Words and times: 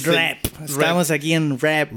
Rap. 0.00 0.38
Estamos 0.64 1.10
aquí 1.10 1.34
en 1.34 1.58
Rap. 1.58 1.92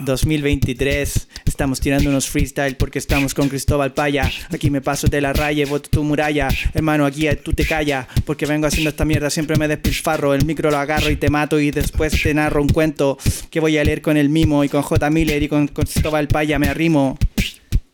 2023. 0.00 1.28
Estamos 1.46 1.80
tirando 1.80 2.10
unos 2.10 2.28
freestyle 2.28 2.76
porque 2.76 2.98
estamos 2.98 3.34
con 3.34 3.48
Cristóbal 3.48 3.92
Paya. 3.92 4.30
Aquí 4.50 4.70
me 4.70 4.80
paso 4.80 5.06
de 5.06 5.20
la 5.20 5.32
raya 5.32 5.62
y 5.62 5.66
boto 5.66 5.88
tu 5.90 6.02
muralla. 6.02 6.48
Hermano, 6.74 7.06
aquí 7.06 7.28
tú 7.44 7.52
te 7.52 7.64
callas 7.64 8.06
porque 8.24 8.46
vengo 8.46 8.66
haciendo 8.66 8.90
esta 8.90 9.04
mierda. 9.04 9.30
Siempre 9.30 9.56
me 9.56 9.68
despilfarro. 9.68 10.34
El 10.34 10.44
micro 10.44 10.70
lo 10.70 10.78
agarro 10.78 11.10
y 11.10 11.16
te 11.16 11.30
mato 11.30 11.60
y 11.60 11.70
después 11.70 12.20
te 12.20 12.34
narro 12.34 12.60
un 12.60 12.68
cuento 12.68 13.18
que 13.50 13.60
voy 13.60 13.78
a 13.78 13.84
leer 13.84 14.02
con 14.02 14.16
el 14.16 14.28
mimo 14.28 14.64
y 14.64 14.68
con 14.68 14.82
J. 14.82 15.10
Miller 15.10 15.42
y 15.42 15.48
con 15.48 15.68
Cristóbal 15.68 16.28
Paya 16.28 16.58
me 16.58 16.68
arrimo. 16.68 17.18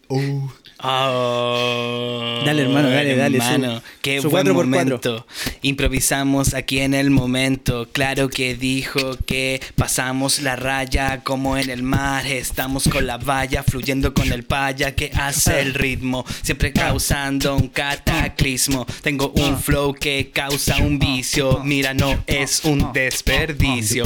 Oh. 0.09 0.51
Oh, 0.81 2.41
dale, 2.45 2.63
hermano, 2.63 2.89
dale, 2.89 3.17
dale. 3.17 3.39
Hermano, 3.39 3.83
qué 4.01 4.21
buen 4.21 4.53
momento. 4.53 5.27
Improvisamos 5.63 6.55
aquí 6.55 6.79
en 6.79 6.95
el 6.95 7.11
momento. 7.11 7.89
Claro 7.91 8.29
que 8.29 8.55
dijo 8.55 9.17
que 9.27 9.61
pasamos 9.75 10.41
la 10.41 10.55
raya 10.55 11.25
como 11.25 11.57
en 11.57 11.71
el 11.71 11.83
mar. 11.83 12.25
Estamos 12.27 12.89
con 12.89 13.09
la 13.09 13.19
valla 13.19 13.64
fluyendo 13.64 14.14
con 14.14 14.33
el 14.33 14.45
paya 14.45 14.95
que 14.95 15.11
hace 15.14 15.61
el 15.61 15.75
ritmo. 15.75 16.25
Siempre 16.43 16.72
causando 16.72 17.57
un 17.57 17.69
cataclismo. 17.69 18.86
Tengo 19.03 19.33
un 19.35 19.58
flow 19.58 19.95
que 19.95 20.31
causa 20.33 20.77
un 20.77 21.00
vicio. 21.00 21.61
Mira, 21.64 21.93
no 21.93 22.22
es 22.29 22.64
un 22.64 22.93
desperdicio. 22.93 24.05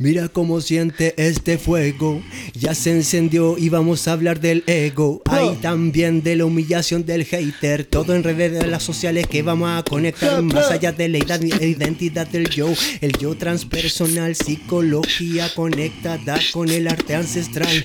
Mira 0.00 0.28
cómo 0.28 0.62
siente 0.62 1.12
este 1.18 1.58
fuego, 1.58 2.22
ya 2.54 2.74
se 2.74 2.90
encendió 2.90 3.58
y 3.58 3.68
vamos 3.68 4.08
a 4.08 4.12
hablar 4.12 4.40
del 4.40 4.64
ego. 4.66 5.20
Hay 5.26 5.56
también 5.56 6.22
de 6.22 6.36
la 6.36 6.46
humillación 6.46 7.04
del 7.04 7.26
hater, 7.26 7.84
todo 7.84 8.14
en 8.14 8.24
redes 8.24 8.50
de 8.50 8.66
las 8.66 8.82
sociales 8.82 9.26
que 9.26 9.42
vamos 9.42 9.68
a 9.68 9.82
conectar 9.82 10.40
más 10.40 10.70
allá 10.70 10.92
de 10.92 11.10
la 11.10 11.18
identidad 11.18 12.26
del 12.26 12.48
yo, 12.48 12.72
el 13.02 13.12
yo 13.18 13.34
transpersonal, 13.34 14.34
psicología 14.36 15.52
conectada 15.54 16.40
con 16.50 16.70
el 16.70 16.88
arte 16.88 17.14
ancestral. 17.14 17.84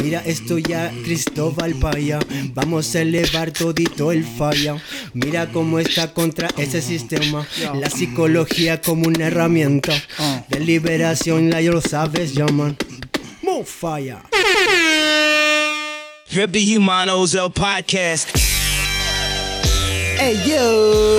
Mira 0.00 0.22
esto 0.24 0.58
ya, 0.58 0.92
Cristóbal 1.02 1.74
Paya, 1.74 2.20
vamos 2.54 2.94
a 2.94 3.02
elevar 3.02 3.50
todito 3.50 4.12
el 4.12 4.22
falla. 4.22 4.80
Mira 5.14 5.50
cómo 5.50 5.80
está 5.80 6.14
contra 6.14 6.48
ese 6.58 6.80
sistema, 6.80 7.44
la 7.74 7.90
psicología 7.90 8.80
como 8.80 9.08
una 9.08 9.26
herramienta 9.26 9.92
de 10.48 10.60
liberación 10.60 11.55
ya 11.60 11.70
lo 11.70 11.80
sabes, 11.80 12.34
ya 12.34 12.46
man. 12.46 12.76
More 13.42 13.64
fire. 13.64 14.18
Repti 16.30 16.76
Humanos, 16.76 17.34
el 17.34 17.50
podcast. 17.52 18.28
Hey 20.18 20.40
yo. 20.46 21.18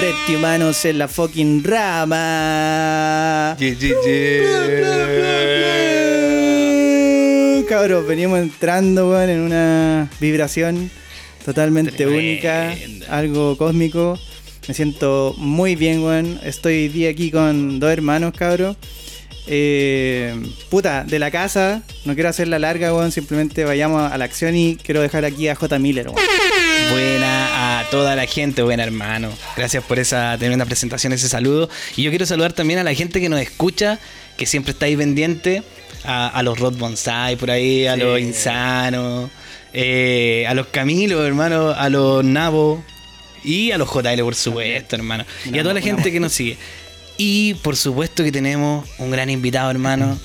Repti 0.00 0.36
Humanos 0.36 0.84
en 0.84 0.98
la 0.98 1.08
fucking 1.08 1.62
rama. 1.64 3.56
Yeah, 3.58 3.74
yeah, 3.74 3.96
yeah. 4.06 5.24
Cabros, 7.68 8.06
venimos 8.06 8.38
entrando, 8.40 9.10
weón, 9.10 9.30
en 9.30 9.40
una 9.40 10.10
vibración 10.20 10.90
totalmente 11.44 12.06
única, 12.06 12.74
algo 13.08 13.56
cósmico. 13.56 14.18
Me 14.66 14.72
siento 14.74 15.34
muy 15.36 15.76
bien, 15.76 16.02
weón. 16.02 16.40
Estoy 16.42 16.88
día 16.88 17.10
aquí 17.10 17.30
con 17.30 17.80
dos 17.80 17.90
hermanos, 17.90 18.32
cabros. 18.36 18.76
Eh, 19.46 20.34
puta, 20.70 21.04
de 21.04 21.18
la 21.18 21.30
casa, 21.30 21.82
no 22.06 22.14
quiero 22.14 22.30
hacerla 22.30 22.58
larga, 22.58 22.94
weón, 22.94 23.12
simplemente 23.12 23.64
vayamos 23.64 24.10
a 24.10 24.16
la 24.16 24.24
acción 24.24 24.56
y 24.56 24.76
quiero 24.76 25.02
dejar 25.02 25.26
aquí 25.26 25.48
a 25.48 25.54
J. 25.54 25.78
Miller, 25.78 26.08
weón. 26.08 26.18
Buena 26.90 27.80
a 27.80 27.90
toda 27.90 28.16
la 28.16 28.24
gente, 28.26 28.62
buena 28.62 28.84
hermano. 28.84 29.30
Gracias 29.54 29.84
por 29.84 29.98
esa 29.98 30.36
tremenda 30.38 30.64
presentación, 30.64 31.12
ese 31.12 31.28
saludo. 31.28 31.68
Y 31.96 32.02
yo 32.02 32.10
quiero 32.10 32.24
saludar 32.24 32.54
también 32.54 32.78
a 32.78 32.84
la 32.84 32.94
gente 32.94 33.20
que 33.20 33.28
nos 33.28 33.40
escucha, 33.40 33.98
que 34.38 34.46
siempre 34.46 34.72
está 34.72 34.86
ahí 34.86 34.96
pendiente, 34.96 35.62
a, 36.04 36.42
los 36.42 36.58
Rod 36.58 36.76
Bonsai 36.78 37.36
por 37.36 37.50
ahí, 37.50 37.86
a 37.86 37.96
los 37.96 38.18
Insanos, 38.18 39.30
eh, 39.74 40.46
a 40.48 40.54
los 40.54 40.68
Camilos, 40.68 41.26
hermano, 41.26 41.70
a 41.70 41.88
los 41.90 42.24
Nabo 42.24 42.82
y 43.44 43.70
a 43.70 43.78
los 43.78 43.88
JL, 43.88 44.20
por 44.22 44.34
supuesto, 44.34 44.96
hermano. 44.96 45.24
y 45.44 45.58
a 45.58 45.62
toda 45.62 45.74
la 45.74 45.80
gente 45.80 46.10
que 46.10 46.20
nos 46.20 46.32
sigue. 46.32 46.56
Y 47.16 47.54
por 47.54 47.76
supuesto 47.76 48.24
que 48.24 48.32
tenemos 48.32 48.88
un 48.98 49.10
gran 49.10 49.30
invitado, 49.30 49.70
hermano, 49.70 50.18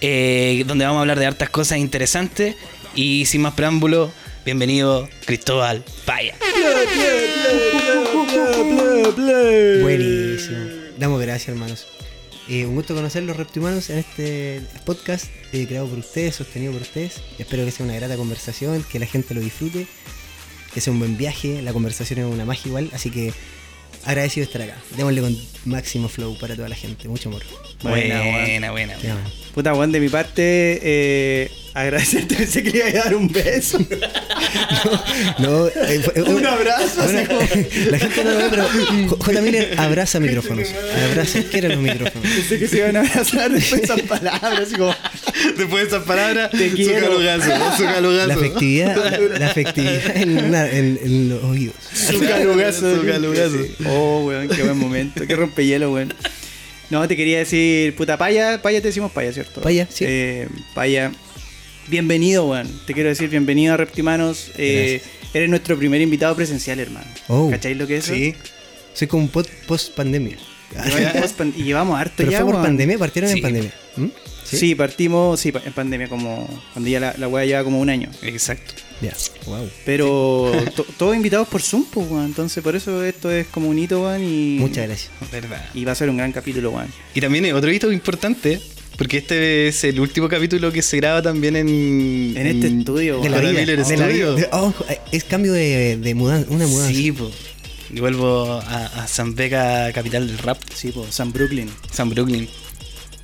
eh, 0.00 0.64
donde 0.66 0.84
vamos 0.84 0.98
a 0.98 1.00
hablar 1.02 1.18
de 1.18 1.26
hartas 1.26 1.48
cosas 1.50 1.78
interesantes. 1.78 2.56
Y 2.94 3.24
sin 3.26 3.40
más 3.42 3.54
preámbulo, 3.54 4.12
bienvenido 4.44 5.08
Cristóbal 5.24 5.84
Paya. 6.04 6.36
Buenísimo. 9.80 10.58
Damos 10.98 11.20
gracias, 11.20 11.48
hermanos. 11.48 11.86
Eh, 12.46 12.66
un 12.66 12.74
gusto 12.74 12.94
conocer 12.94 13.22
los 13.22 13.38
reptimanos 13.38 13.88
en 13.88 13.98
este 13.98 14.60
podcast 14.84 15.26
eh, 15.52 15.66
creado 15.66 15.86
por 15.88 15.98
ustedes, 15.98 16.34
sostenido 16.36 16.72
por 16.72 16.82
ustedes. 16.82 17.22
Espero 17.38 17.64
que 17.64 17.70
sea 17.70 17.86
una 17.86 17.94
grata 17.94 18.16
conversación, 18.16 18.84
que 18.84 18.98
la 18.98 19.06
gente 19.06 19.32
lo 19.32 19.40
disfrute, 19.40 19.86
que 20.74 20.80
sea 20.80 20.92
un 20.92 20.98
buen 20.98 21.16
viaje. 21.16 21.62
La 21.62 21.72
conversación 21.72 22.18
es 22.18 22.26
una 22.26 22.44
magia 22.44 22.68
igual, 22.68 22.90
así 22.92 23.10
que 23.10 23.32
agradecido 24.04 24.44
de 24.44 24.52
estar 24.52 24.62
acá. 24.62 24.76
Démosle 24.96 25.20
con 25.20 25.36
máximo 25.64 26.08
flow 26.08 26.36
para 26.38 26.56
toda 26.56 26.68
la 26.68 26.74
gente. 26.74 27.08
Mucho 27.08 27.28
amor. 27.28 27.42
Buena, 27.82 28.22
buena, 28.22 28.70
buena. 28.72 28.94
Puta, 29.54 29.74
Juan, 29.74 29.92
de 29.92 30.00
mi 30.00 30.08
parte, 30.08 30.80
eh, 30.82 31.50
agradecerte. 31.74 32.36
Pensé 32.36 32.62
que 32.62 32.70
le 32.70 32.78
iba 32.78 32.88
a 32.88 33.04
dar 33.04 33.14
un 33.16 33.28
beso. 33.28 33.78
no, 35.38 35.66
eh, 35.66 36.02
un 36.26 36.46
abrazo. 36.46 37.02
la 37.90 37.98
gente 37.98 38.24
no 38.24 38.30
lo 38.30 38.38
ve, 38.38 38.44
pero 38.50 38.68
J. 39.18 39.40
Miller 39.42 39.74
abraza 39.78 40.20
micrófonos. 40.20 40.68
Abraza, 41.10 41.42
quiere 41.50 41.70
los 41.70 41.78
micrófonos. 41.78 42.30
Pensé 42.30 42.58
que 42.58 42.68
se 42.68 42.78
iban 42.78 42.96
a 42.96 43.00
abrazar 43.00 43.50
después 43.50 43.82
de 43.82 43.86
esas 43.86 44.00
palabras. 44.08 44.68
Como, 44.70 44.94
después 45.56 45.82
de 45.82 45.88
esas 45.88 46.04
palabras, 46.04 46.50
te. 46.52 46.70
Su 46.70 46.92
calugazo, 46.92 47.76
su 47.76 47.84
calugazo. 47.84 48.26
La 48.28 48.34
efectividad, 48.34 49.38
la, 49.38 49.50
efectividad 49.50 50.16
en, 50.16 50.98
en, 51.02 51.28
los 51.28 51.42
oídos. 51.42 51.74
Su 51.92 52.20
calugazo, 52.20 53.00
su 53.00 53.06
calugazo. 53.06 53.58
Oh, 53.88 54.24
weón, 54.26 54.48
qué 54.48 54.62
buen 54.62 54.78
momento. 54.78 55.26
Qué 55.26 55.34
rompehielo, 55.34 55.92
weón. 55.92 56.14
No, 56.90 57.08
te 57.08 57.16
quería 57.16 57.38
decir, 57.38 57.96
puta 57.96 58.16
paya, 58.18 58.60
paya 58.62 58.80
te 58.80 58.88
decimos 58.88 59.10
paya, 59.10 59.32
¿cierto? 59.32 59.60
Paya, 59.62 59.88
sí. 59.90 60.04
Eh, 60.06 60.48
paya. 60.74 61.10
Bienvenido, 61.88 62.48
weón. 62.48 62.68
Te 62.86 62.94
quiero 62.94 63.10
decir, 63.10 63.28
bienvenido 63.28 63.74
a 63.74 63.76
Reptimanos. 63.76 64.50
Eh, 64.56 65.02
eres 65.34 65.50
nuestro 65.50 65.76
primer 65.76 66.00
invitado 66.00 66.34
presencial, 66.34 66.80
hermano. 66.80 67.06
Oh. 67.28 67.50
¿Cacháis 67.50 67.76
lo 67.76 67.86
que 67.86 67.98
es? 67.98 68.06
Sí. 68.06 68.34
Soy 68.94 69.06
como 69.06 69.24
un 69.24 69.28
post 69.28 69.90
pandemia. 69.94 70.38
y 71.56 71.62
llevamos 71.62 72.00
harto 72.00 72.14
¿Pero 72.16 72.30
ya. 72.30 72.40
Fue 72.40 72.52
por 72.52 72.62
pandemia? 72.62 72.98
¿Partieron 72.98 73.30
en 73.30 73.42
pandemia? 73.42 73.74
¿Mm? 73.96 74.06
¿Sí? 74.44 74.74
partimos 74.74 75.40
sí, 75.40 75.52
en 75.64 75.72
pandemia, 75.72 76.08
como 76.08 76.48
cuando 76.72 76.88
ya 76.88 77.00
la, 77.00 77.14
la 77.18 77.28
weá 77.28 77.44
lleva 77.44 77.64
como 77.64 77.80
un 77.80 77.90
año. 77.90 78.08
Exacto. 78.22 78.74
Ya, 79.00 79.12
wow. 79.46 79.68
Pero 79.84 80.52
todos 80.96 81.14
invitados 81.14 81.48
por 81.48 81.60
Zoom, 81.60 81.84
pues, 81.84 82.08
weón. 82.08 82.26
Entonces, 82.26 82.62
por 82.62 82.76
eso 82.76 83.04
esto 83.04 83.30
es 83.30 83.46
como 83.48 83.68
un 83.68 83.78
hito, 83.78 84.02
weón. 84.02 84.22
Y, 84.22 84.56
Muchas 84.58 84.86
gracias. 84.86 85.10
Verdad. 85.30 85.68
Y 85.74 85.84
va 85.84 85.92
a 85.92 85.94
ser 85.94 86.08
un 86.08 86.16
gran 86.16 86.32
capítulo, 86.32 86.70
weón. 86.70 86.88
Y 87.14 87.20
también 87.20 87.52
otro 87.52 87.70
hito 87.70 87.92
importante, 87.92 88.60
porque 88.96 89.18
este 89.18 89.68
es 89.68 89.84
el 89.84 90.00
último 90.00 90.28
capítulo 90.28 90.70
que 90.72 90.82
se 90.82 90.96
graba 90.98 91.22
también 91.22 91.56
en... 91.56 91.68
En, 92.36 92.46
este 92.46 92.68
estudio, 92.68 93.20
de 93.20 93.28
la 93.28 93.40
vida, 93.40 94.48
oh, 94.52 94.72
es 95.10 95.24
cambio 95.24 95.52
de, 95.52 95.96
de 95.96 96.14
mudanza, 96.14 96.50
una 96.50 96.66
mudanza. 96.66 96.94
Sí, 96.94 97.12
pues. 97.12 97.32
Y 97.90 98.00
vuelvo 98.00 98.60
a, 98.66 99.06
San 99.06 99.34
Vega, 99.34 99.92
capital 99.92 100.26
del 100.26 100.38
rap. 100.38 100.58
Sí, 100.74 100.90
pues, 100.92 101.14
San 101.14 101.32
Brooklyn. 101.32 101.70
San 101.92 102.10
Brooklyn. 102.10 102.48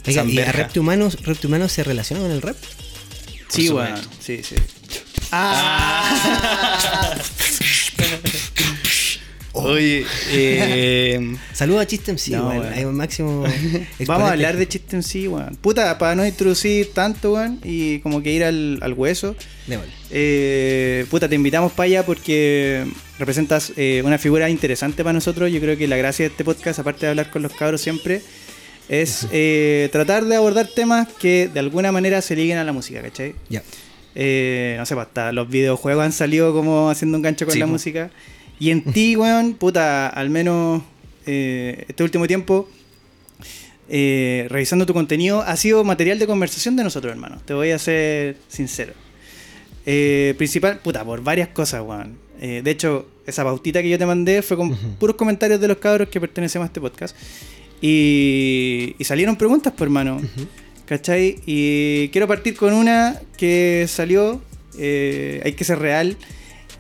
¿y 0.07 0.39
a 0.39 0.53
Reptihumanos, 0.53 1.23
Reptihumanos 1.23 1.73
se 1.73 1.85
relaciona 1.85 2.23
con 2.23 2.31
el 2.31 2.41
rap? 2.43 2.57
Sí, 3.49 3.69
bueno. 3.69 3.97
Sí, 4.21 4.43
sí. 4.43 4.55
Ah. 5.33 7.17
Oye, 9.63 10.07
eh, 10.31 11.37
saludos 11.53 11.83
a 11.83 11.87
Chiste 11.87 12.13
MC, 12.13 12.31
no, 12.31 12.93
máximo. 12.93 13.45
Vamos 14.07 14.29
a 14.29 14.33
hablar 14.33 14.57
de 14.57 14.67
Chiste 14.67 14.97
MC, 14.97 15.29
weón. 15.29 15.57
Puta, 15.57 15.99
para 15.99 16.15
no 16.15 16.27
introducir 16.27 16.93
tanto, 16.93 17.35
weón, 17.35 17.61
y 17.65 17.99
como 18.01 18.23
que 18.23 18.33
ir 18.33 18.45
al, 18.45 18.79
al 18.83 18.93
hueso. 18.95 19.37
Eh, 20.11 21.07
puta, 21.11 21.29
te 21.29 21.35
invitamos 21.35 21.73
para 21.73 21.87
allá 21.87 22.07
porque 22.07 22.87
representas 23.19 23.73
eh, 23.77 24.03
una 24.05 24.19
figura 24.19 24.49
interesante 24.51 25.05
para 25.05 25.13
nosotros. 25.13 25.53
Yo 25.53 25.61
creo 25.61 25.77
que 25.77 25.87
la 25.87 25.97
gracia 25.97 26.25
de 26.25 26.31
este 26.31 26.45
podcast, 26.45 26.79
aparte 26.79 27.07
de 27.07 27.11
hablar 27.11 27.31
con 27.31 27.43
los 27.43 27.53
cabros 27.53 27.81
siempre, 27.81 28.23
es 28.89 29.27
eh, 29.33 29.89
tratar 29.93 30.25
de 30.25 30.37
abordar 30.37 30.67
temas 30.67 31.09
que 31.09 31.49
de 31.53 31.61
alguna 31.61 31.93
manera 31.93 32.23
se 32.23 32.35
liguen 32.35 32.59
a 32.59 32.65
la 32.65 32.73
música, 32.73 33.03
¿cachai? 33.03 33.35
Ya. 33.49 33.63
No 34.13 34.87
sé, 34.87 34.95
hasta 34.99 35.33
los 35.33 35.49
videojuegos 35.49 36.05
han 36.05 36.13
salido 36.13 36.53
como 36.53 36.91
haciendo 36.91 37.17
un 37.19 37.23
gancho 37.23 37.47
con 37.47 37.59
la 37.59 37.67
música. 37.67 38.11
Y 38.61 38.71
en 38.71 38.85
ti, 38.85 39.17
weón, 39.17 39.55
puta, 39.55 40.09
al 40.09 40.31
menos 40.31 40.83
eh, 41.27 41.87
este 41.89 42.05
último 42.05 42.29
tiempo, 42.29 42.69
revisando 43.89 44.87
tu 44.87 44.95
contenido, 44.95 45.41
ha 45.41 45.57
sido 45.57 45.83
material 45.83 46.21
de 46.21 46.29
conversación 46.29 46.77
de 46.77 46.85
nosotros, 46.85 47.11
hermano. 47.11 47.41
Te 47.45 47.55
voy 47.55 47.73
a 47.73 47.79
ser 47.79 48.37
sincero. 48.47 48.93
Eh, 49.87 50.35
principal, 50.37 50.79
puta, 50.79 51.05
por 51.05 51.23
varias 51.23 51.49
cosas, 51.49 51.83
weón. 51.83 52.19
Eh, 52.41 52.61
de 52.63 52.71
hecho, 52.71 53.09
esa 53.27 53.45
pautita 53.45 53.83
que 53.83 53.89
yo 53.89 53.99
te 53.99 54.07
mandé 54.07 54.43
fue 54.43 54.57
con 54.57 54.77
puros 54.99 55.17
comentarios 55.17 55.61
de 55.61 55.69
los 55.69 55.79
cabros 55.79 56.09
que 56.09 56.21
pertenecemos 56.21 56.67
a 56.67 56.69
este 56.69 56.81
podcast. 56.81 57.17
Y, 57.81 58.95
y 58.99 59.05
salieron 59.05 59.37
preguntas, 59.37 59.73
por 59.73 59.87
hermano. 59.87 60.21
¿Cachai? 60.87 61.41
Y 61.47 62.09
quiero 62.09 62.27
partir 62.27 62.57
con 62.57 62.73
una 62.73 63.21
que 63.37 63.87
salió, 63.89 64.41
eh, 64.79 65.41
hay 65.45 65.53
que 65.53 65.65
ser 65.65 65.79
real. 65.79 66.17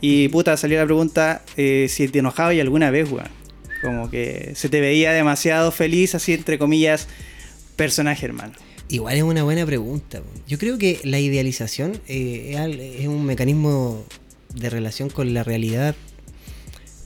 Y 0.00 0.28
puta, 0.28 0.56
salió 0.56 0.78
la 0.78 0.84
pregunta 0.86 1.42
eh, 1.56 1.86
si 1.88 2.08
te 2.08 2.20
enojaba 2.20 2.54
y 2.54 2.60
alguna 2.60 2.90
vez, 2.90 3.10
weón. 3.10 3.28
Como 3.82 4.10
que 4.10 4.52
se 4.56 4.68
te 4.68 4.80
veía 4.80 5.12
demasiado 5.12 5.72
feliz, 5.72 6.14
así 6.14 6.34
entre 6.34 6.58
comillas, 6.58 7.08
personaje, 7.76 8.26
hermano. 8.26 8.52
Igual 8.88 9.16
es 9.16 9.22
una 9.22 9.42
buena 9.42 9.64
pregunta. 9.64 10.20
Yo 10.46 10.58
creo 10.58 10.76
que 10.76 11.00
la 11.04 11.18
idealización 11.18 12.00
eh, 12.08 12.96
es 12.98 13.06
un 13.06 13.24
mecanismo 13.24 14.04
de 14.54 14.68
relación 14.68 15.08
con 15.08 15.32
la 15.32 15.44
realidad 15.44 15.94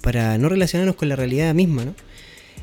para 0.00 0.36
no 0.38 0.48
relacionarnos 0.48 0.96
con 0.96 1.08
la 1.08 1.16
realidad 1.16 1.54
misma, 1.54 1.84
¿no? 1.84 1.94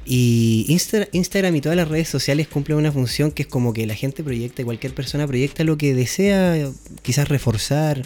Y 0.04 0.66
Insta- 0.68 1.08
Instagram 1.12 1.56
y 1.56 1.62
todas 1.62 1.76
las 1.76 1.88
redes 1.88 2.10
sociales 2.10 2.48
cumplen 2.48 2.80
una 2.80 2.92
función 2.92 3.32
que 3.32 3.44
es 3.44 3.48
como 3.48 3.72
que 3.72 3.86
la 3.86 3.94
gente 3.94 4.24
proyecta, 4.24 4.64
cualquier 4.64 4.96
persona 4.96 5.28
proyecta 5.28 5.64
lo 5.64 5.78
que 5.78 5.94
desea 5.94 6.70
quizás 7.04 7.30
reforzar, 7.30 8.02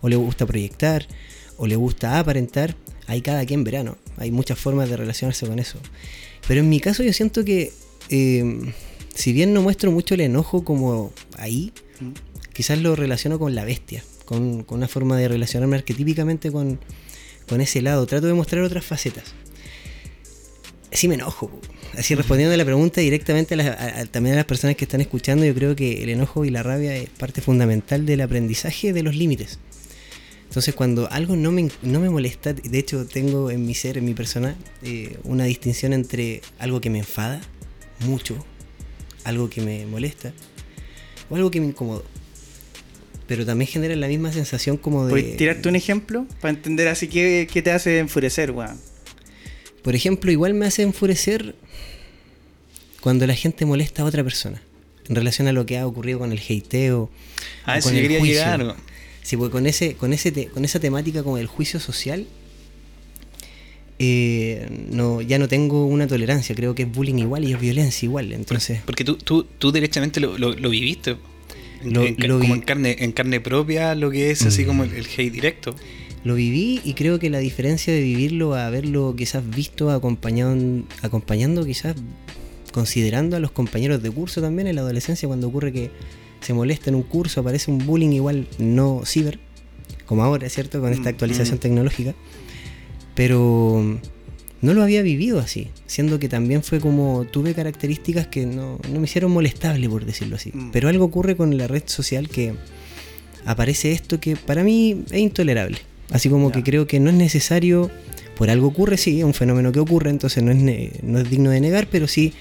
o 0.00 0.08
le 0.08 0.14
gusta 0.16 0.46
proyectar, 0.46 1.06
o 1.60 1.66
le 1.66 1.76
gusta 1.76 2.18
aparentar. 2.18 2.74
Hay 3.06 3.20
cada 3.22 3.44
quien 3.44 3.64
verá, 3.64 3.82
¿no? 3.82 3.98
Hay 4.16 4.30
muchas 4.30 4.58
formas 4.58 4.88
de 4.88 4.96
relacionarse 4.96 5.46
con 5.46 5.58
eso. 5.58 5.78
Pero 6.48 6.60
en 6.60 6.68
mi 6.68 6.80
caso 6.80 7.02
yo 7.02 7.12
siento 7.12 7.44
que, 7.44 7.72
eh, 8.08 8.72
si 9.14 9.32
bien 9.32 9.52
no 9.52 9.60
muestro 9.62 9.90
mucho 9.92 10.14
el 10.14 10.20
enojo 10.22 10.64
como 10.64 11.12
ahí, 11.36 11.72
quizás 12.52 12.78
lo 12.80 12.96
relaciono 12.96 13.38
con 13.38 13.54
la 13.54 13.64
bestia, 13.64 14.02
con, 14.24 14.62
con 14.64 14.78
una 14.78 14.88
forma 14.88 15.16
de 15.18 15.28
relacionarme 15.28 15.76
arquetípicamente 15.76 16.50
con, 16.50 16.78
con 17.48 17.60
ese 17.60 17.82
lado. 17.82 18.06
Trato 18.06 18.26
de 18.26 18.34
mostrar 18.34 18.62
otras 18.62 18.84
facetas. 18.84 19.34
Sí 20.92 21.06
me 21.08 21.14
enojo. 21.14 21.50
Así 21.96 22.14
respondiendo 22.14 22.54
a 22.54 22.56
la 22.56 22.64
pregunta 22.64 23.00
directamente 23.00 23.54
a- 23.60 24.00
a- 24.00 24.04
también 24.06 24.34
a 24.34 24.36
las 24.38 24.44
personas 24.46 24.76
que 24.76 24.84
están 24.84 25.00
escuchando, 25.00 25.44
yo 25.44 25.54
creo 25.54 25.76
que 25.76 26.02
el 26.02 26.08
enojo 26.08 26.44
y 26.44 26.50
la 26.50 26.62
rabia 26.62 26.96
es 26.96 27.08
parte 27.10 27.40
fundamental 27.40 28.06
del 28.06 28.20
aprendizaje 28.22 28.92
de 28.92 29.02
los 29.02 29.14
límites. 29.14 29.58
Entonces 30.50 30.74
cuando 30.74 31.08
algo 31.12 31.36
no 31.36 31.52
me, 31.52 31.70
no 31.80 32.00
me 32.00 32.10
molesta, 32.10 32.52
de 32.52 32.76
hecho 32.76 33.06
tengo 33.06 33.52
en 33.52 33.64
mi 33.64 33.72
ser, 33.72 33.96
en 33.98 34.04
mi 34.04 34.14
persona, 34.14 34.56
eh, 34.82 35.16
una 35.22 35.44
distinción 35.44 35.92
entre 35.92 36.42
algo 36.58 36.80
que 36.80 36.90
me 36.90 36.98
enfada 36.98 37.40
mucho, 38.00 38.44
algo 39.22 39.48
que 39.48 39.60
me 39.60 39.86
molesta, 39.86 40.32
o 41.28 41.36
algo 41.36 41.52
que 41.52 41.60
me 41.60 41.68
incomoda. 41.68 42.02
Pero 43.28 43.46
también 43.46 43.70
genera 43.70 43.94
la 43.94 44.08
misma 44.08 44.32
sensación 44.32 44.76
como 44.76 45.06
de... 45.06 45.10
¿Puedes 45.10 45.36
tirarte 45.36 45.68
un 45.68 45.76
ejemplo 45.76 46.26
para 46.40 46.52
entender 46.52 46.88
así 46.88 47.06
qué, 47.06 47.46
qué 47.48 47.62
te 47.62 47.70
hace 47.70 48.00
enfurecer, 48.00 48.50
weón? 48.50 48.76
Por 49.84 49.94
ejemplo, 49.94 50.32
igual 50.32 50.54
me 50.54 50.66
hace 50.66 50.82
enfurecer 50.82 51.54
cuando 53.00 53.24
la 53.28 53.36
gente 53.36 53.66
molesta 53.66 54.02
a 54.02 54.04
otra 54.04 54.24
persona 54.24 54.60
en 55.08 55.14
relación 55.14 55.46
a 55.46 55.52
lo 55.52 55.64
que 55.64 55.78
ha 55.78 55.86
ocurrido 55.86 56.18
con 56.18 56.32
el 56.32 56.40
hateo. 56.40 57.08
A 57.66 57.74
o 57.74 57.76
eso 57.76 57.88
con 57.88 57.92
yo 57.94 58.00
el 58.00 58.02
quería 58.02 58.18
juicio. 58.18 58.36
llegar. 58.40 58.89
Sí, 59.30 59.36
porque 59.36 59.52
con 59.52 59.66
ese, 59.68 59.94
con 59.94 60.12
ese 60.12 60.32
te- 60.32 60.46
con 60.48 60.64
esa 60.64 60.80
temática 60.80 61.22
como 61.22 61.38
el 61.38 61.46
juicio 61.46 61.78
social, 61.78 62.26
eh, 64.00 64.66
no, 64.90 65.20
ya 65.20 65.38
no 65.38 65.46
tengo 65.46 65.86
una 65.86 66.06
tolerancia. 66.08 66.54
Creo 66.56 66.74
que 66.74 66.82
es 66.82 66.90
bullying 66.92 67.18
igual 67.18 67.44
y 67.44 67.52
es 67.52 67.60
violencia 67.60 68.06
igual. 68.06 68.32
Entonces, 68.32 68.80
Porque 68.84 69.04
tú, 69.04 69.16
tú, 69.16 69.44
tú 69.58 69.70
derechamente 69.70 70.18
lo, 70.20 70.36
lo- 70.36 70.52
lo 70.54 70.70
viviste. 70.70 71.16
Lo- 71.84 72.04
en 72.04 72.14
como 72.16 72.54
en 72.56 72.60
carne, 72.62 72.96
en 72.98 73.12
carne 73.12 73.40
propia, 73.40 73.94
lo 73.94 74.10
que 74.10 74.30
es 74.32 74.42
así 74.42 74.64
como 74.64 74.82
el, 74.84 74.92
el 74.94 75.06
hate 75.06 75.30
directo. 75.32 75.76
lo 76.24 76.34
viví 76.34 76.80
y 76.84 76.92
creo 76.94 77.18
que 77.20 77.30
la 77.30 77.38
diferencia 77.38 77.94
de 77.94 78.00
vivirlo 78.02 78.54
a 78.54 78.66
haberlo 78.66 79.14
quizás 79.16 79.48
visto 79.48 79.90
acompañado, 79.90 80.56
acompañando, 81.02 81.64
quizás 81.64 81.94
considerando 82.72 83.36
a 83.36 83.40
los 83.40 83.52
compañeros 83.52 84.02
de 84.02 84.10
curso 84.10 84.40
también 84.42 84.66
en 84.66 84.74
la 84.74 84.82
adolescencia 84.82 85.26
cuando 85.28 85.46
ocurre 85.48 85.72
que 85.72 85.90
se 86.40 86.54
molesta 86.54 86.90
en 86.90 86.96
un 86.96 87.02
curso, 87.02 87.40
aparece 87.40 87.70
un 87.70 87.84
bullying 87.84 88.10
igual 88.10 88.46
no 88.58 89.02
ciber, 89.04 89.38
como 90.06 90.24
ahora, 90.24 90.48
¿cierto? 90.48 90.80
Con 90.80 90.92
esta 90.92 91.10
Mm, 91.10 91.12
actualización 91.12 91.56
mm. 91.56 91.60
tecnológica. 91.60 92.14
Pero 93.14 94.00
no 94.62 94.74
lo 94.74 94.82
había 94.82 95.02
vivido 95.02 95.38
así, 95.38 95.68
siendo 95.86 96.18
que 96.18 96.28
también 96.28 96.62
fue 96.62 96.80
como 96.80 97.24
tuve 97.30 97.54
características 97.54 98.26
que 98.26 98.46
no, 98.46 98.78
no 98.92 99.00
me 99.00 99.04
hicieron 99.04 99.30
molestable, 99.30 99.88
por 99.88 100.04
decirlo 100.04 100.36
así. 100.36 100.50
Mm. 100.52 100.70
Pero 100.70 100.88
algo 100.88 101.04
ocurre 101.04 101.36
con 101.36 101.56
la 101.56 101.66
red 101.66 101.82
social 101.86 102.28
que 102.28 102.54
aparece 103.44 103.92
esto 103.92 104.20
que 104.20 104.36
para 104.36 104.64
mí 104.64 105.04
es 105.10 105.18
intolerable. 105.18 105.78
Así 106.10 106.28
como 106.28 106.50
que 106.50 106.62
creo 106.62 106.86
que 106.86 106.98
no 106.98 107.10
es 107.10 107.16
necesario, 107.16 107.90
por 108.36 108.50
algo 108.50 108.66
ocurre, 108.66 108.96
sí, 108.96 109.20
es 109.20 109.24
un 109.24 109.34
fenómeno 109.34 109.70
que 109.70 109.78
ocurre, 109.78 110.10
entonces 110.10 110.42
no 110.42 110.50
es, 110.50 111.02
no 111.02 111.18
es 111.20 111.30
digno 111.30 111.50
de 111.50 111.60
negar, 111.60 111.86
pero 111.86 112.08
sí 112.08 112.32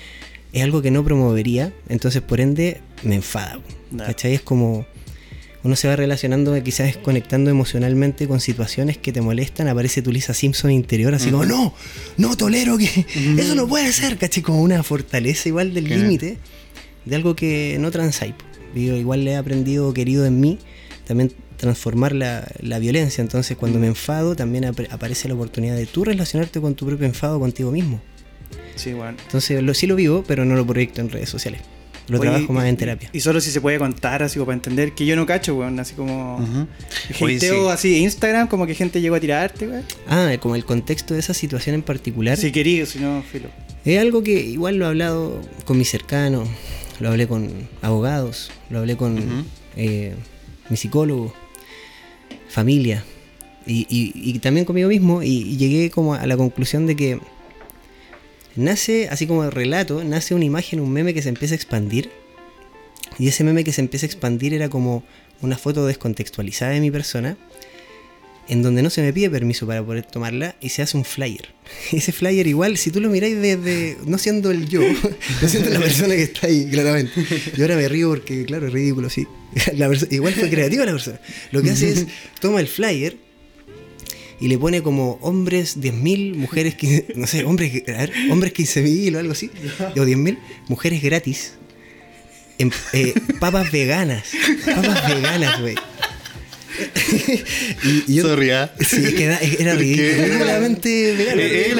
es 0.51 0.63
algo 0.63 0.81
que 0.81 0.89
no 0.91 1.03
promovería, 1.03 1.71
entonces 1.87 2.21
por 2.21 2.41
ende 2.41 2.81
me 3.03 3.15
enfada. 3.15 3.59
¿Cachai? 3.97 4.35
Es 4.35 4.41
como 4.41 4.85
uno 5.63 5.75
se 5.75 5.87
va 5.87 5.95
relacionando, 5.95 6.61
quizás 6.63 6.95
conectando 6.97 7.49
emocionalmente 7.49 8.27
con 8.27 8.39
situaciones 8.39 8.97
que 8.97 9.11
te 9.11 9.21
molestan, 9.21 9.67
aparece 9.67 10.01
tu 10.01 10.11
Lisa 10.11 10.33
Simpson 10.33 10.71
interior, 10.71 11.13
así 11.13 11.31
como, 11.31 11.45
no, 11.45 11.73
no 12.17 12.37
tolero 12.37 12.77
que 12.77 13.05
eso 13.37 13.55
no 13.55 13.67
puede 13.67 13.91
ser, 13.91 14.17
¿cachai? 14.17 14.41
Como 14.41 14.61
una 14.61 14.83
fortaleza 14.83 15.49
igual 15.49 15.73
del 15.73 15.89
límite 15.89 16.37
de 17.05 17.15
algo 17.15 17.35
que 17.35 17.77
no 17.79 17.91
transáis. 17.91 18.35
igual 18.73 19.25
le 19.25 19.31
he 19.31 19.35
aprendido, 19.35 19.93
querido 19.93 20.25
en 20.25 20.39
mí, 20.39 20.59
también 21.05 21.33
transformar 21.57 22.13
la, 22.15 22.47
la 22.61 22.79
violencia. 22.79 23.21
Entonces, 23.21 23.57
cuando 23.57 23.79
me 23.79 23.87
enfado, 23.87 24.35
también 24.35 24.65
aparece 24.65 25.27
la 25.27 25.33
oportunidad 25.33 25.75
de 25.75 25.85
tú 25.85 26.05
relacionarte 26.05 26.61
con 26.61 26.75
tu 26.75 26.85
propio 26.85 27.05
enfado 27.05 27.39
contigo 27.39 27.71
mismo. 27.71 28.01
Sí, 28.75 28.93
weón. 28.93 29.17
Entonces, 29.25 29.61
lo, 29.61 29.73
sí 29.73 29.87
lo 29.87 29.95
vivo, 29.95 30.23
pero 30.25 30.45
no 30.45 30.55
lo 30.55 30.65
proyecto 30.65 31.01
en 31.01 31.09
redes 31.09 31.29
sociales. 31.29 31.61
Lo 32.09 32.19
Oye, 32.19 32.29
trabajo 32.29 32.51
más 32.53 32.65
y- 32.65 32.69
en 32.69 32.77
terapia. 32.77 33.09
Y 33.13 33.19
solo 33.19 33.39
si 33.39 33.51
se 33.51 33.61
puede 33.61 33.77
contar, 33.79 34.23
así 34.23 34.35
como 34.39 34.47
para 34.47 34.55
entender 34.55 34.93
que 34.93 35.05
yo 35.05 35.15
no 35.15 35.25
cacho, 35.25 35.55
weón. 35.55 35.79
Así 35.79 35.93
como. 35.93 36.37
Oye, 37.21 37.37
Hateo 37.37 37.65
sí. 37.67 37.71
así, 37.71 37.97
Instagram, 37.97 38.47
como 38.47 38.65
que 38.67 38.73
gente 38.75 38.99
llegó 38.99 39.15
a 39.15 39.19
tirarte, 39.19 39.67
weón. 39.67 39.83
Ah, 40.07 40.31
como 40.41 40.55
el 40.55 40.65
contexto 40.65 41.13
de 41.13 41.19
esa 41.21 41.33
situación 41.33 41.75
en 41.75 41.83
particular. 41.83 42.35
Si 42.37 42.51
querido, 42.51 42.85
si 42.85 42.99
no, 42.99 43.21
filo. 43.23 43.49
Es 43.85 43.99
algo 43.99 44.23
que 44.23 44.41
igual 44.41 44.75
lo 44.77 44.85
he 44.85 44.87
hablado 44.89 45.39
con 45.65 45.77
mis 45.77 45.89
cercanos, 45.89 46.49
lo 46.99 47.09
hablé 47.09 47.27
con 47.27 47.49
abogados, 47.81 48.51
lo 48.69 48.79
hablé 48.79 48.97
con 48.97 49.45
eh, 49.77 50.15
mi 50.69 50.75
psicólogo, 50.77 51.33
familia 52.49 53.03
y, 53.65 53.85
y- 53.89 54.11
y 54.15 54.39
también 54.39 54.65
conmigo 54.65 54.89
mismo 54.89 55.21
y, 55.23 55.27
y 55.29 55.57
llegué 55.57 55.91
como 55.91 56.13
a 56.15 56.25
la 56.25 56.35
conclusión 56.37 56.87
de 56.87 56.95
que 56.95 57.19
nace, 58.55 59.07
así 59.09 59.27
como 59.27 59.49
relato, 59.49 60.03
nace 60.03 60.35
una 60.35 60.45
imagen, 60.45 60.79
un 60.79 60.91
meme 60.91 61.13
que 61.13 61.21
se 61.21 61.29
empieza 61.29 61.53
a 61.53 61.57
expandir 61.57 62.09
y 63.17 63.27
ese 63.27 63.43
meme 63.43 63.63
que 63.63 63.73
se 63.73 63.81
empieza 63.81 64.05
a 64.05 64.07
expandir 64.07 64.53
era 64.53 64.69
como 64.69 65.03
una 65.41 65.57
foto 65.57 65.85
descontextualizada 65.85 66.71
de 66.71 66.79
mi 66.79 66.91
persona 66.91 67.37
en 68.49 68.63
donde 68.63 68.81
no 68.81 68.89
se 68.89 69.01
me 69.01 69.13
pide 69.13 69.29
permiso 69.29 69.67
para 69.67 69.85
poder 69.85 70.05
tomarla 70.05 70.55
y 70.59 70.69
se 70.69 70.81
hace 70.81 70.97
un 70.97 71.05
flyer. 71.05 71.49
Ese 71.91 72.11
flyer 72.11 72.47
igual, 72.47 72.77
si 72.77 72.89
tú 72.89 72.99
lo 72.99 73.09
miráis 73.09 73.39
desde, 73.39 73.97
no 74.05 74.17
siendo 74.17 74.49
el 74.49 74.67
yo, 74.67 74.81
no 75.41 75.47
siendo 75.47 75.69
la 75.69 75.79
persona 75.79 76.15
que 76.15 76.23
está 76.23 76.47
ahí, 76.47 76.67
claramente. 76.69 77.11
Y 77.55 77.61
ahora 77.61 77.75
me 77.75 77.87
río 77.87 78.09
porque, 78.09 78.45
claro, 78.45 78.67
es 78.67 78.73
ridículo, 78.73 79.09
sí. 79.09 79.27
Igual 80.09 80.33
fue 80.33 80.49
creativa 80.49 80.83
la 80.83 80.91
persona. 80.91 81.21
Lo 81.51 81.61
que 81.61 81.71
hace 81.71 81.91
es, 81.91 82.07
toma 82.41 82.59
el 82.59 82.67
flyer 82.67 83.17
y 84.41 84.47
le 84.47 84.57
pone 84.57 84.81
como 84.81 85.19
hombres 85.21 85.77
10.000, 85.79 86.35
mujeres, 86.35 86.75
15 86.75 87.07
no 87.15 87.27
sé, 87.27 87.43
hombres, 87.43 87.83
a 87.87 87.91
ver, 87.91 88.13
hombres 88.31 88.53
15.000 88.53 89.15
o 89.15 89.19
algo 89.19 89.31
así, 89.33 89.49
o 89.79 90.05
10.000, 90.05 90.37
mujeres 90.67 91.01
gratis, 91.01 91.53
en- 92.57 92.71
eh, 92.93 93.13
papas 93.39 93.71
veganas, 93.71 94.29
papas 94.65 95.13
veganas, 95.15 95.61
güey. 95.61 95.75
y, 97.83 98.03
y 98.07 98.15
yo, 98.15 98.23
Sorry, 98.23 98.51
¿ah? 98.51 98.73
Sí, 98.79 99.03
es 99.03 99.13
que 99.13 99.23
era, 99.25 99.37
era 99.39 99.73
ridículo. 99.75 100.07
Eh, 100.07 101.41
eh, 101.41 101.73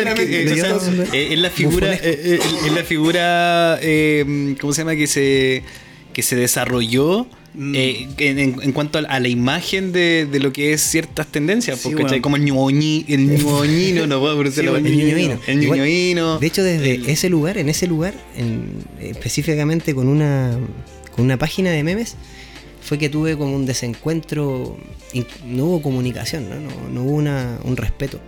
eh, 1.13 1.13
eh, 1.13 1.28
es 1.34 1.39
la 1.39 1.50
figura, 1.50 1.94
eh, 1.94 2.00
eh, 2.04 2.39
es 2.66 2.72
la 2.74 2.84
figura, 2.84 3.80
eh, 3.82 4.56
¿cómo 4.60 4.74
se 4.74 4.82
llama? 4.82 4.96
Que 4.96 5.08
se, 5.08 5.63
que 6.13 6.22
se 6.24 6.36
desarrolló. 6.36 7.28
Eh, 7.58 8.08
en, 8.20 8.72
cuanto 8.74 9.00
a, 9.00 9.20
la 9.20 9.27
imagen 9.27 9.91
de, 9.91 10.25
de 10.32 10.39
lo 10.39 10.51
que 10.53 10.74
es 10.74 10.82
ciertas 10.82 11.27
tendencias, 11.27 11.79
Sí, 11.79 11.89
porque 11.89 12.03
bueno. 12.03 12.22
como 12.22 12.36
el 12.36 12.44
ñoñi, 12.46 13.06
el 13.08 13.27
ñoñino, 13.44 14.08
no 14.08 14.20
puedo 14.20 14.36
pronunciarlo 14.36 14.75
Sí, 14.77 14.82
mal. 14.82 14.91
el 14.91 14.98
ñoñino. 15.60 15.75
Ñoñino. 15.75 16.39
De 16.39 16.48
hecho, 16.48 16.63
desde 16.63 16.96
el- 16.96 17.10
ese 17.10 17.29
lugar, 17.29 17.58
en 17.58 17.70
ese 17.70 17.88
lugar, 17.88 18.13
en- 18.38 18.84
específicamente 19.00 19.94
con 19.96 20.08
una, 20.08 20.58
con 21.15 21.25
una 21.25 21.38
página 21.38 21.72
de 21.72 21.84
memes, 21.84 22.15
fue 22.82 22.98
que 22.98 23.10
tuve 23.10 23.38
como 23.38 23.56
un 23.56 23.65
desencuentro, 23.65 24.77
no 25.46 25.65
hubo 25.65 25.82
comunicación, 25.82 26.50
no, 26.50 26.56
no, 26.56 26.89
no 26.94 27.03
hubo 27.03 27.12
una- 27.18 27.60
un 27.63 27.75
respeto. 27.77 28.20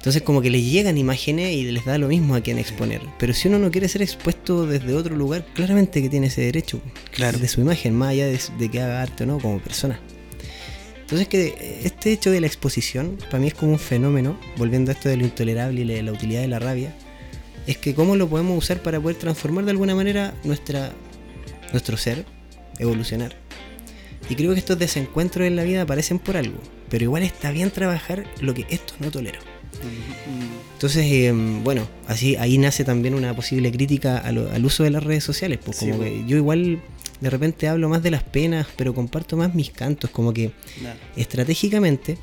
Entonces 0.00 0.22
como 0.22 0.40
que 0.40 0.48
les 0.48 0.64
llegan 0.64 0.96
imágenes 0.96 1.52
y 1.52 1.70
les 1.70 1.84
da 1.84 1.98
lo 1.98 2.08
mismo 2.08 2.34
a 2.34 2.40
quien 2.40 2.58
exponer. 2.58 3.02
Pero 3.18 3.34
si 3.34 3.48
uno 3.48 3.58
no 3.58 3.70
quiere 3.70 3.86
ser 3.86 4.00
expuesto 4.00 4.66
desde 4.66 4.94
otro 4.94 5.14
lugar, 5.14 5.44
claramente 5.52 6.00
que 6.00 6.08
tiene 6.08 6.28
ese 6.28 6.40
derecho. 6.40 6.80
Claro. 7.12 7.38
De 7.38 7.46
su 7.48 7.60
imagen, 7.60 7.94
más 7.94 8.12
allá 8.12 8.26
de, 8.26 8.40
de 8.58 8.70
que 8.70 8.80
haga 8.80 9.02
arte 9.02 9.24
o 9.24 9.26
no 9.26 9.38
como 9.38 9.58
persona. 9.60 10.00
Entonces 11.02 11.28
que 11.28 11.82
este 11.84 12.12
hecho 12.12 12.30
de 12.30 12.40
la 12.40 12.46
exposición, 12.46 13.18
para 13.26 13.40
mí 13.40 13.48
es 13.48 13.54
como 13.54 13.72
un 13.72 13.78
fenómeno, 13.78 14.40
volviendo 14.56 14.90
a 14.90 14.94
esto 14.94 15.10
de 15.10 15.18
lo 15.18 15.24
intolerable 15.24 15.82
y 15.82 15.84
de 15.84 16.02
la 16.02 16.12
utilidad 16.12 16.40
de 16.40 16.48
la 16.48 16.60
rabia, 16.60 16.94
es 17.66 17.76
que 17.76 17.94
cómo 17.94 18.16
lo 18.16 18.26
podemos 18.26 18.56
usar 18.56 18.82
para 18.82 18.98
poder 18.98 19.18
transformar 19.18 19.66
de 19.66 19.72
alguna 19.72 19.94
manera 19.94 20.32
nuestra, 20.44 20.92
nuestro 21.72 21.98
ser, 21.98 22.24
evolucionar. 22.78 23.36
Y 24.30 24.34
creo 24.34 24.54
que 24.54 24.60
estos 24.60 24.78
desencuentros 24.78 25.46
en 25.46 25.56
la 25.56 25.64
vida 25.64 25.82
aparecen 25.82 26.18
por 26.18 26.38
algo, 26.38 26.58
pero 26.88 27.04
igual 27.04 27.22
está 27.22 27.50
bien 27.50 27.70
trabajar 27.70 28.24
lo 28.40 28.54
que 28.54 28.64
esto 28.70 28.94
no 28.98 29.10
tolero. 29.10 29.49
Entonces, 30.74 31.04
em, 31.10 31.62
bueno, 31.62 31.86
así 32.06 32.36
ahí 32.36 32.56
nace 32.56 32.84
también 32.84 33.14
una 33.14 33.34
posible 33.36 33.70
crítica 33.70 34.18
al 34.18 34.64
uso 34.64 34.82
de 34.84 34.90
las 34.90 35.04
redes 35.04 35.24
sociales. 35.24 35.58
Pues 35.64 35.78
como 35.78 36.00
que 36.00 36.24
yo 36.26 36.36
igual 36.36 36.80
de 37.20 37.30
repente 37.30 37.68
hablo 37.68 37.88
más 37.88 38.02
de 38.02 38.10
las 38.10 38.22
penas, 38.22 38.66
pero 38.76 38.94
comparto 38.94 39.36
más 39.36 39.54
mis 39.54 39.70
cantos. 39.70 40.10
Como 40.10 40.32
que 40.32 40.52
estratégicamente, 41.16 42.16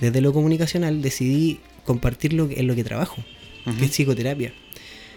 desde 0.00 0.20
lo 0.20 0.32
comunicacional, 0.32 1.02
decidí 1.02 1.60
compartirlo 1.84 2.48
en 2.50 2.66
lo 2.66 2.74
que 2.74 2.84
trabajo, 2.84 3.22
que 3.78 3.84
es 3.84 3.90
psicoterapia. 3.92 4.52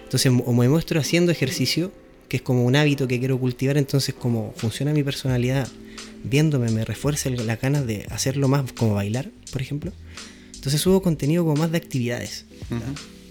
Entonces, 0.04 0.32
o 0.46 0.54
me 0.54 0.70
muestro 0.70 1.00
haciendo 1.00 1.32
ejercicio, 1.32 1.92
que 2.30 2.38
es 2.38 2.44
como 2.44 2.64
un 2.64 2.76
hábito 2.76 3.08
que 3.08 3.20
quiero 3.20 3.40
cultivar, 3.40 3.78
entonces 3.78 4.14
como 4.14 4.54
funciona 4.56 4.94
mi 4.94 5.04
personalidad, 5.04 5.68
viéndome 6.24 6.70
me 6.72 6.86
refuerza 6.86 7.30
las 7.30 7.60
ganas 7.60 7.88
de 7.88 8.06
hacerlo 8.10 8.48
más, 8.48 8.72
como 8.74 8.94
bailar, 8.94 9.30
por 9.52 9.62
ejemplo. 9.62 9.92
Entonces 10.68 10.82
subo 10.82 11.02
contenido 11.02 11.46
como 11.46 11.56
más 11.56 11.72
de 11.72 11.78
actividades 11.78 12.44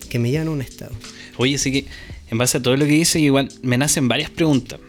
que 0.09 0.19
me 0.19 0.31
llevan 0.31 0.49
a 0.49 0.53
un 0.53 0.63
estado. 0.63 0.93
Oye, 1.37 1.57
así 1.57 1.71
que 1.71 1.87
en 2.31 2.39
base 2.39 2.57
a 2.57 2.63
todo 2.63 2.79
lo 2.79 2.87
que 2.87 2.93
dice, 2.93 3.21
igual 3.21 3.51
me 3.61 3.77
nacen 3.77 4.09
varias 4.09 4.31
preguntas. 4.31 4.81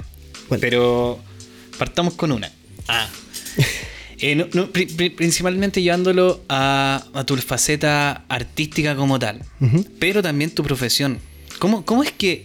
Pero 0.61 1.19
partamos 1.77 2.13
con 2.13 2.31
una. 2.31 2.49
Ah. 2.87 3.09
Eh, 4.19 4.49
principalmente 5.15 5.79
llevándolo 5.83 6.41
a, 6.49 7.23
tu 7.27 7.37
faceta 7.37 8.25
artística 8.27 8.95
como 8.95 9.19
tal, 9.19 9.43
pero 9.99 10.23
también 10.23 10.49
tu 10.49 10.63
profesión. 10.63 11.19
¿Cómo, 11.59 11.85
¿Cómo, 11.85 12.01
es 12.01 12.13
que... 12.13 12.43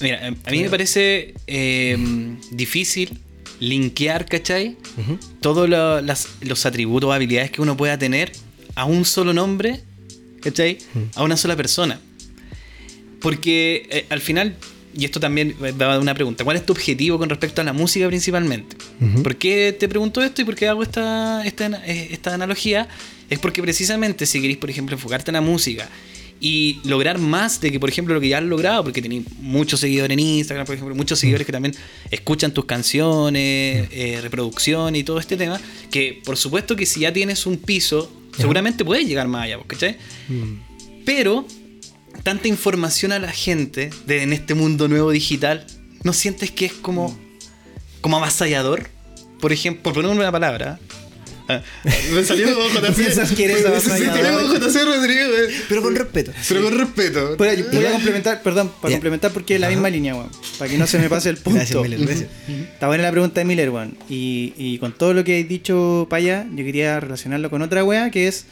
Mira, 0.00 0.28
a 0.28 0.50
mí 0.52 0.62
me 0.62 0.70
parece 0.70 1.34
eh, 1.48 1.98
difícil 2.52 3.18
linkear, 3.58 4.26
¿cachai? 4.26 4.76
Todos 5.40 5.68
los 5.68 6.66
atributos 6.66 7.10
o 7.10 7.12
habilidades 7.12 7.50
que 7.50 7.60
uno 7.60 7.76
pueda 7.76 7.98
tener 7.98 8.30
a 8.74 8.84
un 8.84 9.04
solo 9.04 9.32
nombre, 9.32 9.80
¿cachai? 10.40 10.78
A 11.14 11.22
una 11.22 11.36
sola 11.36 11.56
persona. 11.56 12.00
Porque 13.20 13.86
eh, 13.90 14.06
al 14.10 14.20
final, 14.20 14.56
y 14.96 15.04
esto 15.04 15.20
también 15.20 15.54
va 15.80 15.94
a 15.94 15.98
una 15.98 16.14
pregunta, 16.14 16.44
¿cuál 16.44 16.56
es 16.56 16.66
tu 16.66 16.72
objetivo 16.72 17.18
con 17.18 17.28
respecto 17.28 17.60
a 17.60 17.64
la 17.64 17.72
música 17.72 18.06
principalmente? 18.06 18.76
¿Por 19.22 19.36
qué 19.36 19.74
te 19.78 19.88
pregunto 19.88 20.22
esto 20.22 20.42
y 20.42 20.44
por 20.44 20.54
qué 20.54 20.68
hago 20.68 20.82
esta, 20.82 21.44
esta, 21.46 21.66
eh, 21.86 22.08
esta 22.10 22.34
analogía? 22.34 22.88
Es 23.30 23.38
porque 23.38 23.62
precisamente 23.62 24.26
si 24.26 24.40
queréis, 24.40 24.58
por 24.58 24.70
ejemplo, 24.70 24.94
enfocarte 24.94 25.30
en 25.30 25.34
la 25.34 25.40
música 25.40 25.88
y 26.40 26.80
lograr 26.84 27.18
más 27.18 27.60
de 27.60 27.72
que, 27.72 27.80
por 27.80 27.88
ejemplo, 27.88 28.14
lo 28.14 28.20
que 28.20 28.28
ya 28.28 28.38
has 28.38 28.44
logrado, 28.44 28.84
porque 28.84 29.00
tenéis 29.00 29.24
muchos 29.40 29.80
seguidores 29.80 30.12
en 30.12 30.20
Instagram, 30.20 30.66
por 30.66 30.74
ejemplo, 30.74 30.94
muchos 30.94 31.18
seguidores 31.18 31.46
que 31.46 31.52
también 31.52 31.74
escuchan 32.10 32.52
tus 32.52 32.66
canciones, 32.66 33.88
eh, 33.90 34.18
reproducción 34.20 34.94
y 34.94 35.04
todo 35.04 35.18
este 35.18 35.38
tema, 35.38 35.58
que 35.90 36.20
por 36.22 36.36
supuesto 36.36 36.76
que 36.76 36.84
si 36.84 37.00
ya 37.00 37.12
tienes 37.12 37.46
un 37.46 37.56
piso 37.56 38.12
Seguramente 38.36 38.84
puedes 38.84 39.06
llegar 39.06 39.28
más 39.28 39.44
allá, 39.44 39.58
¿cachai? 39.66 39.98
Mm. 40.28 41.04
Pero 41.04 41.46
tanta 42.22 42.48
información 42.48 43.12
a 43.12 43.18
la 43.18 43.32
gente 43.32 43.90
de, 44.06 44.22
en 44.22 44.32
este 44.32 44.54
mundo 44.54 44.88
nuevo 44.88 45.10
digital, 45.10 45.66
¿no 46.02 46.12
sientes 46.12 46.50
que 46.50 46.66
es 46.66 46.72
como, 46.72 47.18
como 48.00 48.16
avasallador? 48.16 48.88
Por 49.40 49.52
ejemplo, 49.52 49.82
por 49.82 49.94
poner 49.94 50.10
una 50.10 50.32
palabra, 50.32 50.78
me 51.46 52.24
salió 52.24 52.54
como 52.54 52.68
JC. 52.68 53.34
que 53.36 53.44
eres 53.44 53.66
avasallador? 53.66 54.60
JC 54.60 54.84
Rodrigo. 54.84 55.22
Pero 55.68 55.82
con 55.82 55.94
respeto. 55.94 56.32
Pero 56.48 56.62
con 56.62 56.78
respeto. 56.78 57.36
voy 57.36 57.84
a 57.84 57.92
complementar, 57.92 58.42
perdón, 58.42 58.70
para 58.80 58.92
complementar 58.92 59.30
porque 59.32 59.56
es 59.56 59.60
la 59.60 59.68
misma 59.68 59.90
línea, 59.90 60.14
weón. 60.14 60.30
Para 60.58 60.70
que 60.70 60.78
no 60.78 60.86
se 60.86 60.98
me 60.98 61.08
pase 61.08 61.30
el 61.30 61.36
punto. 61.38 61.58
Gracias, 61.58 61.82
Miller. 61.82 62.28
Está 62.72 62.86
buena 62.86 63.02
la 63.02 63.10
pregunta 63.10 63.40
de 63.40 63.44
Miller, 63.44 63.70
weón. 63.70 63.96
Y, 64.08 64.54
y 64.56 64.78
con 64.78 64.92
todo 64.92 65.12
lo 65.12 65.24
que 65.24 65.40
he 65.40 65.44
dicho 65.44 66.06
para 66.08 66.18
allá, 66.18 66.46
yo 66.50 66.64
quería 66.64 67.00
relacionarlo 67.00 67.50
con 67.50 67.62
otra 67.62 67.84
weá 67.84 68.10
que 68.10 68.28
es. 68.28 68.46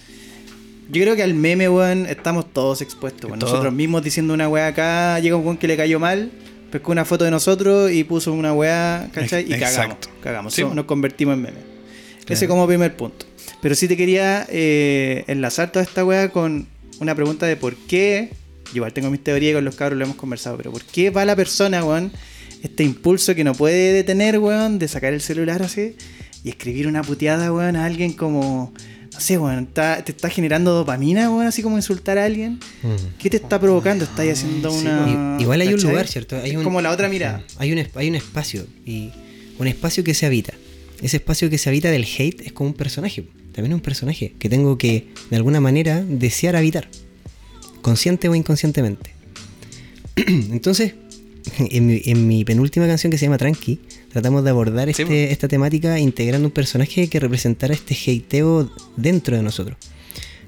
Yo 0.91 1.01
creo 1.01 1.17
que 1.17 1.23
al 1.23 1.33
meme, 1.33 1.69
weón, 1.69 2.07
estamos 2.07 2.53
todos 2.53 2.83
expuestos, 2.83 3.31
weón. 3.31 3.39
Nosotros 3.39 3.73
mismos 3.73 4.03
diciendo 4.03 4.35
una 4.35 4.49
weá 4.49 4.67
acá, 4.67 5.19
llega 5.21 5.37
un 5.37 5.45
weón 5.45 5.57
que 5.57 5.67
le 5.67 5.77
cayó 5.77 5.99
mal, 5.99 6.31
pescó 6.71 6.93
una 6.93 7.07
foto 7.07 7.25
de 7.25 7.31
nosotros 7.31 7.91
y 7.91 8.05
puso 8.05 8.33
una 8.35 8.53
weá, 8.53 9.09
¿cachai? 9.13 9.51
Y 9.51 9.59
cagamos. 9.59 9.97
Cagamos. 10.23 10.59
Nos 10.75 10.85
convertimos 10.85 11.35
en 11.37 11.43
meme. 11.43 11.72
Ese 12.33 12.49
como 12.49 12.67
primer 12.67 12.97
punto. 12.97 13.27
Pero 13.61 13.75
sí 13.75 13.87
te 13.89 13.97
quería 13.97 14.47
eh, 14.49 15.25
enlazar 15.29 15.71
toda 15.71 15.85
esta 15.85 16.05
weá 16.05 16.31
con 16.31 16.67
una 17.01 17.15
pregunta 17.15 17.47
de 17.47 17.57
por 17.57 17.77
qué. 17.77 18.31
Yo 18.67 18.77
igual 18.77 18.93
tengo 18.93 19.11
mis 19.11 19.23
teorías 19.23 19.55
con 19.55 19.65
los 19.65 19.77
cabros, 19.77 19.99
lo 19.99 20.05
hemos 20.05 20.17
conversado, 20.17 20.57
pero 20.57 20.73
¿por 20.73 20.83
qué 20.83 21.11
va 21.11 21.25
la 21.25 21.37
persona, 21.37 21.85
weón, 21.85 22.11
este 22.63 22.85
impulso 22.85 23.35
que 23.35 23.45
no 23.45 23.55
puede 23.55 23.93
detener, 23.93 24.39
weón, 24.39 24.79
de 24.79 24.89
sacar 24.89 25.13
el 25.13 25.21
celular 25.21 25.63
así 25.63 25.97
y 26.43 26.49
escribir 26.49 26.89
una 26.89 27.03
puteada, 27.03 27.53
weón, 27.53 27.77
a 27.77 27.85
alguien 27.85 28.13
como. 28.15 28.73
No 29.13 29.21
sé, 29.21 29.37
weón, 29.37 29.67
te 29.67 30.11
está 30.11 30.31
generando 30.31 30.73
dopamina, 30.73 31.31
weón, 31.31 31.47
así 31.47 31.63
como 31.63 31.77
insultar 31.77 32.17
a 32.19 32.25
alguien. 32.25 32.55
Mm. 32.83 33.19
¿Qué 33.19 33.29
te 33.29 33.37
está 33.37 33.61
provocando? 33.61 34.05
Estás 34.05 34.27
haciendo 34.27 34.73
una. 34.73 35.37
Igual 35.39 35.61
hay 35.61 35.75
un 35.75 35.83
lugar, 35.83 36.09
¿cierto? 36.09 36.37
Hay 36.37 36.55
como 36.55 36.81
la 36.81 36.91
otra 36.91 37.09
mirada. 37.09 37.45
Hay 37.59 37.73
un, 37.73 37.87
hay 37.95 38.09
un 38.09 38.15
espacio, 38.15 38.67
y 38.87 39.11
un 39.59 39.67
espacio 39.67 40.03
que 40.03 40.15
se 40.15 40.25
habita 40.25 40.55
ese 41.03 41.17
espacio 41.17 41.51
que 41.51 41.59
se 41.59 41.69
habita 41.69 41.91
del 41.91 42.05
hate 42.05 42.41
es 42.47 42.53
como 42.53 42.71
un 42.71 42.75
personaje. 42.75 43.25
También 43.53 43.75
un 43.75 43.81
personaje 43.81 44.35
que 44.39 44.49
tengo 44.49 44.79
que, 44.79 45.09
de 45.31 45.37
alguna 45.37 45.61
manera, 45.61 46.03
desear 46.03 46.57
habitar. 46.57 46.89
Consciente 47.83 48.29
o 48.29 48.35
inconscientemente. 48.35 49.13
Entonces, 50.17 50.95
en 51.59 52.29
mi, 52.29 52.45
penúltima 52.45 52.87
canción 52.87 53.11
que 53.11 53.19
se 53.19 53.27
llama 53.27 53.39
Tranqui, 53.39 53.81
tratamos 54.11 54.45
de 54.45 54.51
abordar 54.51 54.89
este, 54.89 55.33
esta 55.33 55.49
temática 55.49 55.99
integrando 55.99 56.47
un 56.47 56.53
personaje 56.53 57.09
que 57.09 57.21
representara 57.21 57.75
este 57.75 57.95
hateo 57.95 58.71
dentro 58.97 59.37
de 59.37 59.43
nosotros. 59.43 59.77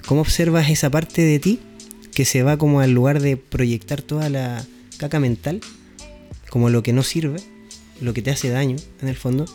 ¿Cómo 0.06 0.20
observas 0.20 0.70
esa 0.70 0.90
parte 0.90 1.22
de 1.22 1.38
ti 1.40 1.58
que 2.14 2.24
se 2.24 2.42
va 2.42 2.56
como 2.56 2.80
al 2.80 2.92
lugar 2.92 3.20
de 3.20 3.36
proyectar 3.36 4.02
toda 4.02 4.28
la 4.28 4.64
caca 4.98 5.18
mental, 5.18 5.60
como 6.48 6.70
lo 6.70 6.82
que 6.82 6.92
no 6.92 7.02
sirve, 7.02 7.40
lo 8.00 8.14
que 8.14 8.22
te 8.22 8.30
hace 8.30 8.50
daño 8.50 8.76
en 9.02 9.08
el 9.08 9.16
fondo, 9.16 9.46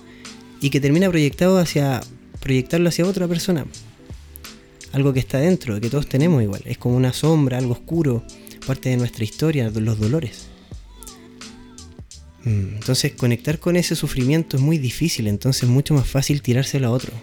y 0.61 0.69
que 0.69 0.79
termina 0.79 1.09
proyectado 1.09 1.57
hacia 1.57 2.01
proyectarlo 2.39 2.89
hacia 2.89 3.05
otra 3.05 3.27
persona. 3.27 3.65
Algo 4.91 5.13
que 5.13 5.19
está 5.19 5.39
dentro, 5.39 5.79
que 5.79 5.89
todos 5.89 6.07
tenemos 6.07 6.41
igual. 6.41 6.61
Es 6.65 6.77
como 6.77 6.95
una 6.95 7.13
sombra, 7.13 7.57
algo 7.57 7.73
oscuro, 7.73 8.23
parte 8.65 8.89
de 8.89 8.97
nuestra 8.97 9.23
historia, 9.23 9.69
los 9.69 9.99
dolores. 9.99 10.47
Mm, 12.43 12.75
entonces 12.75 13.11
conectar 13.13 13.59
con 13.59 13.75
ese 13.75 13.95
sufrimiento 13.95 14.57
es 14.57 14.63
muy 14.63 14.77
difícil, 14.77 15.27
entonces 15.27 15.63
es 15.63 15.69
mucho 15.69 15.93
más 15.93 16.07
fácil 16.07 16.41
tirárselo 16.41 16.87
a 16.87 16.91
otro. 16.91 17.13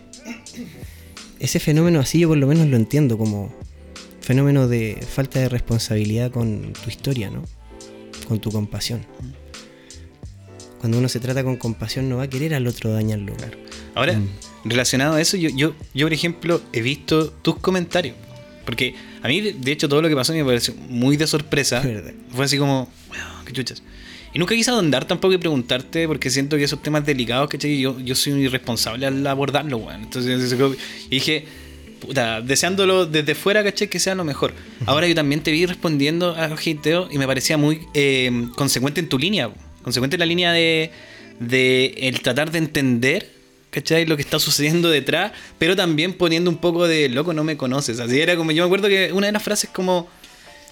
Ese 1.40 1.58
fenómeno 1.58 2.00
así 2.00 2.20
yo 2.20 2.28
por 2.28 2.38
lo 2.38 2.46
menos 2.46 2.66
lo 2.68 2.76
entiendo 2.76 3.18
como 3.18 3.54
fenómeno 4.20 4.68
de 4.68 4.98
falta 5.08 5.40
de 5.40 5.48
responsabilidad 5.48 6.30
con 6.30 6.72
tu 6.72 6.88
historia, 6.88 7.30
¿no? 7.30 7.42
Con 8.28 8.40
tu 8.40 8.50
compasión 8.50 9.04
cuando 10.78 10.98
uno 10.98 11.08
se 11.08 11.20
trata 11.20 11.42
con 11.42 11.56
compasión 11.56 12.08
no 12.08 12.18
va 12.18 12.24
a 12.24 12.30
querer 12.30 12.54
al 12.54 12.66
otro 12.66 12.92
dañarlo. 12.92 13.34
Claro. 13.34 13.58
Ahora, 13.94 14.14
mm. 14.14 14.28
relacionado 14.64 15.14
a 15.14 15.20
eso, 15.20 15.36
yo, 15.36 15.50
yo, 15.50 15.74
yo, 15.94 16.06
por 16.06 16.12
ejemplo, 16.12 16.62
he 16.72 16.82
visto 16.82 17.30
tus 17.30 17.56
comentarios. 17.58 18.14
Porque 18.64 18.94
a 19.22 19.28
mí, 19.28 19.40
de 19.40 19.72
hecho, 19.72 19.88
todo 19.88 20.02
lo 20.02 20.08
que 20.08 20.16
pasó 20.16 20.32
me 20.32 20.44
pareció 20.44 20.74
muy 20.88 21.16
de 21.16 21.26
sorpresa. 21.26 21.82
Fue 22.30 22.44
así 22.44 22.58
como, 22.58 22.90
qué 23.46 23.52
chuchas. 23.52 23.82
Y 24.34 24.38
nunca 24.38 24.54
quise 24.54 24.70
ahondar 24.70 25.06
tampoco 25.06 25.32
y 25.32 25.38
preguntarte, 25.38 26.06
porque 26.06 26.30
siento 26.30 26.56
que 26.56 26.64
esos 26.64 26.82
temas 26.82 27.06
delicados, 27.06 27.48
que 27.48 27.78
Yo, 27.78 27.98
yo 28.00 28.14
soy 28.14 28.34
un 28.34 28.40
irresponsable 28.40 29.06
al 29.06 29.26
abordarlo, 29.26 29.78
weón. 29.78 30.02
Entonces, 30.02 30.52
y 31.06 31.08
dije, 31.08 31.46
puta, 32.00 32.42
deseándolo 32.42 33.06
desde 33.06 33.34
fuera, 33.34 33.64
¿cachai? 33.64 33.88
Que 33.88 33.98
sea 33.98 34.14
lo 34.14 34.24
mejor. 34.24 34.52
Ahora 34.84 35.06
yo 35.06 35.14
también 35.14 35.42
te 35.42 35.52
vi 35.52 35.64
respondiendo 35.64 36.34
a 36.34 36.48
los 36.48 36.66
y 36.66 37.18
me 37.18 37.26
parecía 37.26 37.56
muy 37.56 37.80
eh, 37.94 38.48
consecuente 38.56 39.00
en 39.00 39.08
tu 39.08 39.18
línea, 39.18 39.50
consecuente 39.86 40.18
la 40.18 40.26
línea 40.26 40.52
de, 40.52 40.90
de 41.38 41.94
el 41.98 42.20
tratar 42.20 42.50
de 42.50 42.58
entender 42.58 43.30
¿cachai? 43.70 44.04
Lo 44.04 44.16
que 44.16 44.22
está 44.22 44.40
sucediendo 44.40 44.90
detrás, 44.90 45.30
pero 45.58 45.76
también 45.76 46.12
poniendo 46.12 46.50
un 46.50 46.56
poco 46.56 46.88
de 46.88 47.08
loco, 47.08 47.32
no 47.32 47.44
me 47.44 47.56
conoces. 47.56 48.00
Así 48.00 48.20
era 48.20 48.34
como, 48.34 48.50
yo 48.50 48.64
me 48.64 48.66
acuerdo 48.66 48.88
que 48.88 49.12
una 49.12 49.26
de 49.26 49.32
las 49.32 49.44
frases 49.44 49.70
como 49.72 50.08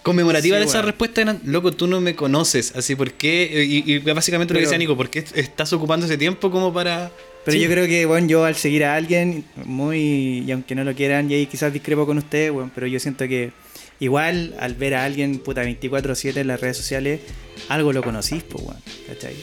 conmemorativa 0.02 0.58
de 0.58 0.64
esa 0.64 0.82
respuesta 0.82 1.22
era, 1.22 1.36
loco, 1.44 1.70
tú 1.70 1.86
no 1.86 2.00
me 2.00 2.16
conoces. 2.16 2.74
Así, 2.74 2.96
¿por 2.96 3.12
qué? 3.12 3.64
Y, 3.86 3.98
básicamente 3.98 4.52
lo 4.52 4.58
que 4.58 4.64
decía 4.64 4.78
Nico, 4.78 4.96
¿por 4.96 5.10
qué 5.10 5.22
estás 5.34 5.72
ocupando 5.72 6.06
ese 6.06 6.18
tiempo 6.18 6.50
como 6.50 6.72
para... 6.72 7.12
Pero 7.44 7.56
yo 7.56 7.68
creo 7.68 7.86
que, 7.86 8.04
bueno, 8.06 8.26
yo 8.26 8.44
al 8.44 8.56
seguir 8.56 8.84
a 8.84 8.96
alguien, 8.96 9.44
muy, 9.64 10.42
y 10.44 10.50
aunque 10.50 10.74
no 10.74 10.82
lo 10.82 10.94
quieran, 10.94 11.30
y 11.30 11.34
ahí 11.34 11.46
quizás 11.46 11.72
discrepo 11.72 12.06
con 12.06 12.18
ustedes, 12.18 12.50
bueno, 12.50 12.70
pero 12.74 12.86
yo 12.86 12.98
siento 12.98 13.28
que 13.28 13.52
igual 14.00 14.54
al 14.58 14.74
ver 14.74 14.94
a 14.94 15.04
alguien, 15.04 15.38
puta, 15.38 15.64
24-7 15.64 16.36
en 16.36 16.46
las 16.46 16.60
redes 16.60 16.76
sociales, 16.76 17.20
algo 17.68 17.92
lo 17.92 18.02
conocís, 18.02 18.42
pues, 18.42 18.64
weón. 18.64 18.80
¿Cachai? 19.06 19.34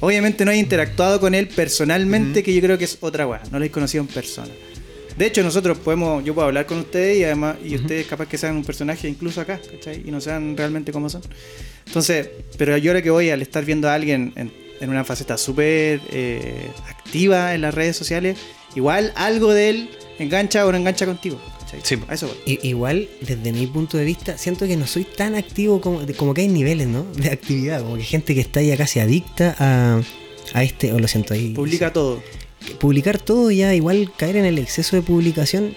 Obviamente 0.00 0.44
no 0.44 0.52
he 0.52 0.56
interactuado 0.56 1.18
con 1.20 1.34
él 1.34 1.48
personalmente, 1.48 2.42
que 2.42 2.54
yo 2.54 2.60
creo 2.60 2.78
que 2.78 2.84
es 2.84 2.98
otra 3.00 3.26
weá. 3.26 3.42
No 3.50 3.58
lo 3.58 3.64
he 3.64 3.70
conocido 3.70 4.02
en 4.02 4.08
persona. 4.08 4.52
De 5.16 5.26
hecho, 5.26 5.42
nosotros 5.42 5.78
podemos, 5.78 6.24
yo 6.24 6.32
puedo 6.32 6.46
hablar 6.46 6.66
con 6.66 6.78
ustedes 6.78 7.18
y 7.18 7.24
además, 7.24 7.56
y 7.64 7.74
ustedes 7.74 8.06
capaz 8.06 8.28
que 8.28 8.38
sean 8.38 8.56
un 8.56 8.64
personaje 8.64 9.08
incluso 9.08 9.40
acá, 9.40 9.60
¿cachai? 9.68 10.02
Y 10.06 10.12
no 10.12 10.20
sean 10.20 10.56
realmente 10.56 10.92
como 10.92 11.10
son. 11.10 11.22
Entonces, 11.86 12.28
pero 12.56 12.76
yo 12.76 12.92
ahora 12.92 13.02
que 13.02 13.10
voy 13.10 13.30
al 13.30 13.42
estar 13.42 13.64
viendo 13.64 13.88
a 13.88 13.94
alguien 13.94 14.32
en, 14.36 14.52
en 14.80 14.90
una 14.90 15.04
faceta 15.04 15.36
súper 15.36 16.00
eh, 16.12 16.70
activa 16.88 17.54
en 17.54 17.62
las 17.62 17.74
redes 17.74 17.96
sociales, 17.96 18.38
igual 18.76 19.12
algo 19.16 19.52
de 19.52 19.70
él 19.70 19.90
engancha 20.18 20.66
o 20.66 20.72
no 20.72 20.78
engancha 20.78 21.06
contigo. 21.06 21.40
Sí. 21.82 21.96
A 22.08 22.14
eso 22.14 22.28
voy. 22.28 22.36
I- 22.46 22.68
igual, 22.68 23.08
desde 23.20 23.52
mi 23.52 23.66
punto 23.66 23.98
de 23.98 24.04
vista, 24.04 24.38
siento 24.38 24.66
que 24.66 24.76
no 24.76 24.86
soy 24.86 25.04
tan 25.04 25.34
activo 25.34 25.80
como, 25.80 26.00
como 26.16 26.32
que 26.34 26.40
hay 26.42 26.48
niveles, 26.48 26.88
¿no? 26.88 27.04
De 27.14 27.30
actividad, 27.30 27.82
como 27.82 27.96
que 27.96 28.04
gente 28.04 28.34
que 28.34 28.40
está 28.40 28.62
ya 28.62 28.76
casi 28.76 29.00
adicta 29.00 29.54
a, 29.58 30.00
a 30.54 30.64
este, 30.64 30.92
o 30.92 30.98
lo 30.98 31.06
siento 31.08 31.34
ahí. 31.34 31.50
Publica 31.54 31.92
todo. 31.92 32.22
publicar 32.80 33.18
todo 33.18 33.50
ya 33.50 33.74
igual 33.74 34.10
caer 34.16 34.36
en 34.36 34.44
el 34.46 34.58
exceso 34.58 34.96
de 34.96 35.02
publicación 35.02 35.74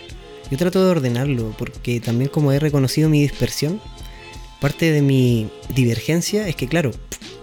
yo 0.50 0.57
trato 0.57 0.83
de 0.83 0.89
ordenarlo 0.91 1.53
porque 1.57 2.01
también 2.01 2.29
como 2.29 2.51
he 2.51 2.60
reconocido 2.60 3.07
mi 3.07 3.21
dispersión 3.21 3.79
parte 4.60 4.91
de 4.91 5.01
mi 5.01 5.48
divergencia 5.74 6.48
es 6.50 6.55
que 6.57 6.67
claro 6.67 6.91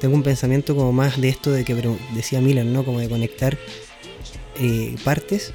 tengo 0.01 0.15
un 0.15 0.23
pensamiento 0.23 0.77
como 0.77 0.93
más 0.93 1.19
de 1.21 1.29
esto 1.31 1.51
de 1.51 1.65
que 1.65 1.75
pero 1.75 1.97
decía 2.15 2.41
Milan 2.43 2.73
no 2.75 2.85
como 2.85 2.99
de 3.01 3.09
conectar 3.09 3.57
eh, 4.61 4.97
partes 5.05 5.53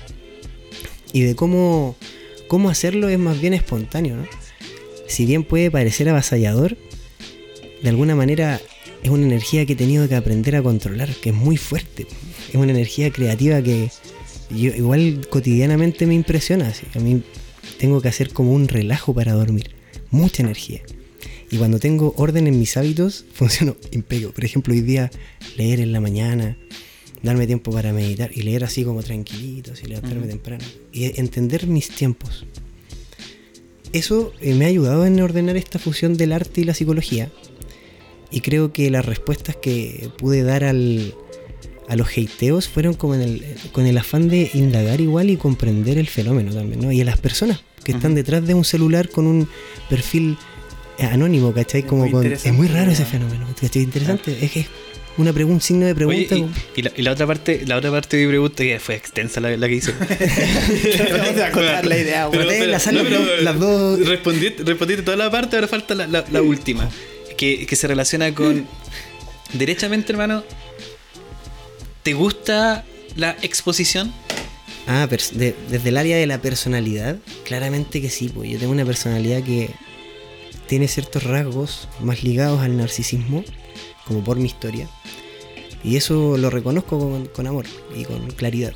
y 1.14 1.22
de 1.22 1.36
cómo 1.36 1.96
cómo 2.48 2.70
hacerlo 2.70 3.08
es 3.08 3.18
más 3.18 3.40
bien 3.40 3.54
espontáneo 3.54 4.18
¿no? 4.18 4.28
si 5.08 5.26
bien 5.26 5.44
puede 5.46 5.72
parecer 5.72 6.10
avasallador 6.10 6.76
de 7.82 7.90
alguna 7.90 8.16
manera 8.16 8.60
es 9.04 9.10
una 9.10 9.26
energía 9.26 9.66
que 9.66 9.74
he 9.74 9.76
tenido 9.76 10.08
que 10.08 10.16
aprender 10.16 10.56
a 10.56 10.64
controlar, 10.64 11.14
que 11.14 11.30
es 11.30 11.36
muy 11.36 11.58
fuerte. 11.58 12.08
Es 12.50 12.56
una 12.56 12.72
energía 12.72 13.12
creativa 13.12 13.62
que 13.62 13.92
yo, 14.50 14.74
igual 14.74 15.28
cotidianamente 15.30 16.06
me 16.06 16.14
impresiona. 16.14 16.74
A 16.96 17.00
mí 17.00 17.22
tengo 17.78 18.02
que 18.02 18.08
hacer 18.08 18.32
como 18.32 18.54
un 18.54 18.70
relajo 18.70 19.14
para 19.14 19.34
dormir. 19.34 19.76
Mucha 20.10 20.42
energía. 20.42 20.82
Y 21.52 21.58
cuando 21.58 21.80
tengo 21.80 22.14
orden 22.18 22.48
en 22.48 22.58
mis 22.58 22.78
hábitos, 22.78 23.26
funciono 23.34 23.76
impecable. 23.92 24.34
Por 24.34 24.46
ejemplo, 24.46 24.74
hoy 24.74 24.82
día 24.82 25.12
leer 25.58 25.82
en 25.82 25.92
la 25.92 26.00
mañana, 26.00 26.58
darme 27.24 27.48
tiempo 27.48 27.72
para 27.72 27.92
meditar 27.94 28.30
y 28.34 28.42
leer 28.44 28.64
así 28.66 28.84
como 28.84 29.02
tranquilito, 29.02 29.72
y 29.82 29.88
levantarme 29.88 30.28
temprano. 30.28 30.64
Y 30.92 31.20
entender 31.20 31.66
mis 31.68 31.90
tiempos. 31.90 32.46
Eso 33.94 34.34
eh, 34.42 34.54
me 34.56 34.66
ha 34.66 34.68
ayudado 34.68 35.06
en 35.06 35.20
ordenar 35.22 35.56
esta 35.56 35.80
fusión 35.80 36.18
del 36.18 36.34
arte 36.34 36.62
y 36.62 36.64
la 36.64 36.74
psicología. 36.74 37.32
Y 38.32 38.42
creo 38.42 38.74
que 38.74 38.90
las 38.90 39.06
respuestas 39.06 39.56
que 39.56 40.10
pude 40.18 40.42
dar 40.44 40.64
al, 40.64 41.14
a 41.88 41.96
los 41.96 42.08
hateos 42.18 42.68
fueron 42.68 42.96
como 42.96 43.14
en 43.16 43.22
el, 43.22 43.46
con 43.72 43.86
el 43.86 43.98
afán 43.98 44.28
de 44.30 44.50
indagar 44.56 45.00
igual 45.00 45.30
y 45.30 45.38
comprender 45.38 45.98
el 46.00 46.08
fenómeno 46.08 46.52
también, 46.54 46.82
¿no? 46.82 46.92
Y 46.92 47.02
a 47.02 47.06
las 47.06 47.20
personas 47.20 47.62
que 47.84 47.92
están 47.92 48.16
detrás 48.16 48.46
de 48.48 48.54
un 48.56 48.64
celular 48.66 49.10
con 49.10 49.28
un 49.28 49.48
perfil 49.90 50.38
eh, 50.98 51.04
anónimo, 51.04 51.54
¿cachai? 51.54 51.82
Es 51.82 51.88
Como 51.88 52.04
muy 52.04 52.12
con- 52.12 52.26
es 52.26 52.52
muy 52.54 52.68
raro 52.68 52.92
ese 52.92 53.04
¿no? 53.04 53.10
fenómeno, 53.10 53.46
¿cachai? 53.62 53.84
Interesante. 53.84 54.44
Es 54.44 54.52
que 54.52 54.66
una 55.18 55.32
pregunta, 55.34 55.56
un 55.56 55.62
signo 55.62 55.86
de 55.86 55.92
Oye, 56.06 56.26
pregunta. 56.28 56.60
y, 56.76 56.82
la, 56.82 56.92
y 56.96 57.02
la 57.04 57.12
otra 57.12 57.28
parte, 57.28 57.64
la 57.68 57.78
otra 57.78 57.92
parte 57.92 58.18
de 58.18 58.24
mi 58.24 58.30
pregunta, 58.30 58.64
que 58.64 58.80
fue 58.80 58.96
extensa 58.96 59.40
la, 59.42 59.56
la 59.58 59.68
que 59.68 59.76
hice. 59.76 59.92
Vamos 61.12 61.42
a 61.42 61.52
contar 61.52 61.86
la 61.86 61.98
idea, 61.98 62.28
Pero, 62.32 62.44
no, 62.46 62.66
las 62.66 62.84
pero- 62.84 63.04
dos- 63.04 63.42
las 63.44 63.60
dos- 63.60 64.00
Respondiste, 64.08 64.64
respondiste 64.64 65.04
toda 65.04 65.18
la 65.18 65.30
parte, 65.32 65.56
ahora 65.56 65.68
falta 65.68 65.94
la, 65.96 66.08
la- 66.08 66.26
la 66.32 66.42
última. 66.42 66.90
Que, 67.38 67.66
que 67.66 67.76
se 67.76 67.88
relaciona 67.88 68.34
con. 68.34 68.68
Derechamente, 69.54 70.12
hermano. 70.12 70.44
¿Te 72.04 72.14
gusta 72.14 72.84
la 73.16 73.36
exposición? 73.42 74.14
Ah, 74.88 75.08
de- 75.08 75.56
desde 75.70 75.90
el 75.90 75.98
área 75.98 76.18
de 76.18 76.28
la 76.28 76.40
personalidad, 76.42 77.18
claramente 77.46 78.02
que 78.02 78.10
sí, 78.10 78.30
pues 78.30 78.50
yo 78.50 78.60
tengo 78.60 78.72
una 78.74 78.84
personalidad 78.86 79.42
que 79.44 79.70
tiene 80.68 80.88
ciertos 80.88 81.24
rasgos 81.24 81.88
más 82.02 82.24
ligados 82.24 82.62
al 82.62 82.76
narcisismo, 82.78 83.46
como 84.06 84.24
por 84.24 84.38
mi 84.38 84.46
historia, 84.48 84.90
y 85.84 85.98
eso 85.98 86.38
lo 86.38 86.50
reconozco 86.50 87.22
con, 87.34 87.48
amor 87.48 87.66
y 87.96 88.06
con 88.06 88.28
claridad. 88.32 88.74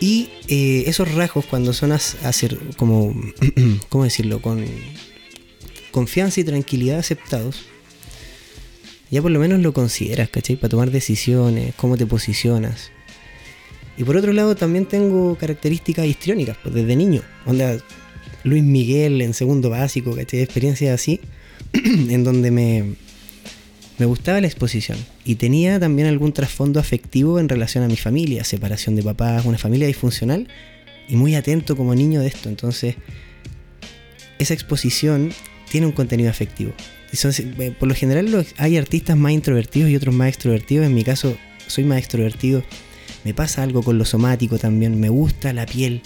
Y 0.00 0.28
eh, 0.48 0.84
esos 0.86 1.14
rasgos 1.14 1.46
cuando 1.46 1.72
son 1.72 1.98
ser 1.98 2.58
como, 2.76 3.14
¿cómo 3.88 4.04
decirlo? 4.04 4.40
Con 4.40 4.64
confianza 5.90 6.40
y 6.40 6.44
tranquilidad 6.44 6.98
aceptados, 6.98 7.64
ya 9.10 9.22
por 9.22 9.30
lo 9.30 9.38
menos 9.38 9.60
lo 9.60 9.72
consideras, 9.72 10.28
¿cachai? 10.28 10.56
Para 10.56 10.70
tomar 10.70 10.90
decisiones, 10.90 11.74
cómo 11.76 11.96
te 11.96 12.06
posicionas. 12.06 12.90
Y 13.96 14.04
por 14.04 14.16
otro 14.16 14.32
lado 14.32 14.56
también 14.56 14.86
tengo 14.86 15.36
características 15.36 16.06
histriónicas, 16.06 16.58
pues 16.62 16.74
desde 16.74 16.96
niño. 16.96 17.22
Onda, 17.46 17.78
Luis 18.44 18.62
Miguel 18.62 19.22
en 19.22 19.32
segundo 19.32 19.70
básico, 19.70 20.14
¿cachai? 20.14 20.40
Experiencias 20.40 20.94
así, 20.94 21.20
en 21.72 22.24
donde 22.24 22.50
me, 22.50 22.96
me 23.98 24.06
gustaba 24.06 24.40
la 24.40 24.46
exposición. 24.46 24.98
Y 25.24 25.36
tenía 25.36 25.80
también 25.80 26.08
algún 26.08 26.32
trasfondo 26.32 26.80
afectivo 26.80 27.40
en 27.40 27.48
relación 27.48 27.84
a 27.84 27.88
mi 27.88 27.96
familia, 27.96 28.44
separación 28.44 28.96
de 28.96 29.02
papás, 29.02 29.44
una 29.44 29.58
familia 29.58 29.86
disfuncional, 29.86 30.48
y 31.08 31.16
muy 31.16 31.34
atento 31.34 31.76
como 31.76 31.94
niño 31.94 32.20
de 32.20 32.28
esto. 32.28 32.48
Entonces, 32.48 32.96
esa 34.38 34.54
exposición 34.54 35.32
tiene 35.70 35.86
un 35.86 35.92
contenido 35.92 36.30
afectivo. 36.30 36.72
Eh, 37.12 37.74
por 37.78 37.88
lo 37.88 37.94
general 37.94 38.46
hay 38.58 38.76
artistas 38.76 39.16
más 39.16 39.32
introvertidos 39.32 39.90
y 39.90 39.96
otros 39.96 40.14
más 40.14 40.28
extrovertidos. 40.28 40.86
En 40.86 40.94
mi 40.94 41.04
caso, 41.04 41.36
soy 41.66 41.84
más 41.84 41.98
extrovertido. 41.98 42.62
Me 43.24 43.34
pasa 43.34 43.62
algo 43.62 43.82
con 43.82 43.98
lo 43.98 44.04
somático 44.04 44.58
también. 44.58 45.00
Me 45.00 45.08
gusta 45.08 45.52
la 45.52 45.66
piel. 45.66 46.02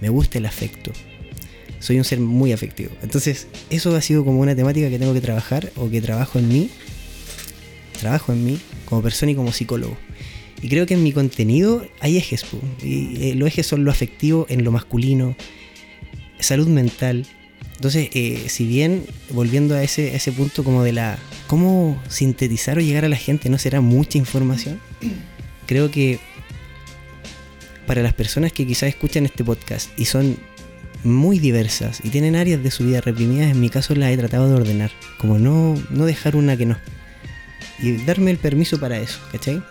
Me 0.00 0.08
gusta 0.08 0.38
el 0.38 0.46
afecto. 0.46 0.92
Soy 1.80 1.98
un 1.98 2.04
ser 2.04 2.18
muy 2.18 2.52
afectivo. 2.52 2.90
Entonces, 3.02 3.46
eso 3.70 3.94
ha 3.94 4.00
sido 4.00 4.24
como 4.24 4.40
una 4.40 4.56
temática 4.56 4.90
que 4.90 4.98
tengo 4.98 5.14
que 5.14 5.20
trabajar 5.20 5.70
o 5.76 5.88
que 5.88 6.00
trabajo 6.00 6.38
en 6.38 6.48
mí. 6.48 6.70
Trabajo 7.98 8.32
en 8.32 8.44
mí 8.44 8.58
como 8.84 9.02
persona 9.02 9.32
y 9.32 9.34
como 9.34 9.52
psicólogo. 9.52 9.96
Y 10.60 10.68
creo 10.68 10.86
que 10.86 10.94
en 10.94 11.02
mi 11.02 11.12
contenido 11.12 11.86
hay 12.00 12.16
ejes. 12.16 12.44
Y 12.82 13.30
eh, 13.30 13.34
los 13.34 13.48
ejes 13.48 13.66
son 13.66 13.84
lo 13.84 13.90
afectivo 13.90 14.46
en 14.48 14.64
lo 14.64 14.72
masculino, 14.72 15.36
salud 16.40 16.68
mental. 16.68 17.26
Entonces, 17.76 18.08
eh, 18.12 18.44
si 18.48 18.66
bien 18.66 19.04
volviendo 19.30 19.74
a 19.74 19.82
ese, 19.82 20.16
ese 20.16 20.32
punto 20.32 20.64
como 20.64 20.82
de 20.82 20.92
la... 20.92 21.18
¿Cómo 21.46 22.00
sintetizar 22.08 22.76
o 22.78 22.80
llegar 22.80 23.04
a 23.04 23.08
la 23.08 23.16
gente? 23.16 23.48
¿No 23.48 23.58
será 23.58 23.80
mucha 23.80 24.18
información? 24.18 24.80
Creo 25.66 25.90
que 25.90 26.18
para 27.86 28.02
las 28.02 28.14
personas 28.14 28.52
que 28.52 28.66
quizás 28.66 28.88
escuchan 28.88 29.24
este 29.24 29.44
podcast 29.44 29.98
y 29.98 30.04
son 30.04 30.36
muy 31.04 31.38
diversas 31.38 32.00
y 32.04 32.10
tienen 32.10 32.36
áreas 32.36 32.62
de 32.62 32.70
su 32.70 32.84
vida 32.84 33.00
reprimidas, 33.00 33.50
en 33.50 33.60
mi 33.60 33.70
caso 33.70 33.94
las 33.94 34.10
he 34.10 34.16
tratado 34.16 34.48
de 34.48 34.54
ordenar. 34.56 34.90
Como 35.18 35.38
no, 35.38 35.74
no 35.90 36.04
dejar 36.04 36.36
una 36.36 36.56
que 36.56 36.66
no. 36.66 36.76
Y 37.80 37.92
darme 38.04 38.30
el 38.30 38.38
permiso 38.38 38.78
para 38.80 38.98
eso, 38.98 39.18
¿cachai? 39.32 39.62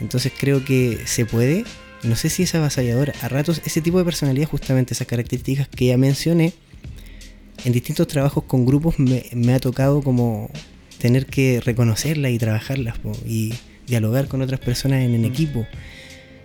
Entonces 0.00 0.32
creo 0.38 0.64
que 0.64 1.00
se 1.06 1.26
puede. 1.26 1.64
No 2.02 2.16
sé 2.16 2.30
si 2.30 2.44
es 2.44 2.54
avasallador. 2.54 3.12
A 3.22 3.28
ratos 3.28 3.60
ese 3.64 3.80
tipo 3.80 3.98
de 3.98 4.04
personalidad, 4.04 4.48
justamente 4.48 4.94
esas 4.94 5.06
características 5.06 5.68
que 5.68 5.86
ya 5.86 5.96
mencioné, 5.96 6.52
en 7.64 7.72
distintos 7.72 8.06
trabajos 8.06 8.44
con 8.44 8.64
grupos 8.64 8.98
me, 8.98 9.24
me 9.32 9.54
ha 9.54 9.58
tocado 9.58 10.02
como 10.02 10.50
tener 10.98 11.26
que 11.26 11.60
reconocerlas 11.64 12.32
y 12.32 12.38
trabajarlas 12.38 12.98
po, 12.98 13.12
y 13.26 13.54
dialogar 13.86 14.28
con 14.28 14.42
otras 14.42 14.60
personas 14.60 15.02
en 15.02 15.14
el 15.14 15.24
equipo. 15.24 15.66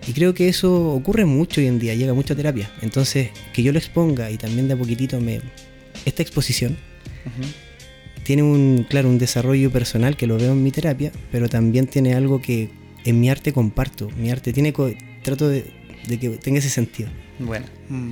Y 0.08 0.13
creo 0.13 0.34
que 0.34 0.49
eso 0.49 0.89
ocurre 0.93 1.25
mucho 1.25 1.62
hoy 1.62 1.67
en 1.67 1.79
día, 1.79 1.95
llega 1.95 2.13
mucho 2.13 2.34
a 2.34 2.36
terapia. 2.36 2.69
Entonces, 2.82 3.29
que 3.53 3.63
yo 3.63 3.71
lo 3.71 3.77
exponga 3.77 4.32
y 4.32 4.38
también 4.38 4.67
de 4.67 4.73
a 4.73 4.77
poquitito 4.77 5.19
me... 5.19 5.41
Esta 6.06 6.21
exposición 6.21 6.75
tiene 8.23 8.43
un, 8.43 8.86
claro, 8.89 9.09
un 9.09 9.17
desarrollo 9.17 9.71
personal 9.71 10.15
que 10.17 10.27
lo 10.27 10.38
veo 10.38 10.51
en 10.53 10.63
mi 10.63 10.71
terapia, 10.71 11.12
pero 11.31 11.49
también 11.49 11.88
tiene 11.88 12.13
algo 12.15 12.41
que 12.41 12.69
en 13.05 13.19
mi 13.19 13.29
arte 13.29 13.51
comparto. 13.53 14.09
Mi 14.17 14.29
arte 14.31 14.53
tiene... 14.53 14.71
co- 14.73 14.93
trato 15.23 15.47
de, 15.47 15.65
de 16.07 16.19
que 16.19 16.29
tenga 16.31 16.59
ese 16.59 16.69
sentido. 16.69 17.09
Bueno. 17.39 17.65
Mm. 17.89 18.12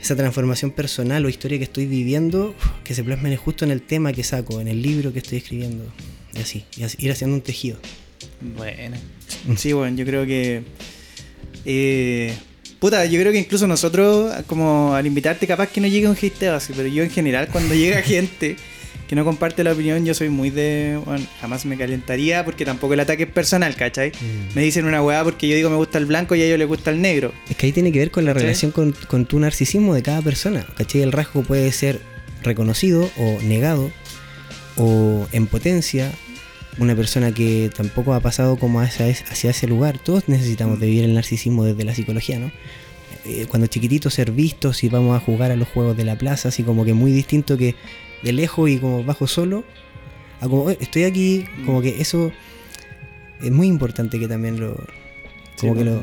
Esa 0.00 0.14
transformación 0.14 0.70
personal 0.70 1.24
o 1.24 1.28
historia 1.28 1.58
que 1.58 1.64
estoy 1.64 1.86
viviendo, 1.86 2.54
que 2.84 2.94
se 2.94 3.02
plasmen 3.02 3.34
justo 3.36 3.64
en 3.64 3.72
el 3.72 3.82
tema 3.82 4.12
que 4.12 4.22
saco, 4.22 4.60
en 4.60 4.68
el 4.68 4.80
libro 4.80 5.12
que 5.12 5.18
estoy 5.18 5.38
escribiendo. 5.38 5.84
Y 6.36 6.38
así, 6.40 6.64
y 6.76 6.84
así, 6.84 6.96
ir 7.00 7.10
haciendo 7.10 7.34
un 7.34 7.42
tejido. 7.42 7.78
Bueno. 8.56 8.96
Sí, 9.56 9.72
bueno, 9.72 9.96
yo 9.96 10.04
creo 10.06 10.24
que. 10.26 10.62
eh, 11.64 12.32
puta, 12.78 13.04
yo 13.06 13.18
creo 13.20 13.32
que 13.32 13.38
incluso 13.40 13.66
nosotros, 13.66 14.32
como 14.46 14.94
al 14.94 15.06
invitarte, 15.06 15.46
capaz 15.46 15.68
que 15.68 15.80
no 15.80 15.88
llegue 15.88 16.06
un 16.08 16.16
hateo 16.16 16.54
así, 16.54 16.72
pero 16.76 16.88
yo 16.88 17.02
en 17.02 17.10
general, 17.10 17.48
cuando 17.50 17.74
llega 17.74 18.00
gente 18.02 18.56
que 19.08 19.16
no 19.16 19.24
comparte 19.24 19.64
la 19.64 19.72
opinión, 19.72 20.04
yo 20.04 20.12
soy 20.12 20.28
muy 20.28 20.50
de. 20.50 21.00
Bueno, 21.04 21.26
jamás 21.40 21.64
me 21.64 21.78
calentaría 21.78 22.44
porque 22.44 22.64
tampoco 22.64 22.92
el 22.94 23.00
ataque 23.00 23.22
es 23.24 23.30
personal, 23.30 23.74
¿cachai? 23.74 24.12
Me 24.54 24.62
dicen 24.62 24.84
una 24.84 25.02
weá 25.02 25.24
porque 25.24 25.48
yo 25.48 25.56
digo 25.56 25.70
me 25.70 25.76
gusta 25.76 25.96
el 25.96 26.04
blanco 26.04 26.34
y 26.34 26.42
a 26.42 26.44
ellos 26.44 26.58
les 26.58 26.68
gusta 26.68 26.90
el 26.90 27.00
negro. 27.00 27.32
Es 27.48 27.56
que 27.56 27.66
ahí 27.66 27.72
tiene 27.72 27.90
que 27.90 27.98
ver 27.98 28.10
con 28.10 28.26
la 28.26 28.34
relación 28.34 28.70
con, 28.70 28.92
con 29.08 29.24
tu 29.24 29.40
narcisismo 29.40 29.94
de 29.94 30.02
cada 30.02 30.20
persona. 30.20 30.66
¿Cachai? 30.76 31.00
El 31.00 31.12
rasgo 31.12 31.42
puede 31.42 31.72
ser 31.72 32.00
reconocido 32.42 33.10
o 33.16 33.38
negado 33.42 33.90
o 34.76 35.26
en 35.32 35.46
potencia. 35.46 36.12
Una 36.76 36.94
persona 36.94 37.32
que 37.32 37.70
tampoco 37.74 38.14
ha 38.14 38.20
pasado 38.20 38.56
como 38.56 38.80
hacia, 38.80 39.06
hacia 39.06 39.50
ese 39.50 39.66
lugar. 39.66 39.98
Todos 39.98 40.28
necesitamos 40.28 40.78
de 40.78 40.86
vivir 40.86 41.04
el 41.04 41.14
narcisismo 41.14 41.64
desde 41.64 41.82
la 41.84 41.94
psicología, 41.94 42.38
¿no? 42.38 42.52
eh, 43.24 43.46
cuando 43.48 43.66
chiquititos 43.66 44.14
ser 44.14 44.32
vistos 44.32 44.82
y 44.84 44.88
vamos 44.88 45.16
a 45.16 45.20
jugar 45.20 45.50
a 45.50 45.56
los 45.56 45.68
juegos 45.68 45.96
de 45.96 46.04
la 46.04 46.16
plaza, 46.16 46.48
así 46.48 46.62
como 46.62 46.84
que 46.84 46.94
muy 46.94 47.12
distinto 47.12 47.56
que 47.56 47.74
de 48.22 48.32
lejos 48.32 48.68
y 48.70 48.78
como 48.78 49.04
bajo 49.04 49.26
solo, 49.26 49.64
a 50.40 50.48
como 50.48 50.70
"Eh, 50.70 50.78
estoy 50.80 51.04
aquí, 51.04 51.44
como 51.66 51.80
que 51.82 52.00
eso 52.00 52.32
es 53.42 53.50
muy 53.50 53.66
importante 53.68 54.18
que 54.18 54.28
también 54.28 54.58
lo... 54.60 54.74
Como 55.60 55.72
Sí, 55.74 55.78
que 55.78 55.84
lo... 55.84 56.02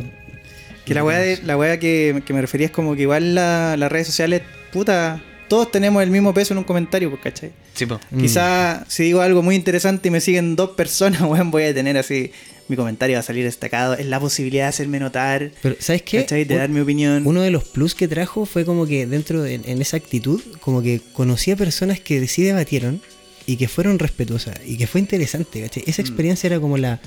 Que 0.85 0.93
la 0.93 1.03
weá, 1.03 1.17
de- 1.19 1.41
la 1.43 1.57
weá 1.57 1.79
que, 1.79 2.21
que 2.25 2.33
me 2.33 2.41
refería 2.41 2.67
es 2.67 2.71
como 2.71 2.95
que 2.95 3.01
igual 3.03 3.33
la- 3.35 3.75
las 3.77 3.91
redes 3.91 4.07
sociales, 4.07 4.41
puta, 4.71 5.21
todos 5.47 5.71
tenemos 5.71 6.03
el 6.03 6.11
mismo 6.11 6.33
peso 6.33 6.53
en 6.53 6.59
un 6.59 6.63
comentario, 6.63 7.09
pues, 7.09 7.21
¿cachai? 7.23 7.51
Sí, 7.73 7.85
po. 7.85 7.99
Mm. 8.11 8.19
Quizá 8.21 8.85
si 8.87 9.03
digo 9.03 9.21
algo 9.21 9.41
muy 9.41 9.55
interesante 9.55 10.07
y 10.09 10.11
me 10.11 10.21
siguen 10.21 10.55
dos 10.55 10.71
personas, 10.71 11.21
weón, 11.27 11.49
voy 11.51 11.63
a 11.63 11.73
tener 11.73 11.97
así, 11.97 12.31
mi 12.67 12.75
comentario 12.75 13.15
va 13.15 13.19
a 13.19 13.23
salir 13.23 13.43
destacado. 13.43 13.93
Es 13.95 14.05
la 14.05 14.19
posibilidad 14.19 14.65
de 14.65 14.69
hacerme 14.69 14.99
notar, 14.99 15.51
Pero, 15.61 15.75
¿sabes 15.79 16.01
qué? 16.01 16.21
¿cachai? 16.21 16.45
De 16.45 16.55
Un- 16.55 16.59
dar 16.59 16.69
mi 16.69 16.79
opinión. 16.79 17.23
Uno 17.25 17.41
de 17.41 17.51
los 17.51 17.63
plus 17.63 17.93
que 17.95 18.07
trajo 18.07 18.45
fue 18.45 18.65
como 18.65 18.85
que 18.87 19.05
dentro 19.07 19.41
de 19.43 19.55
en 19.55 19.81
esa 19.81 19.97
actitud, 19.97 20.41
como 20.61 20.81
que 20.81 21.01
conocí 21.13 21.51
a 21.51 21.55
personas 21.55 21.99
que 21.99 22.27
sí 22.27 22.41
debatieron 22.43 23.01
y 23.45 23.57
que 23.57 23.67
fueron 23.67 23.99
respetuosas 23.99 24.55
y 24.65 24.77
que 24.77 24.87
fue 24.87 24.99
interesante, 25.01 25.61
¿cachai? 25.61 25.83
Esa 25.85 26.01
Mm. 26.01 26.05
experiencia 26.05 26.47
era 26.47 26.59
como 26.59 26.77
la 26.77 26.99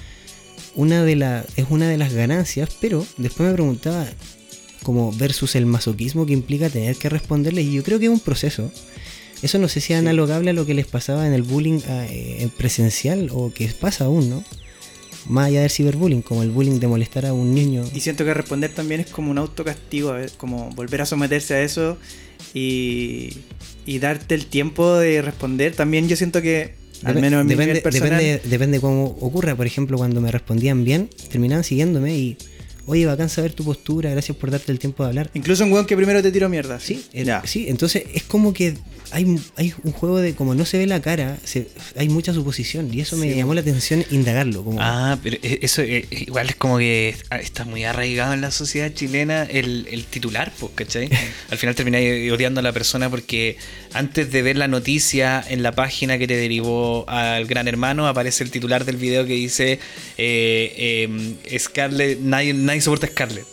una 0.75 1.05
de 1.05 1.16
la 1.16 1.44
es 1.57 1.66
una 1.71 1.88
de 1.88 1.99
las 1.99 2.12
ganancias, 2.14 2.68
pero 2.81 3.05
después 3.16 3.49
me 3.49 3.55
preguntaba 3.55 4.07
como 4.85 5.11
versus 5.12 5.57
el 5.57 5.66
masoquismo 5.66 6.25
que 6.25 6.33
implica 6.33 6.71
tener 6.71 6.94
que 6.97 7.09
responderles 7.09 7.64
y 7.64 7.73
yo 7.73 7.83
creo 7.83 7.99
que 7.99 8.05
es 8.07 8.11
un 8.12 8.21
proceso. 8.21 8.71
Eso 9.42 9.59
no 9.59 9.68
sé 9.68 9.81
si 9.81 9.92
es 9.92 9.99
analogable 9.99 10.51
a 10.51 10.53
lo 10.53 10.66
que 10.66 10.75
les 10.75 10.87
pasaba 10.87 11.27
en 11.27 11.33
el 11.33 11.42
bullying 11.42 11.81
ah, 11.88 12.07
eh, 12.09 12.38
en 12.40 12.51
presencial 12.51 13.29
o 13.33 13.53
que 13.53 13.66
pasa 13.68 14.05
aún, 14.05 14.31
¿no? 14.31 14.44
Más 15.29 15.47
allá 15.49 15.61
del 15.61 15.71
ciberbullying, 15.71 16.23
como 16.23 16.43
el 16.43 16.51
bullying 16.51 16.81
de 16.81 16.87
molestar 16.88 17.27
a 17.27 17.33
un 17.33 17.55
niño. 17.55 17.85
Y 17.95 18.01
siento 18.01 18.25
que 18.25 18.33
responder 18.35 18.73
también 18.73 19.01
es 19.03 19.09
como 19.09 19.31
un 19.31 19.38
autocastigo, 19.38 20.14
como 20.38 20.71
volver 20.71 21.03
a 21.03 21.07
someterse 21.07 21.55
a 21.55 21.62
eso 21.62 21.99
y, 22.55 23.31
y 23.87 23.99
darte 23.99 24.35
el 24.35 24.47
tiempo 24.47 24.97
de 24.97 25.23
responder. 25.23 25.75
También 25.75 26.09
yo 26.09 26.17
siento 26.17 26.41
que, 26.43 26.75
al 27.05 27.14
Dep- 27.17 27.21
menos 27.21 27.41
en 27.43 27.47
mi 27.47 27.53
depende, 27.53 27.67
nivel 27.75 27.83
personal, 27.83 28.19
depende, 28.19 28.49
depende 28.49 28.81
cómo 28.81 29.05
ocurra. 29.21 29.55
Por 29.55 29.67
ejemplo, 29.67 29.99
cuando 29.99 30.21
me 30.21 30.31
respondían 30.33 30.85
bien, 30.85 31.11
terminaban 31.31 31.62
siguiéndome 31.64 32.17
y, 32.17 32.37
oye, 32.88 33.07
bacán 33.07 33.29
saber 33.29 33.53
tu 33.53 33.64
postura, 33.64 34.11
gracias 34.11 34.37
por 34.37 34.51
darte 34.51 34.72
el 34.72 34.79
tiempo 34.79 35.03
de 35.05 35.09
hablar. 35.11 35.31
incluso 35.35 35.62
un 35.64 35.72
weón 35.72 35.87
que 35.87 35.96
primero 35.96 36.22
te 36.22 36.33
tiró 36.33 36.48
mierda. 36.48 36.81
Sí, 36.81 37.05
ya. 37.12 37.42
sí, 37.46 37.66
entonces 37.68 38.03
es 38.12 38.24
como 38.24 38.53
que 38.53 38.74
hay, 39.11 39.38
hay 39.57 39.72
un 39.85 39.92
juego 39.92 40.18
de 40.18 40.35
como 40.35 40.55
no 40.55 40.66
se 40.66 40.77
ve 40.79 40.87
la 40.87 41.01
cara, 41.01 41.38
se- 41.44 41.68
hay 41.96 42.09
mucha 42.11 42.35
suposición 42.35 42.92
y 42.92 43.01
eso 43.01 43.16
me 43.16 43.35
llamó 43.35 43.55
la 43.55 43.61
atención 43.62 44.05
indagarlo. 44.11 44.64
Como, 44.64 44.79
Ah, 44.83 45.18
pero 45.22 45.37
e- 45.42 45.61
eso 45.62 45.81
eh, 45.83 46.07
igual 46.11 46.48
es 46.51 46.57
como 46.57 46.77
que 46.79 47.14
está 47.40 47.64
muy 47.64 47.85
arraigado 47.85 48.35
en 48.35 48.40
la 48.42 48.51
sociedad 48.51 48.92
chilena 48.92 49.44
el, 49.44 49.87
el 49.90 50.05
titular, 50.05 50.53
pues, 50.59 50.72
¿cachai? 50.74 51.09
Al 51.51 51.57
final 51.59 51.74
termináis 51.74 52.31
odiando 52.33 52.61
a 52.61 52.62
la 52.62 52.72
persona 52.72 53.09
porque 53.09 53.57
antes 53.92 54.31
de 54.31 54.42
ver 54.42 54.57
la 54.57 54.68
noticia 54.68 55.44
en 55.48 55.62
la 55.62 55.72
página 55.72 56.18
que 56.18 56.27
te 56.27 56.37
derivó 56.37 57.09
al 57.09 57.46
gran 57.46 57.68
hermano, 57.68 58.07
aparece 58.09 58.44
el 58.44 58.51
titular 58.51 58.85
del 58.85 58.96
video 58.96 59.27
que 59.27 59.35
dice 59.35 59.81
eh, 60.16 61.09
eh, 61.46 61.59
Scarlett, 61.59 62.20
nadie, 62.20 62.55
nadie 62.55 62.81
soporta 62.81 63.07
a 63.07 63.11
Scarlett. 63.11 63.46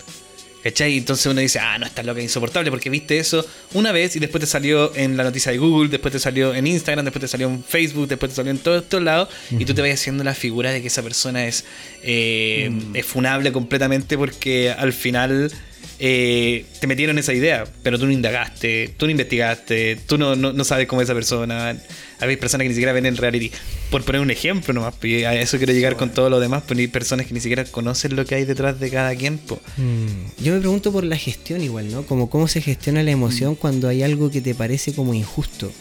¿Cachai? 0.65 0.97
Entonces 0.97 1.27
uno 1.27 1.41
dice, 1.41 1.59
ah, 1.59 1.77
no, 1.77 1.85
está 1.85 2.01
loca, 2.01 2.19
insoportable, 2.19 2.71
porque 2.71 2.89
viste 2.89 3.19
eso 3.19 3.45
una 3.75 3.91
vez 3.91 4.15
y 4.15 4.19
después 4.19 4.41
te 4.41 4.47
salió 4.47 4.95
en 4.95 5.15
la 5.15 5.23
noticia 5.23 5.51
de 5.51 5.59
Google, 5.59 5.89
después 5.89 6.11
te 6.11 6.17
salió 6.17 6.55
en 6.55 6.65
Instagram, 6.65 7.05
después 7.05 7.21
te 7.21 7.27
salió 7.27 7.47
en 7.47 7.63
Facebook, 7.63 8.07
después 8.07 8.31
te 8.31 8.37
salió 8.37 8.49
en 8.49 8.57
todos 8.57 8.81
estos 8.81 9.03
lados, 9.03 9.29
y 9.51 9.63
tú 9.65 9.75
te 9.75 9.83
vas 9.83 9.91
haciendo 9.91 10.23
la 10.23 10.33
figura 10.33 10.71
de 10.71 10.81
que 10.81 10.87
esa 10.87 11.03
persona 11.03 11.45
es, 11.45 11.65
eh, 12.01 12.71
es 12.95 13.05
funable 13.05 13.51
completamente 13.51 14.17
porque 14.17 14.71
al 14.71 14.91
final 14.91 15.51
eh, 15.99 16.65
te 16.79 16.87
metieron 16.87 17.17
esa 17.17 17.33
idea, 17.33 17.63
pero 17.83 17.97
tú 17.97 18.05
no 18.05 18.11
indagaste, 18.11 18.93
tú 18.97 19.05
no 19.05 19.11
investigaste, 19.11 19.95
tú 20.07 20.17
no, 20.17 20.35
no, 20.35 20.51
no 20.53 20.63
sabes 20.63 20.87
cómo 20.87 21.01
es 21.01 21.05
esa 21.07 21.13
persona. 21.13 21.77
Hay 22.19 22.37
personas 22.37 22.63
que 22.63 22.69
ni 22.69 22.73
siquiera 22.75 22.93
ven 22.93 23.05
el 23.05 23.17
reality. 23.17 23.51
Por 23.91 24.03
poner 24.03 24.21
un 24.21 24.31
ejemplo 24.31 24.73
nomás, 24.73 24.93
pues, 24.99 25.25
a 25.25 25.35
eso 25.35 25.57
quiero 25.57 25.73
llegar 25.73 25.95
con 25.95 26.09
todo 26.11 26.29
lo 26.29 26.39
demás, 26.39 26.63
pues 26.67 26.79
hay 26.79 26.87
personas 26.87 27.25
que 27.27 27.33
ni 27.33 27.39
siquiera 27.39 27.63
conocen 27.65 28.15
lo 28.15 28.25
que 28.25 28.35
hay 28.35 28.45
detrás 28.45 28.79
de 28.79 28.89
cada 28.89 29.15
quien. 29.15 29.37
pues. 29.37 29.59
Mm, 29.77 30.43
Yo 30.43 30.53
me 30.53 30.59
pregunto 30.59 30.91
por 30.91 31.03
la 31.03 31.17
gestión 31.17 31.61
igual, 31.63 31.91
¿no? 31.91 32.03
Como 32.05 32.29
cómo 32.29 32.47
se 32.47 32.61
gestiona 32.61 33.03
la 33.03 33.11
emoción 33.11 33.53
Mm. 33.53 33.55
cuando 33.55 33.87
hay 33.87 34.03
algo 34.03 34.31
que 34.31 34.41
te 34.41 34.55
parece 34.55 34.93
como 34.93 35.13
injusto. 35.13 35.71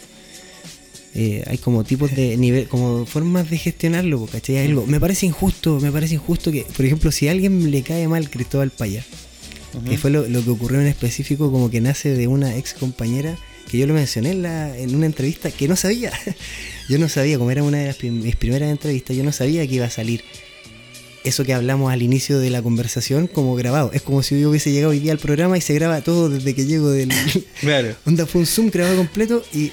Eh, 1.17 1.43
hay 1.47 1.57
como 1.59 1.85
tipos 1.85 2.13
de 2.13 2.35
nivel, 2.35 2.67
como 2.67 3.05
formas 3.05 3.49
de 3.49 3.57
gestionarlo, 3.57 4.25
¿cachai? 4.29 4.57
Algo, 4.57 4.85
me 4.85 4.99
parece 4.99 5.25
injusto, 5.25 5.79
me 5.79 5.89
parece 5.89 6.15
injusto 6.15 6.51
que, 6.51 6.63
por 6.75 6.85
ejemplo, 6.85 7.09
si 7.09 7.29
a 7.29 7.31
alguien 7.31 7.71
le 7.71 7.83
cae 7.83 8.05
mal 8.09 8.29
Cristóbal 8.29 8.69
Paya, 8.71 9.01
que 9.83 9.97
fue 9.97 10.11
lo, 10.11 10.27
lo 10.27 10.43
que 10.43 10.49
ocurrió 10.49 10.79
en 10.81 10.87
específico, 10.87 11.51
como 11.51 11.69
que 11.69 11.81
nace 11.81 12.13
de 12.15 12.27
una 12.27 12.55
ex 12.57 12.73
compañera, 12.73 13.37
que 13.69 13.77
yo 13.77 13.87
lo 13.87 13.93
mencioné 13.93 14.31
en, 14.31 14.41
la, 14.43 14.77
en 14.77 14.95
una 14.95 15.05
entrevista, 15.07 15.49
que 15.51 15.67
no 15.67 15.75
sabía. 15.75 16.11
yo 16.89 16.97
no 16.99 17.09
sabía, 17.09 17.37
como 17.37 17.51
era 17.51 17.63
una 17.63 17.79
de 17.79 17.87
las 17.87 17.95
prim- 17.95 18.21
mis 18.23 18.35
primeras 18.35 18.69
entrevistas, 18.71 19.15
yo 19.17 19.23
no 19.23 19.31
sabía 19.31 19.65
que 19.67 19.75
iba 19.75 19.85
a 19.85 19.89
salir 19.89 20.23
eso 21.23 21.43
que 21.43 21.53
hablamos 21.55 21.91
al 21.91 22.03
inicio 22.03 22.37
de 22.37 22.51
la 22.51 22.61
conversación 22.61 23.25
como 23.25 23.55
grabado. 23.55 23.91
Es 23.93 24.03
como 24.03 24.21
si 24.21 24.39
yo 24.39 24.51
hubiese 24.51 24.71
llegado 24.71 24.91
hoy 24.91 24.99
día 24.99 25.11
al 25.11 25.17
programa 25.17 25.57
y 25.57 25.61
se 25.61 25.73
graba 25.73 26.01
todo 26.01 26.29
desde 26.29 26.53
que 26.53 26.65
llego 26.67 26.91
del... 26.91 27.09
Claro. 27.61 27.95
Onda 28.05 28.27
fue 28.27 28.41
un 28.41 28.47
Zoom 28.47 28.69
grabado 28.69 28.97
completo 28.97 29.43
y 29.51 29.71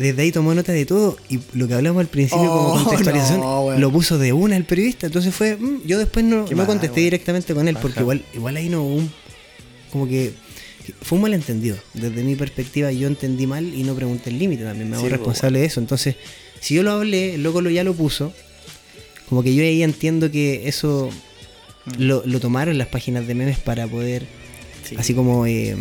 desde 0.00 0.22
ahí 0.22 0.32
tomó 0.32 0.54
nota 0.54 0.72
de 0.72 0.84
todo 0.86 1.16
y 1.28 1.38
lo 1.52 1.68
que 1.68 1.74
hablamos 1.74 2.00
al 2.00 2.06
principio 2.08 2.52
Oh, 2.52 2.72
como 2.72 2.84
contextualización 2.84 3.40
no, 3.40 3.78
lo 3.78 3.92
puso 3.92 4.18
de 4.18 4.32
una 4.32 4.56
el 4.56 4.64
periodista. 4.64 5.06
Entonces 5.06 5.34
fue... 5.34 5.56
mm, 5.56 5.82
yo 5.86 5.98
después 5.98 6.24
no, 6.24 6.46
no 6.48 6.56
mal, 6.56 6.66
contesté 6.66 7.00
directamente 7.00 7.54
con 7.54 7.68
él 7.68 7.76
porque 7.80 8.00
igual, 8.00 8.24
igual 8.34 8.56
ahí 8.56 8.68
no 8.68 8.82
hubo 8.82 8.94
un... 8.96 9.12
Como 9.92 10.06
que 10.08 10.32
fue 11.02 11.16
un 11.16 11.22
malentendido. 11.22 11.76
Desde 11.94 12.22
mi 12.22 12.34
perspectiva 12.36 12.90
yo 12.92 13.06
entendí 13.06 13.46
mal 13.46 13.72
y 13.74 13.82
no 13.84 13.94
pregunté 13.94 14.30
el 14.30 14.38
límite 14.38 14.64
también. 14.64 14.88
Me 14.90 14.96
hago 14.96 15.04
Sí, 15.04 15.10
responsable 15.10 15.58
de 15.60 15.66
eso. 15.66 15.80
Entonces, 15.80 16.16
si 16.60 16.74
yo 16.74 16.82
lo 16.82 16.92
hablé, 16.92 17.34
el 17.34 17.42
loco 17.42 17.60
lo, 17.60 17.70
ya 17.70 17.84
lo 17.84 17.94
puso. 17.94 18.32
Como 19.28 19.42
que 19.42 19.54
yo 19.54 19.62
ahí 19.62 19.82
entiendo 19.82 20.30
que 20.30 20.66
eso 20.68 21.10
Mm. 21.86 22.02
lo, 22.02 22.22
lo 22.26 22.40
tomaron 22.40 22.76
las 22.76 22.88
páginas 22.88 23.26
de 23.26 23.34
memes 23.34 23.58
para 23.58 23.86
poder, 23.86 24.26
Sí. 24.88 24.96
así 24.98 25.14
como... 25.14 25.46
eh, 25.46 25.74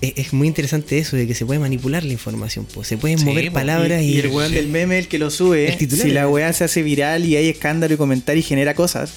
es, 0.00 0.12
es 0.16 0.32
muy 0.32 0.48
interesante 0.48 0.98
eso 0.98 1.16
de 1.16 1.26
que 1.26 1.34
se 1.34 1.44
puede 1.46 1.60
manipular 1.60 2.04
la 2.04 2.12
información, 2.12 2.66
pues 2.72 2.88
se 2.88 2.96
pueden 2.96 3.18
Sí, 3.18 3.24
mover 3.24 3.48
po, 3.48 3.54
palabras 3.54 4.02
y, 4.02 4.14
Y 4.14 4.18
el 4.20 4.28
weón 4.28 4.52
del 4.52 4.68
meme, 4.68 4.98
el 4.98 5.08
que 5.08 5.18
lo 5.18 5.30
sube, 5.30 5.68
El 5.68 5.76
titular. 5.76 6.06
si 6.06 6.12
la 6.12 6.28
weá 6.28 6.52
se 6.52 6.64
hace 6.64 6.82
viral 6.82 7.24
y 7.26 7.36
hay 7.36 7.48
escándalo 7.48 7.94
y 7.94 7.96
comentario 7.96 8.40
y 8.40 8.42
genera 8.42 8.74
cosas, 8.74 9.12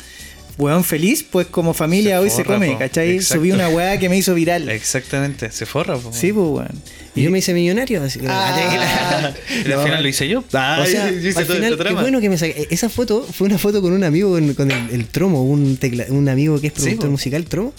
weón 0.58 0.84
feliz, 0.84 1.24
pues 1.30 1.48
como 1.48 1.74
familia 1.74 2.18
Se 2.18 2.24
hoy 2.24 2.30
se 2.30 2.44
come, 2.46 2.72
po. 2.74 2.78
¿cachai? 2.80 3.12
Exacto. 3.16 3.36
Subí 3.42 3.52
una 3.52 3.70
weá 3.70 3.98
que 3.98 4.08
me 4.10 4.18
hizo 4.18 4.34
viral. 4.36 4.70
Exactamente, 4.70 5.50
se 5.52 5.66
forra. 5.66 5.98
po. 5.98 6.12
Sí, 6.14 6.32
pues 6.32 6.46
weón. 6.48 6.70
y 7.16 7.24
yo 7.24 7.32
me 7.32 7.40
hice 7.40 7.54
millonario. 7.54 8.04
Así 8.04 8.20
que- 8.20 8.28
Ah. 8.30 9.34
Y 9.66 9.72
al 9.72 9.84
final 9.84 10.04
lo 10.04 10.10
hice 10.10 10.28
yo. 10.28 10.44
Ah, 10.54 10.82
o 10.84 10.86
sea, 10.86 11.10
yo 11.12 11.18
hice 11.30 11.40
al 11.40 11.46
todo 11.48 11.56
final, 11.56 11.74
este 11.74 11.86
qué 11.86 11.94
bueno 11.94 12.20
que 12.22 12.30
me 12.30 12.38
saqué. 12.38 12.68
Esa 12.70 12.90
foto 12.90 13.24
fue 13.32 13.48
una 13.48 13.58
foto 13.58 13.82
con 13.82 13.94
un 13.94 14.04
amigo, 14.04 14.32
con, 14.32 14.54
con 14.54 14.70
el, 14.70 14.90
el 14.92 15.06
Tromo, 15.08 15.44
un, 15.44 15.78
tecla- 15.78 16.06
un 16.10 16.28
amigo 16.30 16.60
que 16.62 16.68
es 16.68 16.74
productor 16.74 17.10
musical, 17.10 17.46
Tromo. 17.46 17.74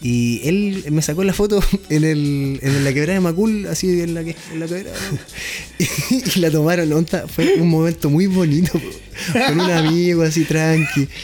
Y 0.00 0.40
él 0.48 0.84
me 0.92 1.02
sacó 1.02 1.24
la 1.24 1.32
foto 1.32 1.60
en, 1.90 2.04
el, 2.04 2.60
en 2.62 2.84
la 2.84 2.92
quebrada 2.92 3.14
de 3.14 3.20
Macul, 3.20 3.66
así 3.66 4.00
en 4.00 4.14
la, 4.14 4.22
que, 4.22 4.36
en 4.52 4.60
la 4.60 4.66
quebrada. 4.66 4.96
y, 5.78 6.38
la 6.38 6.50
tomaron, 6.50 6.92
onda, 6.92 7.26
fue 7.26 7.54
un 7.54 7.68
momento 7.68 8.08
muy 8.08 8.26
bonito, 8.26 8.72
con 9.32 9.60
un 9.60 9.70
amigo 9.70 10.22
así 10.22 10.44
tranqui. 10.44 11.08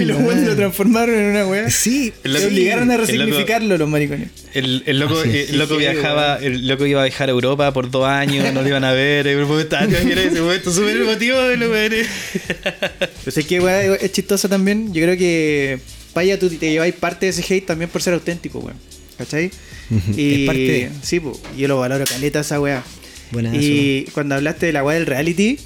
Y 0.00 0.04
los 0.04 0.18
weones 0.20 0.48
lo 0.48 0.56
transformaron 0.56 1.14
en 1.14 1.26
una 1.26 1.46
weá. 1.46 1.70
Sí, 1.70 2.12
Se 2.24 2.46
obligaron 2.46 2.90
a 2.90 2.94
el 2.94 3.00
loco- 3.02 3.06
resignificarlo 3.12 3.78
los 3.78 3.88
maricones. 3.88 4.30
El, 4.52 4.82
el 4.84 4.98
loco, 4.98 5.14
Ah, 5.20 5.28
sí. 5.30 5.44
el 5.48 5.58
loco 5.58 5.74
Sí, 5.74 5.80
viajaba, 5.80 6.38
el 6.38 6.66
loco 6.66 6.86
iba 6.86 7.02
a 7.02 7.04
viajar 7.04 7.28
a 7.28 7.32
Europa 7.32 7.72
por 7.72 7.88
dos 7.88 8.04
años, 8.08 8.52
no 8.52 8.62
lo 8.62 8.68
iban 8.68 8.82
a 8.82 8.90
ver, 8.92 9.28
el 9.28 9.36
grupo 9.36 9.60
estaba, 9.60 9.86
¿te 9.86 9.92
imaginas 9.92 10.24
ese 10.32 10.40
momento 10.40 10.72
súper 10.72 10.96
emotivo 10.96 11.38
de 11.40 11.56
los 11.58 11.70
weones? 11.70 12.08
Pero 13.22 13.30
sé 13.30 13.44
que 13.44 13.60
weá 13.60 13.94
es 13.94 14.10
chistoso 14.10 14.48
también. 14.48 14.92
Yo 14.92 15.02
creo 15.02 15.16
que 15.16 15.78
vaya 16.16 16.38
tú 16.38 16.48
te 16.50 16.70
lleváis 16.70 16.94
parte 16.94 17.26
de 17.26 17.30
ese 17.30 17.42
hate 17.54 17.64
también 17.66 17.88
por 17.90 18.02
ser 18.02 18.14
auténtico, 18.14 18.58
weón. 18.58 18.76
¿Cachai? 19.18 19.50
Y 20.16 20.42
Es 20.42 20.46
parte 20.46 20.60
de- 20.60 20.90
sí, 21.02 21.20
pues, 21.20 21.38
yo 21.56 21.68
lo 21.68 21.78
valoro 21.78 22.04
caleta 22.04 22.40
esa 22.40 22.60
weá. 22.60 22.82
Buenazo. 23.30 23.56
Y 23.60 24.06
cuando 24.12 24.34
hablaste 24.34 24.66
de 24.66 24.72
la 24.72 24.82
weá 24.84 24.96
del 24.96 25.06
reality, 25.06 25.58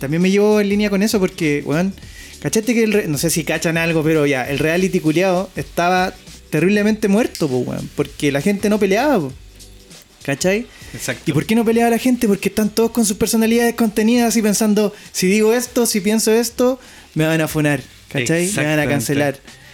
también 0.00 0.22
me 0.22 0.30
llevo 0.30 0.60
en 0.60 0.68
línea 0.68 0.88
con 0.90 1.02
eso 1.02 1.18
porque, 1.18 1.62
weón, 1.66 1.92
¿cachaste 2.40 2.72
que 2.74 2.84
el 2.84 2.92
re- 2.92 3.08
no 3.08 3.18
sé 3.18 3.30
si 3.30 3.44
cachan 3.44 3.76
algo, 3.76 4.02
pero 4.02 4.24
ya, 4.26 4.48
el 4.48 4.58
reality 4.58 5.00
culiado 5.00 5.50
estaba 5.56 6.14
terriblemente 6.50 7.08
muerto, 7.08 7.46
pues, 7.48 7.66
weón, 7.66 7.90
porque 7.96 8.30
la 8.32 8.40
gente 8.40 8.68
no 8.70 8.78
peleaba, 8.78 9.18
po. 9.20 9.32
¿cachai? 10.24 10.66
Exacto. 10.94 11.22
¿Y 11.26 11.32
por 11.34 11.44
qué 11.46 11.54
no 11.54 11.64
peleaba 11.64 11.90
la 11.90 11.98
gente? 11.98 12.26
Porque 12.28 12.48
están 12.48 12.70
todos 12.70 12.90
con 12.90 13.04
sus 13.06 13.16
personalidades 13.16 13.74
contenidas 13.74 14.36
y 14.36 14.42
pensando, 14.42 14.94
si 15.12 15.26
digo 15.26 15.52
esto, 15.54 15.84
si 15.86 16.00
pienso 16.00 16.32
esto, 16.32 16.78
me 17.14 17.26
van 17.26 17.40
a 17.40 17.48
funar, 17.48 17.80
¿cachai? 18.08 18.46
Me 18.56 18.64
van 18.64 18.78
a 18.78 18.84
Exactamente. 18.84 18.94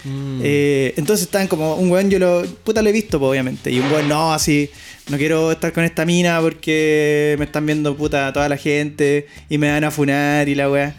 Cancelar. 0.04 0.40
Eh, 0.44 0.94
entonces 0.96 1.26
están 1.26 1.48
como, 1.48 1.74
un 1.76 1.90
weón 1.90 2.10
yo 2.10 2.18
lo, 2.18 2.44
puta 2.64 2.82
lo 2.82 2.88
he 2.88 2.92
visto, 2.92 3.18
pues, 3.18 3.30
obviamente, 3.30 3.70
y 3.70 3.80
un 3.80 3.90
weón 3.90 4.08
no, 4.08 4.32
así, 4.32 4.70
no 5.08 5.16
quiero 5.16 5.52
estar 5.52 5.72
con 5.72 5.84
esta 5.84 6.04
mina 6.04 6.40
porque 6.40 7.36
me 7.38 7.44
están 7.44 7.66
viendo 7.66 7.96
puta 7.96 8.32
toda 8.32 8.48
la 8.48 8.56
gente 8.56 9.26
y 9.48 9.58
me 9.58 9.70
van 9.70 9.84
a 9.84 9.90
funar 9.90 10.48
y 10.48 10.54
la 10.54 10.70
weá. 10.70 10.94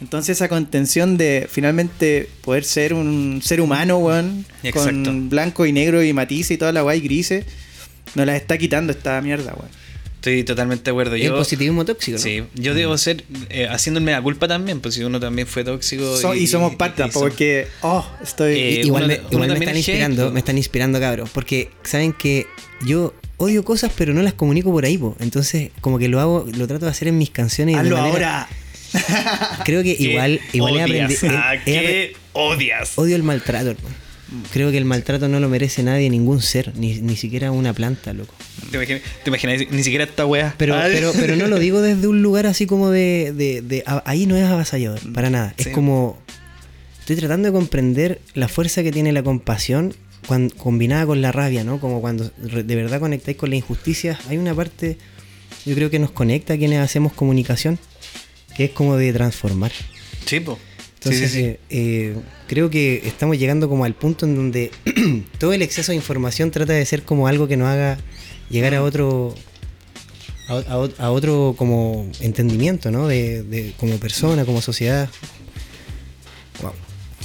Entonces 0.00 0.38
esa 0.38 0.48
contención 0.48 1.18
de 1.18 1.46
finalmente 1.50 2.28
poder 2.42 2.64
ser 2.64 2.94
un 2.94 3.40
ser 3.44 3.60
humano, 3.60 3.98
weón, 3.98 4.46
Exacto. 4.62 4.90
con 4.90 5.28
blanco 5.28 5.66
y 5.66 5.72
negro 5.72 6.02
y 6.02 6.12
matices 6.12 6.52
y 6.52 6.56
toda 6.56 6.72
la 6.72 6.82
guay 6.82 7.00
grises, 7.00 7.44
nos 8.14 8.26
la 8.26 8.36
está 8.36 8.56
quitando 8.56 8.92
esta 8.92 9.20
mierda, 9.20 9.52
weón. 9.54 9.70
Estoy 10.20 10.44
totalmente 10.44 10.84
de 10.84 10.90
acuerdo. 10.90 11.14
el 11.14 11.22
Yo, 11.22 11.34
positivismo 11.36 11.86
tóxico, 11.86 12.18
¿no? 12.18 12.22
sí, 12.22 12.42
yo 12.54 12.74
debo 12.74 12.98
ser 12.98 13.24
eh, 13.48 13.66
haciéndome 13.70 14.12
la 14.12 14.20
culpa 14.20 14.46
también, 14.46 14.80
pues 14.80 14.94
si 14.94 15.02
uno 15.02 15.18
también 15.18 15.48
fue 15.48 15.64
tóxico. 15.64 16.14
So- 16.18 16.34
y, 16.34 16.46
somos 16.46 16.74
parte, 16.74 17.04
porque, 17.12 17.66
oh, 17.80 18.06
estoy... 18.22 18.52
Eh, 18.52 18.80
igual 18.84 19.04
uno- 19.04 19.14
me, 19.14 19.20
igual 19.30 19.50
están 19.52 19.68
es 19.70 19.76
inspirando, 19.78 20.30
me 20.30 20.40
están 20.40 20.58
inspirando, 20.58 21.00
cabros. 21.00 21.30
Porque 21.30 21.70
saben 21.84 22.12
que 22.12 22.46
yo 22.84 23.14
odio 23.38 23.64
cosas, 23.64 23.92
pero 23.96 24.12
no 24.12 24.20
las 24.20 24.34
comunico 24.34 24.70
por 24.70 24.84
ahí, 24.84 24.98
po. 24.98 25.16
Entonces, 25.20 25.70
como 25.80 25.98
que 25.98 26.08
lo 26.08 26.20
hago, 26.20 26.46
lo 26.54 26.66
trato 26.66 26.84
de 26.84 26.90
hacer 26.90 27.08
en 27.08 27.16
mis 27.16 27.30
canciones. 27.30 27.76
de 27.76 27.80
Hazlo 27.80 27.96
manera- 27.96 28.42
ahora. 28.42 28.48
Creo 29.64 29.82
que 29.82 29.96
¿Qué 29.96 30.02
igual, 30.02 30.40
igual 30.52 30.76
he 30.76 30.84
odias? 30.84 31.04
aprendido. 31.22 31.38
¿A 31.42 31.54
he- 31.54 31.58
he 31.58 31.60
apre- 31.60 31.64
qué 31.64 32.16
odias? 32.34 32.92
Odio 32.98 33.16
el 33.16 33.22
maltrato, 33.22 33.70
hermano. 33.70 33.94
Creo 34.52 34.70
que 34.70 34.78
el 34.78 34.84
maltrato 34.84 35.26
no 35.28 35.40
lo 35.40 35.48
merece 35.48 35.82
nadie, 35.82 36.08
ningún 36.08 36.40
ser, 36.40 36.72
ni, 36.76 37.00
ni 37.00 37.16
siquiera 37.16 37.50
una 37.50 37.72
planta, 37.72 38.12
loco. 38.12 38.32
¿Te 38.70 38.76
imaginas, 38.76 39.02
te 39.24 39.30
imaginas? 39.30 39.60
Ni 39.70 39.82
siquiera 39.82 40.04
esta 40.04 40.24
wea. 40.26 40.54
Pero, 40.56 40.74
Ah, 40.76 40.84
pero, 40.86 41.12
pero 41.12 41.34
no 41.36 41.48
lo 41.48 41.58
digo 41.58 41.80
desde 41.82 42.06
un 42.06 42.22
lugar 42.22 42.46
así 42.46 42.66
como 42.66 42.90
de, 42.90 43.32
de- 43.36 43.60
de- 43.62 43.82
a- 43.86 44.02
ahí 44.06 44.26
no 44.26 44.36
es 44.36 44.44
avasallador, 44.44 45.00
para 45.12 45.30
nada. 45.30 45.54
Es 45.56 45.68
como 45.68 46.16
estoy 47.00 47.16
tratando 47.16 47.48
de 47.48 47.52
comprender 47.52 48.20
la 48.34 48.46
fuerza 48.46 48.82
que 48.84 48.92
tiene 48.92 49.10
la 49.12 49.22
compasión 49.24 49.94
cuan- 50.28 50.50
combinada 50.50 51.06
con 51.06 51.20
la 51.22 51.32
rabia, 51.32 51.64
¿no? 51.64 51.80
Como 51.80 52.00
cuando 52.00 52.30
de 52.38 52.76
verdad 52.76 53.00
conectáis 53.00 53.36
con 53.36 53.50
la 53.50 53.56
injusticia. 53.56 54.16
Hay 54.28 54.36
una 54.38 54.54
parte, 54.54 54.96
yo 55.66 55.74
creo 55.74 55.90
que 55.90 55.98
nos 55.98 56.12
conecta 56.12 56.54
a 56.54 56.56
quienes 56.56 56.78
hacemos 56.78 57.12
comunicación, 57.14 57.80
que 58.56 58.66
es 58.66 58.70
como 58.70 58.96
de 58.96 59.12
transformar. 59.12 59.72
Sí, 60.26 60.38
po. 60.38 60.56
Entonces, 61.02 61.30
Sí, 61.30 61.38
sí, 61.38 61.44
sí. 61.52 61.56
eh, 61.70 62.14
creo 62.46 62.68
que 62.68 63.02
estamos 63.06 63.38
llegando 63.38 63.68
como 63.70 63.84
al 63.86 63.94
punto 63.94 64.26
en 64.26 64.36
donde 64.36 64.70
todo 65.38 65.52
el 65.54 65.62
exceso 65.62 65.92
de 65.92 65.96
información 65.96 66.50
trata 66.50 66.74
de 66.74 66.84
ser 66.84 67.04
como 67.04 67.26
algo 67.26 67.48
que 67.48 67.56
nos 67.56 67.68
haga 67.68 67.96
llegar 68.50 68.74
a 68.74 68.82
otro 68.82 69.34
a, 70.48 70.54
a 70.56 71.06
a 71.06 71.10
otro 71.10 71.54
como 71.56 72.10
entendimiento, 72.20 72.90
¿no? 72.90 73.08
De, 73.08 73.42
de- 73.44 73.72
como 73.78 73.96
persona, 73.96 74.44
como 74.44 74.60
sociedad. 74.60 75.08
Wow. 76.60 76.72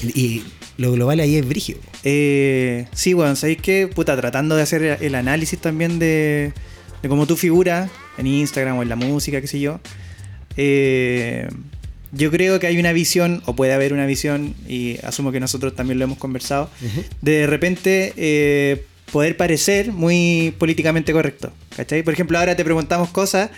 Y, 0.03 0.19
y 0.21 0.43
lo 0.77 0.91
global 0.93 1.19
ahí 1.19 1.35
es 1.35 1.45
brígido. 1.47 1.79
Eh, 2.05 2.85
sí, 2.93 3.13
weón, 3.13 3.35
¿sabéis 3.35 3.57
qué? 3.61 3.87
Puta, 3.93 4.15
tratando 4.15 4.55
de 4.55 4.61
hacer 4.61 4.99
el 5.01 5.15
análisis 5.15 5.59
también 5.59 5.99
de, 5.99 6.53
de 7.01 7.09
cómo 7.09 7.25
tú 7.27 7.35
figuras 7.35 7.89
en 8.17 8.27
Instagram 8.27 8.77
o 8.77 8.83
en 8.83 8.89
la 8.89 8.95
música, 8.95 9.41
qué 9.41 9.47
sé 9.47 9.59
yo. 9.59 9.79
Eh, 10.55 11.49
yo 12.15 12.31
creo 12.31 12.59
que 12.59 12.67
hay 12.67 12.77
una 12.77 12.93
visión, 12.93 13.41
o 13.45 13.55
puede 13.55 13.73
haber 13.73 13.93
una 13.93 14.05
visión, 14.05 14.55
y 14.67 14.97
asumo 15.03 15.31
que 15.31 15.39
nosotros 15.39 15.75
también 15.75 15.99
lo 15.99 16.05
hemos 16.05 16.17
conversado, 16.17 16.69
de 17.21 17.31
de 17.33 17.47
repente 17.47 18.13
eh, 18.15 18.85
poder 19.11 19.37
parecer 19.37 19.91
muy 19.91 20.53
políticamente 20.57 21.11
correcto. 21.13 21.51
¿Cachai? 21.75 22.03
Por 22.03 22.13
ejemplo, 22.13 22.39
ahora 22.39 22.55
te 22.55 22.63
preguntamos 22.63 23.09
cosas 23.09 23.49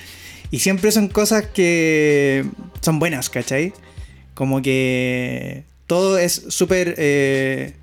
y 0.50 0.60
siempre 0.60 0.91
son 0.91 1.08
cosas 1.08 1.46
que 1.46 2.46
son 2.82 3.00
buenas, 3.00 3.30
¿cachai? 3.30 3.74
Como 4.34 4.62
que 4.62 5.63
todo 5.86 6.17
es 6.17 6.43
súper 6.50 6.96
eh, 6.98 7.74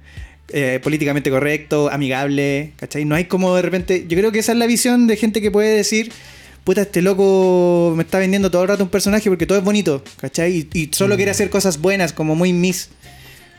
eh, 0.49 0.81
políticamente 0.83 1.31
correcto, 1.31 1.91
amigable, 1.91 2.73
¿cachai? 2.77 3.05
No 3.05 3.15
hay 3.15 3.25
como 3.27 3.55
de 3.55 3.63
repente. 3.63 4.07
Yo 4.09 4.19
creo 4.19 4.33
que 4.33 4.41
esa 4.41 4.53
es 4.53 4.59
la 4.59 4.67
visión 4.67 5.07
de 5.07 5.17
gente 5.17 5.41
que 5.41 5.51
puede 5.51 5.77
decir. 5.77 6.13
Puta, 6.65 6.81
este 6.83 7.03
loco 7.03 7.93
me 7.97 8.03
está 8.05 8.19
vendiendo 8.19 8.51
todo 8.51 8.63
el 8.63 8.69
rato 8.69 8.83
un 8.83 8.89
personaje 8.89 9.29
porque 9.29 9.47
todo 9.47 9.59
es 9.59 9.65
bonito, 9.65 10.03
¿cachai? 10.19 10.67
Y, 10.73 10.79
y 10.81 10.91
solo 10.93 11.17
quiere 11.17 11.31
hacer 11.31 11.51
cosas 11.51 11.79
buenas, 11.79 12.13
como 12.15 12.35
muy 12.35 12.55
miss. 12.55 12.89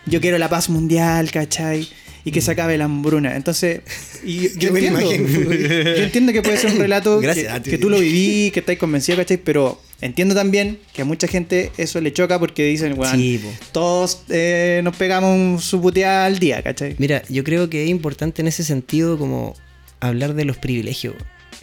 Yo 0.08 0.20
quiero 0.22 0.38
la 0.40 0.50
paz 0.50 0.70
mundial, 0.70 1.32
¿cachai? 1.32 1.88
Y 2.24 2.32
que 2.32 2.42
se 2.42 2.50
acabe 2.50 2.76
la 2.80 2.86
hambruna. 2.86 3.36
Entonces, 3.36 3.82
y 4.24 4.50
yo, 4.58 4.70
entiendo, 4.70 5.00
yo 5.12 6.04
entiendo 6.04 6.34
que 6.34 6.42
puede 6.42 6.58
ser 6.58 6.72
un 6.72 6.80
relato 6.80 7.20
que, 7.20 7.28
Gracias, 7.28 7.62
tío. 7.64 7.72
que 7.72 7.78
tú 7.78 7.92
lo 7.92 8.00
viví, 8.00 8.50
que 8.52 8.62
estáis 8.62 8.80
convencido, 8.80 9.20
¿cachai? 9.20 9.38
Pero 9.38 9.80
entiendo 10.02 10.34
también 10.34 10.80
que 10.92 11.04
a 11.04 11.06
mucha 11.06 11.28
gente 11.28 11.72
eso 11.78 12.02
le 12.02 12.12
choca 12.12 12.40
porque 12.40 12.66
dicen, 12.66 12.98
Sí, 13.14 13.38
po. 13.38 13.50
todos 13.72 14.24
eh, 14.30 14.82
nos 14.84 14.96
pegamos 14.96 15.64
su 15.64 15.80
puteada 15.80 16.26
al 16.26 16.40
día, 16.40 16.64
¿cachai? 16.64 16.96
Mira, 16.98 17.22
yo 17.30 17.44
creo 17.44 17.70
que 17.70 17.84
es 17.84 17.90
importante 17.92 18.42
en 18.42 18.48
ese 18.48 18.64
sentido 18.64 19.20
como 19.20 19.54
hablar 20.00 20.34
de 20.34 20.46
los 20.46 20.58
privilegios. 20.58 21.14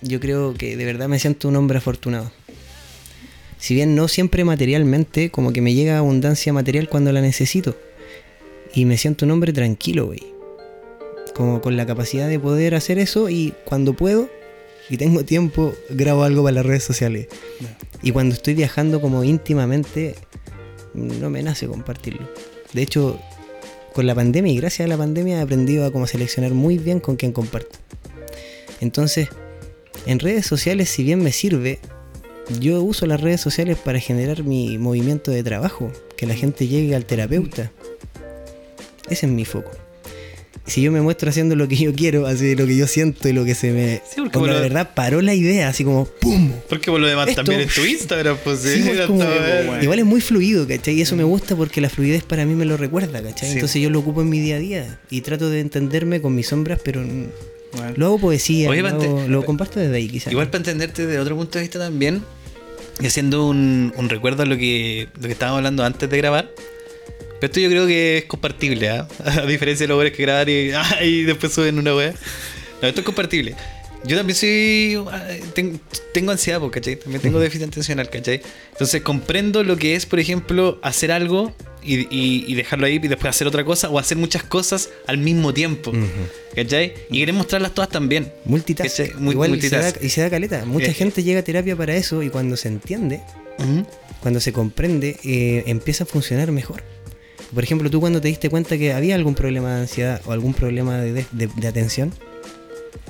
Yo 0.03 0.19
creo 0.19 0.55
que 0.55 0.77
de 0.77 0.85
verdad 0.85 1.09
me 1.09 1.19
siento 1.19 1.49
un 1.49 1.57
hombre 1.57 1.79
afortunado. 1.79 2.31
Si 3.59 3.75
bien 3.75 3.95
no 3.95 4.09
siempre 4.09 4.45
materialmente, 4.45 5.31
como 5.31 5.53
que 5.53 5.61
me 5.61 5.75
llega 5.75 5.99
abundancia 5.99 6.53
material 6.53 6.89
cuando 6.89 7.13
la 7.13 7.21
necesito. 7.21 7.77
Y 8.75 8.85
me 8.85 8.99
siento 8.99 9.25
un 9.25 9.31
hombre 9.31 9.53
tranquilo, 9.53 10.07
güey. 10.07 10.23
Como 11.35 11.61
con 11.61 11.77
la 11.77 11.87
capacidad 11.87 12.29
de 12.29 12.41
poder 12.41 12.75
hacer 12.75 12.99
eso 12.99 13.31
y 13.31 13.55
cuando 13.65 13.95
puedo 13.95 14.29
y 14.91 14.97
tengo 14.97 15.25
tiempo, 15.25 15.73
grabo 15.91 16.25
algo 16.25 16.43
para 16.43 16.57
las 16.57 16.67
redes 16.67 16.83
sociales. 16.83 17.29
Y 18.03 18.11
cuando 18.11 18.35
estoy 18.35 18.55
viajando 18.55 19.01
como 19.01 19.23
íntimamente, 19.23 20.17
no 20.93 21.31
me 21.31 21.43
nace 21.45 21.69
compartirlo. 21.69 22.29
De 22.73 22.83
hecho, 22.83 23.21
con 23.93 24.07
la 24.07 24.15
pandemia 24.15 24.53
y 24.53 24.57
gracias 24.57 24.87
a 24.87 24.89
la 24.89 24.97
pandemia 24.97 25.39
he 25.39 25.41
aprendido 25.41 25.87
a 25.87 25.93
como 25.93 26.09
seleccionar 26.09 26.53
muy 26.53 26.79
bien 26.79 26.99
con 26.99 27.15
quién 27.15 27.33
comparto. 27.33 27.79
Entonces, 28.81 29.29
en 30.07 30.19
redes 30.19 30.47
sociales, 30.47 30.89
si 30.89 31.03
bien 31.05 31.23
me 31.23 31.33
sirve, 31.33 31.79
yo 32.61 32.83
uso 32.83 33.07
las 33.07 33.21
redes 33.21 33.41
sociales 33.41 33.77
para 33.79 34.01
generar 34.01 34.43
mi 34.45 34.79
movimiento 34.79 35.31
de 35.31 35.43
trabajo, 35.43 35.93
que 36.17 36.27
la 36.27 36.35
gente 36.35 36.67
llegue 36.67 36.95
al 36.97 37.05
terapeuta. 37.07 37.71
Ese 39.09 39.27
es 39.27 39.33
mi 39.33 39.45
foco. 39.45 39.71
Si 40.65 40.81
yo 40.81 40.93
me 40.93 41.01
muestro 41.01 41.29
haciendo 41.29 41.57
lo 41.57 41.67
que 41.67 41.77
yo 41.77 41.93
quiero, 41.93 42.25
así 42.27 42.55
lo 42.55 42.67
que 42.69 42.77
yo 42.77 42.87
siento 42.87 43.29
y 43.29 43.33
lo 43.33 43.45
que 43.45 43.57
se 43.57 43.73
me... 43.73 43.97
Sí, 44.09 44.21
porque 44.33 44.39
lo- 44.39 44.61
verdad 44.61 44.91
paró 44.95 45.21
la 45.21 45.35
idea, 45.35 45.67
así 45.69 45.83
como 45.83 46.05
¡pum! 46.05 46.53
Porque 46.69 46.89
por 46.89 47.01
lo 47.01 47.09
demás 47.09 47.29
Esto- 47.29 47.43
también 47.43 47.63
en 47.63 47.69
tu 47.69 47.85
Instagram, 47.85 48.37
pues 48.45 48.61
sí. 48.61 48.75
Sí, 48.75 48.83
pues, 48.87 49.07
como- 49.09 49.25
igual 49.83 49.99
es 49.99 50.05
muy 50.05 50.21
fluido, 50.21 50.67
¿cachai? 50.69 50.95
Y 50.95 51.03
eso 51.03 51.17
me 51.17 51.25
gusta 51.25 51.57
porque 51.57 51.81
la 51.81 51.91
fluidez 51.91 52.23
para 52.23 52.45
mí 52.45 52.55
me 52.55 52.65
lo 52.65 52.77
recuerda, 52.77 53.21
¿cachai? 53.21 53.53
Entonces 53.53 53.83
yo 53.83 53.91
lo 53.91 53.99
ocupo 53.99 54.23
en 54.23 54.29
mi 54.29 54.39
día 54.39 54.55
a 54.57 54.59
día 54.61 55.01
y 55.11 55.23
trato 55.23 55.51
de 55.51 55.59
entenderme 55.61 56.21
con 56.21 56.33
mis 56.37 56.47
sombras, 56.47 56.79
pero 56.85 57.03
Bueno. 57.73 57.95
lo 57.97 58.07
hago 58.07 58.19
poesía, 58.19 58.69
Oye, 58.69 58.83
lo, 58.83 58.89
hago- 58.89 59.27
lo 59.29 59.45
comparto 59.45 59.81
desde 59.81 59.97
ahí 59.97 60.09
quizás. 60.09 60.31
Igual 60.33 60.49
para 60.49 60.59
entenderte 60.59 61.07
de 61.07 61.19
otro 61.19 61.37
punto 61.37 61.59
de 61.59 61.63
vista 61.63 61.79
también, 61.79 62.23
y 63.01 63.07
haciendo 63.07 63.47
un, 63.49 63.93
un 63.97 64.09
recuerdo 64.09 64.43
a 64.43 64.47
lo 64.47 64.57
que, 64.57 65.09
lo 65.17 65.23
que 65.23 65.33
estábamos 65.33 65.59
hablando 65.59 65.85
antes 65.85 66.09
de 66.11 66.17
grabar. 66.19 66.51
Pero 67.41 67.51
esto 67.51 67.61
yo 67.61 67.69
creo 67.71 67.87
que 67.87 68.19
es 68.19 68.25
compartible, 68.27 68.89
¿ah? 68.91 69.09
A 69.25 69.47
diferencia 69.47 69.85
de 69.85 69.89
los 69.89 69.97
weones 69.99 70.17
que 70.17 70.23
graban 70.23 70.49
y, 70.49 70.71
ah, 70.77 71.03
y 71.05 71.23
después 71.23 71.53
suben 71.53 71.79
una 71.79 71.95
wea. 71.95 72.15
No, 72.81 72.89
esto 72.89 73.01
es 73.01 73.05
compartible. 73.05 73.55
Yo 74.05 74.17
también 74.17 74.37
soy. 74.37 74.99
ah, 75.11 75.27
ten- 75.55 75.81
tengo 76.13 76.31
ansiedad, 76.33 76.61
¿cachai? 76.71 76.97
También 76.97 77.23
tengo 77.23 77.39
déficit 77.41 77.67
atencional, 77.69 78.11
¿cachai? 78.11 78.43
Entonces 78.73 79.01
comprendo 79.03 79.63
lo 79.65 79.77
que 79.77 79.95
es, 79.97 80.07
por 80.07 80.21
ejemplo, 80.21 80.79
hacer 80.83 81.11
algo 81.13 81.55
y, 81.85 82.01
y- 82.15 82.45
y 82.47 82.55
dejarlo 82.55 82.87
ahí 82.87 82.97
y 83.03 83.09
después 83.09 83.31
hacer 83.31 83.47
otra 83.47 83.65
cosa 83.65 83.89
o 83.91 83.99
hacer 83.99 84.17
muchas 84.19 84.43
cosas 84.45 84.91
al 85.07 85.19
mismo 85.19 85.53
tiempo, 85.55 85.93
¿cachai? 86.55 86.95
Y 87.11 87.19
querer 87.21 87.35
mostrarlas 87.35 87.73
todas 87.75 87.91
también. 87.91 88.33
Multitask. 88.45 88.87
y 88.87 88.91
se, 88.91 89.09
da, 89.09 89.19
multitask. 89.21 90.03
y 90.03 90.09
se 90.09 90.21
da 90.21 90.31
caleta. 90.31 90.65
Mucha 90.65 90.91
Eh. 90.91 90.95
gente 90.95 91.23
llega 91.23 91.41
a 91.41 91.43
terapia 91.45 91.77
para 91.77 91.95
eso 91.97 92.23
y 92.23 92.31
cuando 92.31 92.57
se 92.57 92.69
entiende, 92.69 93.21
cuando 94.21 94.41
se 94.41 94.53
comprende, 94.53 95.17
eh, 95.25 95.65
empieza 95.67 96.05
a 96.05 96.07
funcionar 96.07 96.51
mejor. 96.53 96.83
Por 97.55 97.63
ejemplo, 97.65 97.91
tú 97.91 98.01
cuando 98.01 98.21
te 98.21 98.29
diste 98.29 98.49
cuenta 98.49 98.79
que 98.79 98.93
había 98.93 99.15
algún 99.15 99.35
problema 99.35 99.75
de 99.75 99.81
ansiedad 99.83 100.23
o 100.25 100.33
algún 100.33 100.55
problema 100.55 100.99
de, 100.99 101.13
de- 101.13 101.27
de- 101.33 101.49
de 101.55 101.69
atención, 101.69 102.13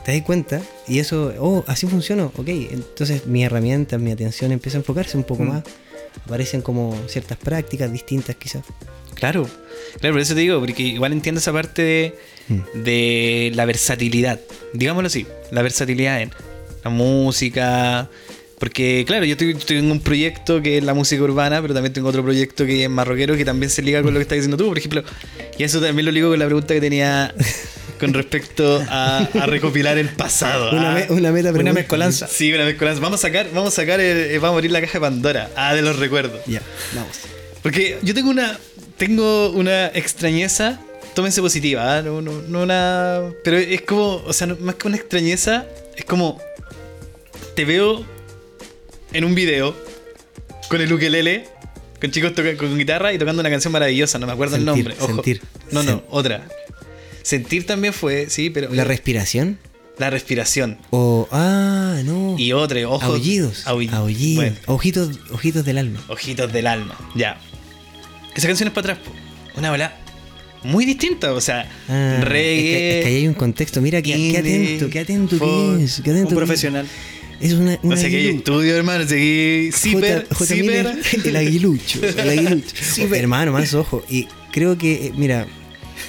te 0.04 0.12
das 0.12 0.22
cuenta 0.22 0.60
y 0.88 0.98
eso, 0.98 1.32
oh, 1.38 1.64
así 1.68 1.86
funcionó, 1.86 2.32
ok. 2.36 2.48
Entonces 2.48 3.26
mi 3.26 3.44
herramienta, 3.44 3.98
mi 3.98 4.10
atención 4.10 4.50
empieza 4.50 4.78
a 4.78 4.80
enfocarse 4.80 5.16
un 5.16 5.22
poco 5.24 5.44
Mm. 5.44 5.48
más. 5.48 5.62
Aparecen 6.24 6.62
como 6.62 6.96
ciertas 7.08 7.38
prácticas 7.38 7.92
distintas 7.92 8.36
quizás. 8.36 8.64
Claro, 9.14 9.48
claro, 10.00 10.14
por 10.14 10.20
eso 10.20 10.34
te 10.34 10.40
digo, 10.40 10.58
porque 10.58 10.82
igual 10.82 11.12
entiendo 11.12 11.38
esa 11.38 11.52
parte 11.52 11.82
de, 11.82 12.14
de 12.74 13.52
la 13.54 13.64
versatilidad, 13.66 14.40
digámoslo 14.72 15.06
así, 15.06 15.26
la 15.50 15.62
versatilidad 15.62 16.22
en 16.22 16.32
la 16.82 16.90
música, 16.90 18.08
porque 18.58 19.04
claro, 19.06 19.24
yo 19.24 19.36
en 19.38 19.90
un 19.90 20.00
proyecto 20.00 20.62
que 20.62 20.78
es 20.78 20.84
la 20.84 20.94
música 20.94 21.22
urbana, 21.22 21.60
pero 21.60 21.74
también 21.74 21.92
tengo 21.92 22.08
otro 22.08 22.22
proyecto 22.22 22.64
que 22.64 22.84
es 22.84 22.90
más 22.90 23.06
rockero, 23.06 23.36
que 23.36 23.44
también 23.44 23.70
se 23.70 23.82
liga 23.82 24.02
con 24.02 24.14
lo 24.14 24.18
que 24.18 24.22
estás 24.22 24.36
diciendo 24.36 24.56
tú, 24.56 24.68
por 24.68 24.78
ejemplo, 24.78 25.02
y 25.58 25.62
eso 25.62 25.80
también 25.80 26.06
lo 26.06 26.12
ligo 26.12 26.30
con 26.30 26.38
la 26.38 26.46
pregunta 26.46 26.72
que 26.74 26.80
tenía 26.80 27.34
con 28.02 28.12
respecto 28.14 28.84
a, 28.90 29.18
a 29.40 29.46
recopilar 29.46 29.96
el 29.96 30.08
pasado. 30.08 30.72
Una, 30.72 30.90
ah. 30.90 30.94
me- 31.08 31.14
una 31.14 31.30
meta 31.30 31.52
Una 31.52 31.72
mezcolanza. 31.72 32.26
Sí, 32.26 32.52
una 32.52 32.64
mezcolanza. 32.64 33.00
Vamos 33.00 33.20
a 33.20 33.22
sacar, 33.28 33.46
vamos 33.54 33.72
a 33.72 33.76
sacar, 33.76 34.00
el- 34.00 34.32
eh, 34.32 34.38
vamos 34.40 34.54
a 34.54 34.58
abrir 34.58 34.72
la 34.72 34.80
caja 34.80 34.94
de 34.94 35.00
Pandora. 35.00 35.50
Ah, 35.54 35.72
de 35.72 35.82
los 35.82 36.00
recuerdos. 36.00 36.40
Ya, 36.46 36.60
vamos. 36.94 37.16
Porque 37.62 37.98
yo 38.02 38.12
tengo 38.12 38.28
una. 38.30 38.58
Tengo 38.96 39.50
una 39.50 39.86
extrañeza. 39.86 40.80
Tómense 41.14 41.40
positiva, 41.40 41.98
¿ah? 41.98 42.02
no, 42.02 42.20
no, 42.20 42.42
no 42.48 42.62
una. 42.64 43.20
Pero 43.44 43.56
es 43.56 43.82
como. 43.82 44.16
O 44.26 44.32
sea, 44.32 44.48
no- 44.48 44.56
más 44.56 44.74
que 44.74 44.88
una 44.88 44.96
extrañeza, 44.96 45.64
es 45.96 46.04
como. 46.04 46.40
Te 47.54 47.64
veo 47.64 48.04
en 49.12 49.24
un 49.24 49.36
video 49.36 49.76
con 50.68 50.80
el 50.80 50.92
ukelele 50.92 51.44
con 52.00 52.10
chicos 52.10 52.34
toca- 52.34 52.56
con 52.56 52.76
guitarra 52.76 53.12
y 53.12 53.18
tocando 53.18 53.38
una 53.38 53.50
canción 53.50 53.70
maravillosa, 53.72 54.18
no 54.18 54.26
me 54.26 54.32
acuerdo 54.32 54.56
el 54.56 54.64
nombre. 54.64 54.92
Ojo. 54.98 55.06
sentir. 55.14 55.40
No, 55.70 55.84
no, 55.84 56.02
otra. 56.10 56.48
Sentir 57.22 57.66
también 57.66 57.92
fue, 57.92 58.28
sí, 58.30 58.50
pero 58.50 58.72
¿La 58.74 58.84
respiración? 58.84 59.58
la 59.98 60.10
respiración. 60.10 60.78
O. 60.90 61.28
Ah, 61.30 62.00
no. 62.04 62.34
Y 62.38 62.52
otra, 62.52 62.80
ojos. 62.88 63.04
Aullidos. 63.04 63.64
Aulli- 63.66 63.92
Aullidos. 63.92 64.36
Bueno, 64.44 64.56
Ojitos, 64.66 65.20
ojitos 65.30 65.64
del 65.64 65.78
alma. 65.78 66.02
ojitos 66.08 66.52
del 66.52 66.66
alma. 66.66 66.96
Ya. 67.14 67.38
Esa 68.34 68.48
canción 68.48 68.68
es 68.68 68.74
para 68.74 68.94
atrás, 68.94 69.06
po. 69.06 69.12
Una 69.58 69.70
bola 69.70 69.96
muy 70.64 70.86
distinta, 70.86 71.32
o 71.34 71.40
sea, 71.40 71.70
Ah, 71.88 72.18
reggae. 72.22 72.58
Es 72.58 72.62
que, 72.64 72.98
es 72.98 73.04
que 73.04 73.10
ahí 73.10 73.16
hay 73.16 73.28
un 73.28 73.34
contexto. 73.34 73.80
Mira, 73.80 74.00
qué, 74.02 74.12
qué 74.32 74.38
atento, 74.38 74.90
qué 74.90 74.98
atento 75.00 75.36
folk, 75.36 75.78
que 75.78 75.84
es. 75.84 76.00
Qué 76.02 76.10
atento 76.10 76.30
Un 76.30 76.36
profesional. 76.36 76.86
Es 77.40 77.52
una. 77.52 77.72
No 77.74 77.78
una 77.82 77.96
sé 77.96 78.08
qué 78.08 78.30
estudio, 78.30 78.74
hermano. 78.76 79.06
Seguí. 79.06 79.70
Zipper. 79.72 80.26
Miller, 80.50 80.96
el 81.24 81.36
aguilucho. 81.36 82.00
El 82.04 82.28
aguilucho. 82.30 82.74
Hermano, 83.14 83.52
más 83.52 83.74
ojo. 83.74 84.04
Y 84.08 84.26
creo 84.52 84.78
que, 84.78 85.06
eh, 85.06 85.12
mira, 85.16 85.46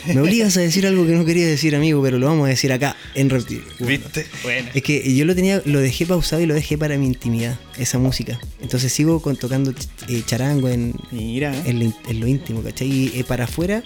me 0.07 0.19
obligas 0.21 0.57
a 0.57 0.61
decir 0.61 0.85
algo 0.87 1.05
que 1.05 1.13
no 1.13 1.25
quería 1.25 1.47
decir, 1.47 1.75
amigo, 1.75 2.01
pero 2.01 2.17
lo 2.19 2.27
vamos 2.27 2.45
a 2.45 2.49
decir 2.49 2.71
acá 2.71 2.95
en 3.15 3.29
Reptil. 3.29 3.63
¿Viste? 3.79 4.25
Bueno. 4.43 4.69
Es 4.73 4.83
que 4.83 5.15
yo 5.15 5.25
lo 5.25 5.35
tenía, 5.35 5.61
lo 5.65 5.79
dejé 5.79 6.05
pausado 6.05 6.41
y 6.41 6.45
lo 6.45 6.53
dejé 6.53 6.77
para 6.77 6.97
mi 6.97 7.05
intimidad, 7.07 7.59
esa 7.77 7.99
música. 7.99 8.39
Entonces 8.61 8.91
sigo 8.93 9.21
con, 9.21 9.35
tocando 9.35 9.73
eh, 10.07 10.23
charango 10.25 10.69
en, 10.69 10.93
Mira. 11.11 11.53
en, 11.65 11.79
lo, 11.79 11.85
in- 11.85 11.95
en 12.07 12.19
lo 12.19 12.27
íntimo, 12.27 12.61
¿cachai? 12.63 12.87
Y 12.91 13.11
eh, 13.19 13.23
para 13.23 13.45
afuera, 13.45 13.83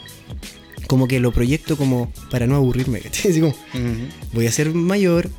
como 0.88 1.08
que 1.08 1.20
lo 1.20 1.32
proyecto 1.32 1.78
como 1.78 2.12
para 2.32 2.48
no 2.48 2.56
aburrirme, 2.56 3.00
¿cachai? 3.02 3.32
Así 3.32 3.42
como, 3.42 3.56
voy 4.34 4.48
a 4.48 4.52
ser 4.52 4.74
mayor, 4.74 5.30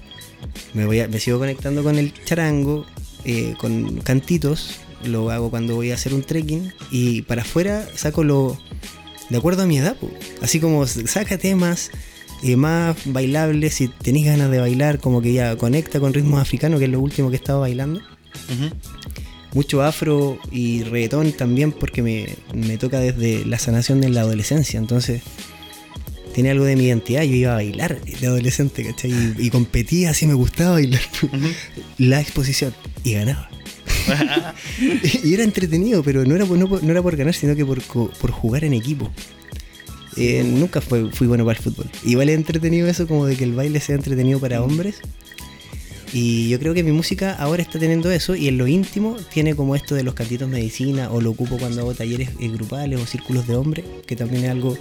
me, 0.75 0.87
voy 0.87 1.01
a, 1.01 1.09
me 1.09 1.19
sigo 1.21 1.39
conectando 1.39 1.83
con 1.83 1.99
el 1.99 2.13
charango, 2.25 2.87
eh, 3.25 3.55
con 3.59 3.99
cantitos, 4.01 4.77
lo 5.05 5.31
hago 5.31 5.49
cuando 5.51 5.75
voy 5.77 5.91
a 5.91 5.95
hacer 5.95 6.13
un 6.13 6.23
trekking 6.23 6.73
y 6.91 7.23
para 7.23 7.43
afuera 7.43 7.89
saco 7.95 8.25
lo 8.25 8.59
de 9.29 9.37
acuerdo 9.37 9.63
a 9.63 9.67
mi 9.67 9.79
edad, 9.79 9.97
po. 9.97 10.11
así 10.43 10.61
como 10.61 10.87
saca 10.87 11.39
temas 11.39 11.91
eh, 12.43 12.57
más 12.57 12.97
bailables, 13.05 13.75
si 13.75 13.89
tenéis 13.89 14.27
ganas 14.27 14.51
de 14.51 14.59
bailar, 14.59 15.01
como 15.01 15.21
que 15.21 15.33
ya 15.33 15.57
conecta 15.57 16.01
con 16.01 16.15
ritmos 16.15 16.41
africanos, 16.41 16.79
que 16.79 16.87
es 16.87 16.91
lo 16.91 17.01
último 17.01 17.31
que 17.31 17.37
he 17.37 17.39
estado 17.39 17.61
bailando. 17.61 18.01
Mucho 19.55 19.83
afro 19.83 20.39
y 20.53 20.83
reggaetón 20.85 21.33
también 21.33 21.73
porque 21.73 22.03
me, 22.03 22.37
me 22.55 22.77
toca 22.77 23.01
desde 23.01 23.45
la 23.45 23.59
sanación 23.59 24.01
de 24.01 24.11
la 24.11 24.21
adolescencia, 24.21 24.79
entonces 24.79 25.23
tiene 26.35 26.51
algo 26.51 26.65
de 26.65 26.77
mi 26.77 26.85
identidad, 26.85 27.23
yo 27.23 27.35
iba 27.35 27.53
a 27.53 27.57
bailar 27.57 28.01
de 28.01 28.27
adolescente, 28.27 28.85
¿cachai? 28.85 29.11
Y, 29.11 29.47
y 29.47 29.51
competía, 29.51 30.11
así 30.11 30.27
me 30.27 30.35
gustaba 30.35 30.73
bailar 30.73 31.01
la 31.99 32.21
exposición 32.21 32.75
y 33.03 33.15
ganaba. 33.15 33.51
y 35.25 35.35
era 35.35 35.45
entretenido, 35.45 36.03
pero 36.03 36.25
no 36.25 36.35
era 36.35 36.45
por, 36.47 36.59
no, 36.59 36.69
por- 36.69 36.83
no 36.83 36.91
era 36.91 37.03
por 37.03 37.17
ganar, 37.17 37.35
sino 37.35 37.55
que 37.57 37.65
por, 37.65 37.81
jugar 37.83 38.65
en 38.65 38.75
equipo. 38.75 39.11
Eh, 40.17 40.43
nunca 40.45 40.81
fue, 40.81 41.11
fui 41.13 41.27
bueno 41.27 41.45
para 41.45 41.59
el 41.59 41.63
fútbol. 41.65 41.87
Igual 42.05 42.29
es 42.29 42.37
entretenido 42.37 42.89
eso, 42.89 43.07
como 43.07 43.27
de 43.27 43.37
que 43.37 43.45
el 43.45 43.55
baile 43.55 43.81
sea 43.81 43.95
entretenido 43.95 44.41
para 44.41 44.63
hombres. 44.63 44.97
Y 46.13 46.49
yo 46.49 46.59
creo 46.59 46.73
que 46.73 46.83
mi 46.83 46.91
música 46.93 47.35
ahora 47.35 47.63
está 47.63 47.79
teniendo 47.79 48.11
eso 48.11 48.35
y 48.35 48.49
en 48.49 48.57
lo 48.57 48.67
íntimo 48.67 49.17
tiene 49.33 49.55
como 49.55 49.77
esto 49.77 49.95
de 49.95 50.03
los 50.03 50.15
cantitos 50.15 50.49
medicina 50.49 51.11
o 51.11 51.21
lo 51.21 51.31
ocupo 51.31 51.59
cuando 51.59 51.83
hago 51.83 51.93
talleres 51.95 52.31
eh, 52.41 52.49
grupales 52.49 52.99
o 52.99 53.05
círculos 53.07 53.47
de 53.47 53.57
hombres, 53.57 53.85
que 54.07 54.17
también 54.17 54.45
es 54.45 54.51
algo 54.51 54.77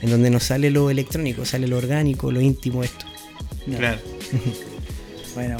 en 0.00 0.10
donde 0.10 0.30
no 0.30 0.40
sale 0.40 0.70
lo 0.72 0.90
electrónico, 0.90 1.44
sale 1.44 1.68
lo 1.68 1.76
orgánico, 1.78 2.32
lo 2.32 2.40
íntimo 2.40 2.82
esto. 2.82 3.06
Claro. 3.76 4.00
Bueno, 5.34 5.56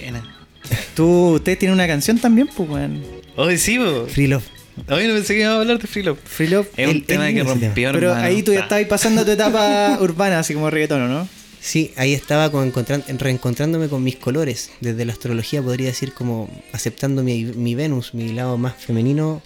bueno. 0.00 0.33
¿Tú, 0.94 1.34
ustedes 1.34 1.58
tienen 1.58 1.74
una 1.74 1.86
canción 1.86 2.18
también, 2.18 2.48
pues, 2.54 2.68
weón. 2.68 3.02
Hoy 3.36 3.58
sí, 3.58 3.78
po. 3.78 4.06
Free 4.08 4.26
Love. 4.28 4.44
Hoy 4.88 5.06
no 5.06 5.14
pensé 5.14 5.34
que 5.34 5.40
iba 5.40 5.50
a 5.52 5.60
hablar 5.60 5.78
de 5.78 5.86
Free 5.86 6.02
Love. 6.02 6.18
Free 6.24 6.48
Love. 6.48 6.68
Es 6.76 6.88
un 6.88 6.96
El- 6.96 7.04
tema 7.04 7.28
el 7.28 7.34
que 7.34 7.42
rompió, 7.44 7.70
Pero 7.92 8.10
hermano. 8.10 8.26
ahí 8.26 8.42
tú 8.42 8.52
ya 8.52 8.60
estabas 8.60 8.84
pasando 8.86 9.24
tu 9.24 9.30
etapa 9.30 9.98
urbana, 10.00 10.38
así 10.40 10.54
como 10.54 10.68
reggaetón, 10.70 11.02
¿o 11.02 11.08
¿no? 11.08 11.28
Sí, 11.60 11.92
ahí 11.96 12.12
estaba 12.12 12.50
con 12.52 12.72
reencontrándome 13.18 13.88
con 13.88 14.02
mis 14.04 14.16
colores. 14.16 14.70
Desde 14.80 15.04
la 15.06 15.12
astrología 15.12 15.62
podría 15.62 15.86
decir 15.86 16.12
como 16.12 16.50
aceptando 16.72 17.22
mi, 17.22 17.44
mi 17.44 17.74
Venus, 17.74 18.12
mi 18.12 18.32
lado 18.32 18.58
más 18.58 18.74
femenino, 18.76 19.40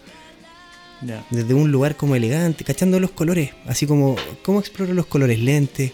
Ya. 1.00 1.24
desde 1.30 1.54
un 1.54 1.70
lugar 1.70 1.96
como 1.96 2.16
elegante, 2.16 2.64
cachando 2.64 2.98
los 2.98 3.12
colores. 3.12 3.50
Así 3.66 3.86
como, 3.86 4.16
¿cómo 4.42 4.58
exploro 4.58 4.94
los 4.94 5.06
colores? 5.06 5.38
Lentes. 5.38 5.92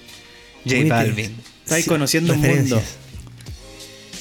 J 0.65 0.77
bonito. 0.77 0.95
Balvin. 0.95 1.37
Estáis 1.65 1.87
conociendo 1.87 2.33
un 2.33 2.41
mundo. 2.41 2.83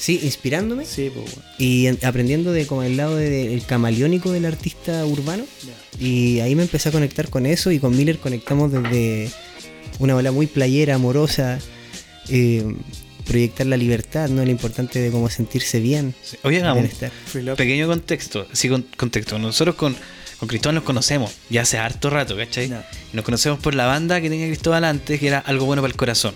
Sí, 0.04 0.20
inspirándome 0.22 0.84
Sí, 0.84 1.10
pues, 1.14 1.30
y 1.58 1.86
en- 1.86 1.98
aprendiendo 2.04 2.52
de 2.52 2.66
como 2.66 2.82
el 2.82 2.98
lado 2.98 3.16
de- 3.16 3.48
del 3.48 3.64
camaleónico 3.64 4.30
del 4.32 4.44
artista 4.44 5.04
urbano. 5.06 5.44
Y 5.98 6.40
ahí 6.40 6.54
me 6.54 6.62
empecé 6.62 6.90
a 6.90 6.92
conectar 6.92 7.30
con 7.30 7.46
eso 7.46 7.70
y 7.70 7.78
con 7.78 7.96
Miller 7.96 8.18
conectamos 8.18 8.70
desde 8.70 9.30
una 9.98 10.14
ola 10.14 10.30
muy 10.30 10.46
playera, 10.46 10.96
amorosa, 10.96 11.58
eh, 12.28 12.62
proyectar 13.26 13.66
la 13.66 13.78
libertad, 13.78 14.28
¿no? 14.28 14.44
Lo 14.44 14.50
importante 14.50 14.98
de 14.98 15.10
cómo 15.10 15.30
sentirse 15.30 15.80
bien. 15.80 16.14
Sí. 16.22 16.36
Oye, 16.42 16.58
hagamos 16.58 16.76
un 16.76 16.82
bienestar. 16.82 17.10
Free 17.24 17.42
Love. 17.42 17.56
pequeño 17.56 17.86
contexto. 17.86 18.46
Sí, 18.52 18.68
con, 18.68 18.82
contexto. 18.98 19.38
Nosotros 19.38 19.76
con, 19.76 19.96
con 20.38 20.48
Cristóbal 20.48 20.74
nos 20.74 20.84
conocemos 20.84 21.32
ya 21.48 21.62
hace 21.62 21.78
harto 21.78 22.10
rato, 22.10 22.36
¿cachai? 22.36 22.68
Ya. 22.68 22.86
Nos 23.14 23.24
conocemos 23.24 23.58
por 23.60 23.74
la 23.74 23.86
banda 23.86 24.20
que 24.20 24.28
tenía 24.28 24.46
Cristóbal 24.48 24.84
antes, 24.84 25.18
que 25.18 25.28
era 25.28 25.38
algo 25.38 25.64
bueno 25.64 25.80
para 25.80 25.90
el 25.92 25.96
corazón. 25.96 26.34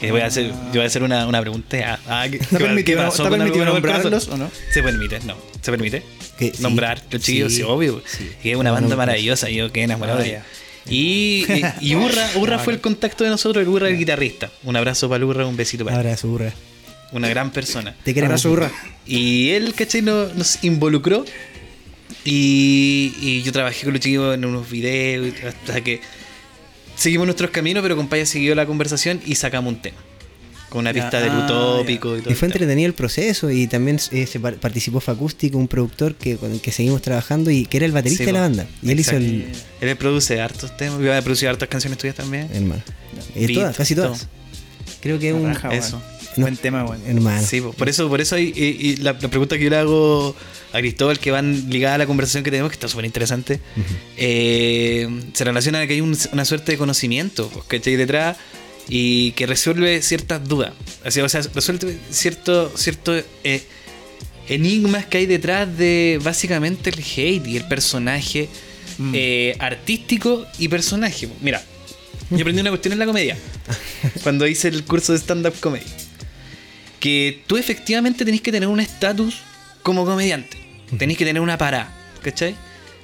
Que 0.00 0.10
voy 0.12 0.20
a 0.22 0.26
hacer, 0.26 0.46
yo 0.46 0.54
voy 0.74 0.82
a 0.82 0.86
hacer 0.86 1.02
una, 1.02 1.26
una 1.26 1.40
pregunta. 1.40 1.76
Ah, 2.06 2.22
ah, 2.22 2.28
¿qué, 2.30 2.36
¿Está 2.38 2.58
qué- 2.58 2.64
permitido, 2.64 2.98
qué 3.00 3.04
pasó 3.04 3.24
¿está 3.24 3.36
permitido 3.36 3.64
nombrarlos 3.64 4.28
o 4.28 4.36
no? 4.36 4.50
Se 4.72 4.82
permite, 4.82 5.20
no. 5.20 5.36
¿Se 5.60 5.70
permite? 5.70 6.02
Que 6.38 6.52
sí. 6.54 6.62
Nombrar 6.62 7.02
los 7.10 7.22
chiquillos, 7.22 7.52
sí, 7.52 7.58
Sí, 7.58 7.62
obvio. 7.64 8.02
sí. 8.06 8.30
Y 8.44 8.50
es 8.50 8.56
una 8.56 8.70
banda 8.72 8.96
maravillosa, 8.96 9.48
yo 9.50 9.70
quedé 9.72 9.84
enamorado 9.84 10.18
Ah, 10.20 10.22
de 10.22 10.28
ella. 10.28 10.44
Y, 10.88 11.44
y, 11.52 11.64
y 11.90 11.94
Urra, 11.96 12.30
Urra 12.36 12.58
fue 12.58 12.72
el 12.72 12.80
contacto 12.80 13.24
de 13.24 13.30
nosotros, 13.30 13.62
el 13.62 13.68
Urra 13.68 13.88
el 13.88 13.98
guitarrista. 13.98 14.50
Un 14.64 14.76
abrazo 14.76 15.08
para 15.08 15.18
el 15.18 15.24
Urra, 15.24 15.46
un 15.46 15.56
besito 15.56 15.84
para 15.84 15.96
él. 16.00 16.06
Abrazo, 16.06 16.28
burra. 16.28 16.52
Una 17.12 17.28
gran 17.28 17.50
persona. 17.50 17.94
Te 18.04 18.14
queremos. 18.14 18.42
Burra. 18.44 18.70
Y 19.06 19.50
él, 19.50 19.74
¿cachai? 19.74 20.00
Nos, 20.02 20.34
nos 20.34 20.62
involucró. 20.64 21.24
Y, 22.24 23.14
y 23.20 23.42
yo 23.42 23.52
trabajé 23.52 23.84
con 23.84 23.92
los 23.94 24.00
chiquillos 24.00 24.34
en 24.34 24.44
unos 24.44 24.70
videos. 24.70 25.34
Hasta 25.46 25.80
que 25.82 26.00
seguimos 26.98 27.26
nuestros 27.26 27.50
caminos, 27.50 27.82
pero 27.82 27.96
compadre 27.96 28.26
siguió 28.26 28.54
la 28.54 28.66
conversación 28.66 29.20
y 29.24 29.36
sacamos 29.36 29.72
un 29.72 29.80
tema. 29.80 29.96
Con 30.68 30.80
una 30.80 30.92
pista 30.92 31.18
del 31.22 31.30
ah, 31.30 31.44
utópico 31.46 32.14
y 32.18 32.20
todo. 32.20 32.30
Y 32.30 32.34
fue 32.36 32.44
entretenido 32.44 32.86
el 32.86 32.92
proceso 32.92 33.50
y 33.50 33.66
también 33.68 33.98
eh, 34.12 34.26
se 34.26 34.38
par- 34.38 34.56
participó 34.56 35.00
Facústico, 35.00 35.56
un 35.56 35.66
productor 35.66 36.14
que, 36.14 36.36
con 36.36 36.52
el 36.52 36.60
que 36.60 36.72
seguimos 36.72 37.00
trabajando 37.00 37.50
y 37.50 37.64
que 37.64 37.78
era 37.78 37.86
el 37.86 37.92
baterista 37.92 38.24
Sí, 38.24 38.26
de 38.26 38.32
la 38.32 38.40
banda. 38.40 38.66
Y 38.82 38.90
él 38.90 39.00
hizo 39.00 39.16
el... 39.16 39.50
Él 39.80 39.96
produce 39.96 40.42
hartos 40.42 40.76
temas. 40.76 41.00
Iba 41.00 41.16
a 41.16 41.22
producir 41.22 41.48
hartas 41.48 41.70
canciones 41.70 41.98
tuyas 41.98 42.16
también. 42.16 42.50
Hermano. 42.52 42.82
Eh, 43.34 43.50
todas, 43.54 43.76
casi 43.78 43.94
todas. 43.94 44.28
Creo 45.00 45.18
que 45.18 45.28
es 45.30 45.34
un... 45.34 45.46
Raja, 45.54 45.74
eso. 45.74 46.02
Buen 46.42 46.56
tema, 46.56 46.84
weón. 46.84 47.00
Hermano. 47.06 47.46
Sí, 47.46 47.60
po. 47.60 47.72
por 47.72 47.88
eso, 47.88 48.08
por 48.08 48.20
eso 48.20 48.36
hay, 48.36 48.52
y, 48.54 48.64
y 48.90 48.96
la, 48.96 49.12
la 49.12 49.28
pregunta 49.28 49.56
que 49.58 49.64
yo 49.64 49.70
le 49.70 49.76
hago 49.76 50.34
a 50.72 50.78
Cristóbal, 50.78 51.18
que 51.18 51.30
van 51.30 51.70
ligada 51.70 51.94
a 51.94 51.98
la 51.98 52.06
conversación 52.06 52.44
que 52.44 52.50
tenemos, 52.50 52.70
que 52.70 52.74
está 52.76 52.88
súper 52.88 53.04
interesante, 53.04 53.60
eh, 54.16 55.08
se 55.32 55.44
relaciona 55.44 55.80
a 55.80 55.86
que 55.86 55.94
hay 55.94 56.00
un- 56.00 56.16
una 56.32 56.44
suerte 56.44 56.72
de 56.72 56.78
conocimiento 56.78 57.48
pues, 57.48 57.64
¿cachai? 57.66 57.96
detrás 57.96 58.36
y 58.88 59.32
que 59.32 59.46
resuelve 59.46 60.02
ciertas 60.02 60.46
dudas. 60.46 60.72
Así, 61.04 61.20
o 61.20 61.28
sea, 61.28 61.42
resuelve 61.54 61.96
cierto, 62.10 62.72
cierto 62.76 63.14
eh, 63.44 63.62
enigmas 64.48 65.06
que 65.06 65.18
hay 65.18 65.26
detrás 65.26 65.76
de 65.76 66.18
básicamente 66.22 66.90
el 66.90 66.98
hate 66.98 67.46
y 67.46 67.56
el 67.56 67.66
personaje 67.68 68.48
Mm. 69.00 69.12
eh, 69.14 69.56
artístico 69.60 70.44
y 70.58 70.66
personaje. 70.66 71.28
Mira, 71.40 71.62
yo 72.30 72.38
aprendí 72.40 72.60
una 72.62 72.70
cuestión 72.70 72.94
en 72.94 72.98
la 72.98 73.06
comedia 73.06 73.38
cuando 74.24 74.44
hice 74.48 74.66
el 74.66 74.82
curso 74.84 75.12
de 75.12 75.18
stand-up 75.20 75.54
comedy 75.60 75.84
que 77.00 77.42
tú 77.46 77.56
efectivamente 77.56 78.24
tenés 78.24 78.40
que 78.40 78.52
tener 78.52 78.68
un 78.68 78.80
estatus 78.80 79.38
como 79.82 80.04
comediante. 80.04 80.56
Tenés 80.98 81.16
que 81.16 81.24
tener 81.24 81.42
una 81.42 81.58
parada, 81.58 81.92
¿cachai? 82.22 82.56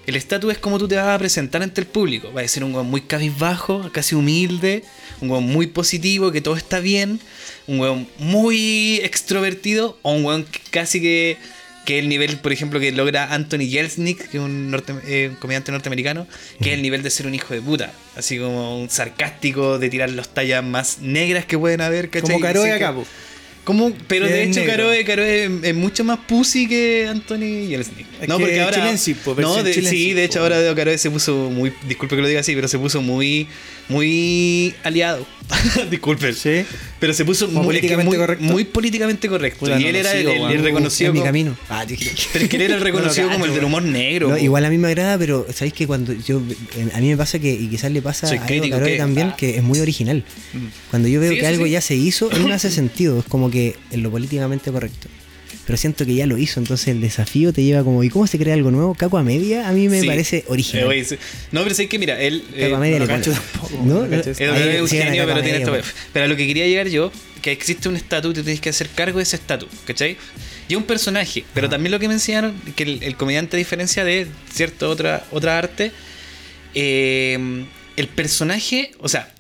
El 0.07 0.17
estatus 0.17 0.53
es 0.53 0.59
como 0.59 0.79
tú 0.79 0.87
te 0.89 0.97
vas 0.97 1.09
a 1.09 1.19
presentar 1.19 1.63
ante 1.63 1.81
el 1.81 1.87
público. 1.87 2.31
Va 2.33 2.43
a 2.43 2.49
ser 2.49 2.63
un 2.65 2.75
weón 2.75 2.87
muy 2.89 3.03
cabizbajo, 3.03 3.91
casi 3.93 4.15
humilde, 4.15 4.85
un 5.21 5.31
weón 5.31 5.45
muy 5.45 5.67
positivo, 5.67 6.31
que 6.33 6.41
todo 6.43 6.57
está 6.57 6.81
bien, 6.81 7.21
un 7.67 7.81
weón 7.81 8.07
muy 8.19 9.01
extrovertido, 9.03 9.99
o 10.03 10.13
un 10.13 10.25
weón 10.25 10.47
casi 10.71 11.01
que, 11.01 11.39
que 11.87 11.99
el 11.99 12.11
nivel, 12.11 12.37
por 12.39 12.53
ejemplo, 12.53 12.81
que 12.81 12.93
logra 12.93 13.33
Anthony 13.33 13.67
Yeltsnik, 13.69 14.29
que 14.29 14.37
es 14.39 14.43
un, 14.43 14.71
norte- 14.71 14.95
eh, 15.07 15.29
un 15.31 15.37
comediante 15.37 15.73
norteamericano, 15.73 16.27
que 16.61 16.71
es 16.71 16.75
el 16.75 16.83
nivel 16.83 17.03
de 17.03 17.09
ser 17.11 17.27
un 17.27 17.35
hijo 17.35 17.55
de 17.55 17.63
puta. 17.63 17.93
Así 18.17 18.39
como 18.39 18.79
un 18.79 18.91
sarcástico, 18.91 19.79
de 19.79 19.89
tirar 19.89 20.11
los 20.11 20.29
tallas 20.29 20.63
más 20.63 20.99
negras 21.01 21.47
que 21.47 21.57
pueden 21.59 21.81
haber, 21.81 22.11
¿cachai? 22.11 22.33
Como 22.33 22.41
Caroe 22.41 22.71
Así 22.71 22.79
que-. 22.79 22.85
¿Cómo? 23.65 23.93
Pero 24.09 24.27
de 24.27 24.43
hecho, 24.45 24.61
negro. 24.61 24.91
Caro, 25.07 25.23
es- 25.25 25.51
es, 25.63 25.75
mucho 25.75 26.05
más 26.05 26.19
pussy 26.29 26.69
que 26.69 27.07
Anthony 27.09 27.67
Yeltsnik. 27.69 28.07
Es 28.21 28.29
No, 28.29 28.37
que 28.37 28.45
porque 28.45 28.61
ahora. 28.61 28.77
Po, 29.25 29.35
no, 29.41 29.57
sí, 29.57 29.63
de- 29.63 29.73
sí, 29.89 30.13
de 30.13 30.23
po. 30.23 30.25
hecho, 30.27 30.41
ahora 30.43 30.75
Caro 30.75 30.97
se 30.99 31.11
puso 31.11 31.35
muy. 31.51 31.73
Disculpe 31.89 32.15
que 32.17 32.23
lo 32.23 32.29
diga 32.29 32.41
así, 32.41 32.55
pero 32.55 32.69
se 32.69 32.79
puso 32.79 33.01
muy. 33.01 33.49
Muy 33.89 34.75
aliado. 34.83 35.27
Disculpe. 35.91 36.33
Sí. 36.33 36.65
Pero 36.99 37.13
se 37.13 37.25
puso 37.25 37.49
muy, 37.49 37.61
que 37.61 37.65
políticamente 37.67 38.09
muy, 38.09 38.17
correcto. 38.17 38.45
muy 38.45 38.65
políticamente 38.65 39.29
correcto. 39.29 39.79
Y 39.79 39.85
él 39.85 39.97
era 39.97 40.13
el, 40.13 40.19
sigo, 40.21 40.31
el- 40.31 40.37
el 40.37 40.43
weón. 40.43 40.65
reconocido. 40.65 41.11
en 41.11 41.17
mi 41.19 41.23
camino. 41.23 41.57
Ah, 41.69 41.85
Pero 42.33 42.45
es 42.45 42.49
que 42.51 42.57
él 42.57 42.63
era 42.63 42.77
el 42.77 42.81
reconocido 42.81 43.27
No 43.27 43.33
como 43.35 43.45
el 43.45 43.55
del 43.55 43.65
humor 43.65 43.83
negro. 43.83 44.31
No, 44.31 44.39
igual 44.39 44.65
a 44.65 44.71
mí 44.71 44.79
me 44.79 44.89
agrada, 44.89 45.19
pero 45.19 45.47
sabéis 45.53 45.75
que 45.75 45.87
cuando 45.87 46.13
yo 46.15 46.41
a 46.95 47.01
mí 47.01 47.09
me 47.09 47.17
pasa 47.17 47.39
que 47.39 47.53
y 47.53 47.69
quizás 47.69 47.93
le 47.93 48.01
pasa 48.01 48.27
Soy 48.27 48.39
a 48.39 48.47
crítico, 48.47 48.81
¿qué? 48.83 48.97
también 48.97 49.29
Ah. 49.33 49.37
que 49.37 49.57
es 49.59 49.63
muy 49.63 49.81
original. 49.81 50.25
Cuando 50.91 51.09
yo 51.09 51.21
veo 51.21 51.33
Sí, 51.33 51.39
que 51.41 51.47
algo 51.47 51.67
sí. 51.67 51.71
ya 51.73 51.81
se 51.83 51.95
hizo, 51.95 52.31
no 52.31 52.55
hace 52.55 52.71
sentido, 52.71 53.19
es 53.19 53.25
como 53.27 53.51
que 53.51 53.77
en 53.91 54.03
lo 54.03 54.11
políticamente 54.11 54.73
correcto. 54.73 55.09
Pero 55.67 55.77
siento 55.79 56.05
que 56.05 56.15
ya 56.15 56.27
lo 56.27 56.37
hizo, 56.37 56.61
entonces 56.61 56.89
el 56.89 57.01
desafío 57.01 57.53
te 57.53 57.63
lleva 57.63 57.83
como 57.83 58.05
¿y 58.05 58.11
cómo 58.11 58.27
se 58.27 58.39
crea 58.39 58.53
algo 58.55 58.71
nuevo? 58.71 58.95
Caco 58.95 59.17
a 59.19 59.23
media 59.23 59.67
a 59.69 59.73
mí 59.73 59.89
me 59.89 60.01
Sí. 60.01 60.07
parece 60.07 60.45
original. 60.49 60.85
Eh, 60.85 60.89
oye, 60.89 61.05
sí. 61.05 61.17
No, 61.53 61.63
pero 61.63 61.75
sé 61.75 61.89
que 61.89 61.99
mira, 61.99 62.21
él. 62.21 62.45
eh, 62.55 62.69
no 62.71 62.99
lo 62.99 63.07
cacho 63.07 63.33
pone. 63.33 63.43
tampoco, 63.53 63.85
¿No? 63.85 64.05
Es 64.05 64.37
pero 64.37 64.55
tiene 65.43 65.59
esto. 65.59 65.77
Pero 66.13 66.25
a 66.27 66.29
lo 66.29 66.37
que 66.37 66.47
quería 66.47 66.67
llegar 66.67 66.89
yo, 66.89 67.11
que 67.41 67.51
existe 67.53 67.89
un 67.89 67.97
estatus 67.97 68.33
y 68.33 68.35
tú 68.35 68.43
tienes 68.43 68.61
que 68.61 68.69
hacer 68.71 68.89
cargo 68.95 69.19
de 69.19 69.23
ese 69.25 69.37
estatus, 69.37 69.69
¿cachai? 69.87 70.17
Y 70.69 70.73
es 70.73 70.77
un 70.79 70.85
personaje, 70.85 71.45
pero 71.55 71.69
también 71.69 71.93
lo 71.93 71.99
que 71.99 72.09
me 72.09 72.15
enseñaron, 72.15 72.55
que 72.77 72.83
el, 72.85 73.03
el 73.03 73.17
comediante, 73.17 73.57
a 73.57 73.59
diferencia 73.59 74.05
de 74.05 74.27
cierta 74.53 74.89
otra, 74.89 75.25
otra 75.31 75.59
arte, 75.59 75.93
eh, 76.75 77.65
el 77.97 78.09
personaje, 78.09 78.93
o 78.99 79.09
sea, 79.09 79.34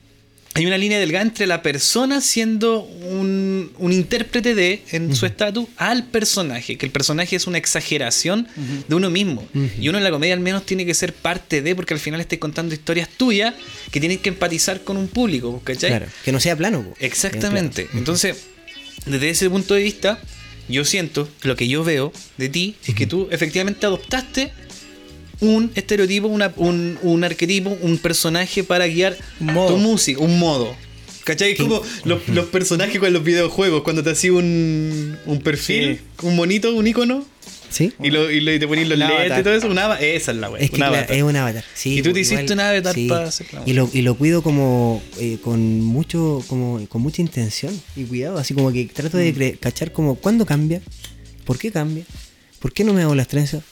hay 0.56 0.66
una 0.66 0.78
línea 0.78 1.00
delgada 1.00 1.24
entre 1.24 1.48
la 1.48 1.62
persona 1.62 2.20
siendo 2.20 2.82
un, 2.82 3.72
un 3.76 3.92
intérprete 3.92 4.54
de, 4.54 4.82
en 4.92 5.14
su 5.14 5.26
estatus, 5.26 5.66
al 5.76 6.06
personaje, 6.06 6.78
que 6.78 6.86
el 6.86 6.92
personaje 6.92 7.34
es 7.34 7.48
una 7.48 7.58
exageración 7.58 8.46
de 8.86 8.94
uno 8.94 9.10
mismo. 9.10 9.46
Y 9.80 9.88
uno 9.88 9.98
en 9.98 10.04
la 10.04 10.12
comedia 10.12 10.32
al 10.32 10.40
menos 10.40 10.64
tiene 10.64 10.86
que 10.86 10.94
ser 10.94 11.12
parte 11.12 11.60
de, 11.60 11.74
porque 11.74 11.94
al 11.94 12.00
final 12.00 12.20
estés 12.20 12.38
contando 12.38 12.72
historias 12.72 13.08
tuyas 13.08 13.52
que 13.90 13.98
tienes 13.98 14.18
que 14.18 14.28
empatizar 14.28 14.84
con 14.84 14.96
un 14.96 15.08
público, 15.08 15.60
¿cachai? 15.64 15.90
Claro, 15.90 16.06
que 16.24 16.30
no 16.30 16.38
sea 16.38 16.54
plano. 16.54 16.86
Exactamente. 17.00 17.88
Entonces, 17.94 18.36
desde 19.06 19.30
ese 19.30 19.50
punto 19.50 19.74
de 19.74 19.82
vista, 19.82 20.20
yo 20.68 20.84
siento, 20.84 21.28
lo 21.42 21.56
que 21.56 21.66
yo 21.66 21.82
veo 21.82 22.12
de 22.38 22.48
ti, 22.48 22.76
es 22.86 22.94
que 22.94 23.08
tú 23.08 23.26
efectivamente 23.32 23.86
adoptaste 23.86 24.52
un 25.40 25.70
estereotipo, 25.74 26.28
una- 26.28 26.52
un, 26.56 26.98
un 27.02 27.24
arquetipo, 27.24 27.76
un 27.80 27.98
personaje 27.98 28.64
para 28.64 28.86
guiar 28.86 29.16
modo. 29.40 29.68
tu 29.68 29.76
música, 29.78 30.20
un 30.20 30.38
modo. 30.38 30.74
¿Cachai? 31.24 31.52
Es 31.52 31.58
como 31.58 31.80
los, 32.04 32.28
los 32.28 32.46
personajes 32.46 32.98
con 33.00 33.10
los 33.12 33.24
videojuegos, 33.24 33.82
cuando 33.82 34.02
te 34.02 34.10
hacías 34.10 34.34
un, 34.34 35.16
un 35.24 35.38
perfil, 35.40 36.00
un 36.22 36.36
monito, 36.36 36.74
un 36.74 36.86
icono, 36.86 37.26
¿Sí? 37.70 37.92
y, 38.02 38.10
lo, 38.10 38.30
y, 38.30 38.44
te 38.58 38.68
ponías 38.68 38.86
los 38.88 38.98
lentes 38.98 39.38
y 39.40 39.42
todo 39.42 39.54
eso, 39.54 39.66
un 39.68 39.78
ava- 39.78 39.98
esa 40.00 40.32
es 40.32 40.36
la 40.36 40.50
wea. 40.50 40.62
Es 40.62 40.68
que 40.70 40.76
un 40.76 40.80
claro, 40.80 40.96
avatar. 40.96 41.16
es 41.16 41.22
un 41.22 41.34
avatar. 41.34 41.64
Sí, 41.74 41.94
Y 41.98 42.02
tú 42.02 42.12
te 42.12 42.20
igual- 42.20 42.34
hiciste 42.40 42.52
un 42.52 42.60
avatar 42.60 42.94
sí. 42.94 43.08
para 43.08 43.24
hacer 43.28 43.46
y 43.64 43.72
lo, 43.72 43.88
y 43.92 44.02
lo 44.02 44.16
cuido 44.16 44.42
como 44.42 45.02
eh, 45.18 45.38
con 45.42 45.80
mucho 45.80 46.44
como 46.46 46.86
con 46.88 47.00
mucha 47.00 47.22
intención 47.22 47.72
y 47.96 48.04
cuidado, 48.04 48.36
así 48.36 48.52
como 48.52 48.70
que 48.70 48.84
trato 48.84 49.16
Mm. 49.16 49.20
de 49.20 49.34
cre- 49.34 49.58
cachar 49.58 49.92
como 49.92 50.16
cuándo 50.16 50.44
cambia, 50.44 50.82
por 51.46 51.58
qué 51.58 51.72
cambia, 51.72 52.04
por 52.60 52.74
qué 52.74 52.84
no 52.84 52.92
me 52.92 53.00
hago 53.02 53.14
las 53.14 53.28
trenzas, 53.28 53.62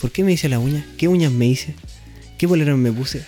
por 0.00 0.10
qué 0.10 0.24
me 0.24 0.32
hice 0.32 0.48
la 0.48 0.58
uña, 0.58 0.86
qué 0.96 1.08
uñas 1.08 1.32
me 1.32 1.46
hice, 1.46 1.74
qué 2.38 2.48
polerón 2.48 2.80
me 2.80 2.92
puse. 2.92 3.22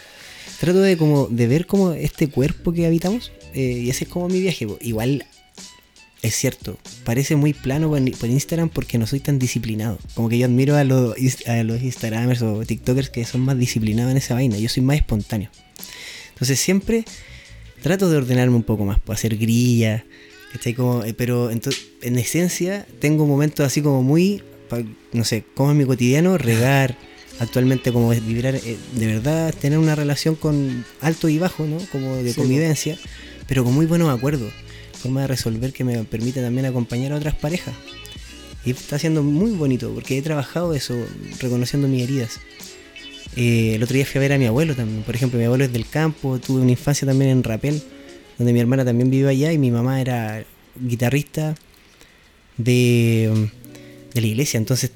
Trato 0.61 0.81
de 0.81 0.97
como 0.97 1.27
de 1.27 1.47
ver 1.47 1.67
como 1.67 1.93
este 1.93 2.29
cuerpo 2.29 2.73
que 2.73 2.87
habitamos 2.87 3.33
eh, 3.55 3.83
y 3.85 3.91
ese 3.91 4.05
es 4.05 4.11
como 4.11 4.29
mi 4.29 4.41
viaje. 4.41 4.67
Igual 4.81 5.27
es 6.23 6.37
cierto, 6.37 6.79
parece 7.05 7.35
muy 7.35 7.53
plano 7.53 7.91
por, 7.91 8.31
Instagram 8.31 8.69
porque 8.69 8.97
no 8.97 9.07
soy 9.09 9.19
tan 9.19 9.39
disciplinado. 9.41 9.99
Como 10.15 10.29
que 10.29 10.39
yo 10.39 10.47
admiro 10.47 10.77
a 10.77 10.85
los, 10.85 11.17
a 11.47 11.63
los 11.65 11.83
Instagramers 11.83 12.43
o 12.43 12.65
TikTokers 12.65 13.11
que 13.11 13.25
son 13.25 13.41
más 13.41 13.59
disciplinados 13.59 14.13
en 14.13 14.19
esa 14.19 14.35
vaina. 14.35 14.57
Yo 14.57 14.69
soy 14.69 14.85
más 14.85 14.97
espontáneo. 14.97 15.51
Entonces 16.33 16.61
siempre 16.61 17.05
trato 17.83 18.09
de 18.09 18.17
ordenarme 18.17 18.55
un 18.55 18.63
poco 18.63 18.85
más, 18.85 19.01
por 19.01 19.17
hacer 19.17 19.37
grilla. 19.37 20.05
Como, 20.77 21.03
eh, 21.03 21.15
pero 21.15 21.51
ento- 21.51 21.77
en 22.03 22.19
esencia 22.19 22.87
tengo 23.01 23.27
momentos 23.27 23.67
así 23.67 23.81
como 23.83 24.03
muy, 24.03 24.43
no 25.13 25.25
sé, 25.25 25.45
como 25.55 25.73
en 25.73 25.79
mi 25.79 25.85
cotidiano, 25.85 26.39
regar, 26.39 26.97
actualmente 27.39 27.93
como 27.93 28.13
es 28.13 28.25
vibrar, 28.25 28.55
eh, 28.55 28.77
de 28.95 29.07
verdad, 29.07 29.55
tener 29.55 29.79
una 29.79 29.95
relación 29.95 30.35
con 30.35 30.85
alto 31.01 31.29
y 31.29 31.39
bajo, 31.39 31.65
¿no? 31.65 31.79
Como 31.91 32.17
de 32.17 32.33
Sí, 32.33 32.41
convivencia, 32.41 32.99
pero 33.47 33.65
con 33.65 33.75
muy 33.75 33.87
buenos 33.87 34.09
acuerdos, 34.17 34.53
forma 35.01 35.23
de 35.23 35.27
resolver 35.27 35.73
que 35.73 35.85
me 35.85 36.05
permite 36.05 36.41
también 36.41 36.67
acompañar 36.67 37.13
a 37.13 37.17
otras 37.17 37.35
parejas. 37.35 37.75
Y 38.65 38.71
está 38.71 38.99
siendo 38.99 39.23
muy 39.23 39.51
bonito, 39.51 39.93
porque 39.93 40.17
he 40.19 40.23
trabajado 40.23 40.73
eso, 40.75 40.95
reconociendo 41.41 41.89
mis 41.89 42.03
heridas. 42.05 42.41
Eh, 43.35 43.75
el 43.75 43.83
otro 43.83 43.95
día 43.95 44.07
fui 44.07 44.19
a 44.19 44.21
ver 44.21 44.33
a 44.35 44.39
mi 44.39 44.47
abuelo 44.47 44.75
también. 44.77 45.03
Por 45.03 45.15
ejemplo, 45.15 45.39
mi 45.39 45.47
abuelo 45.47 45.65
es 45.65 45.73
del 45.73 45.89
campo, 45.89 46.39
tuve 46.39 46.61
una 46.61 46.71
infancia 46.71 47.07
también 47.07 47.31
en 47.31 47.43
Rapel, 47.43 47.83
donde 48.39 48.53
mi 48.53 48.61
hermana 48.61 48.85
también 48.85 49.11
vivió 49.11 49.29
allá 49.29 49.53
y 49.53 49.59
mi 49.59 49.71
mamá 49.71 50.01
era 50.01 50.45
guitarrista 50.81 51.55
de, 52.57 53.51
de 54.15 54.21
la 54.21 54.27
iglesia. 54.27 54.59
Entonces 54.59 54.91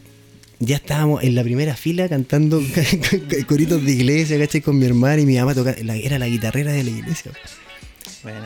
ya 0.58 0.76
estábamos 0.76 1.22
en 1.22 1.34
la 1.34 1.42
primera 1.42 1.76
fila 1.76 2.08
cantando 2.08 2.62
coritos 3.48 3.84
de 3.84 3.92
iglesia, 3.92 4.38
¿cachai? 4.38 4.60
Con 4.62 4.78
mi 4.78 4.86
hermana 4.86 5.20
y 5.20 5.26
mi 5.26 5.36
mamá 5.36 5.54
toca- 5.54 5.76
la- 5.82 5.96
era 5.96 6.18
la 6.18 6.28
guitarrera 6.28 6.72
de 6.72 6.84
la 6.84 6.90
iglesia. 6.90 7.32
Bueno, 8.22 8.38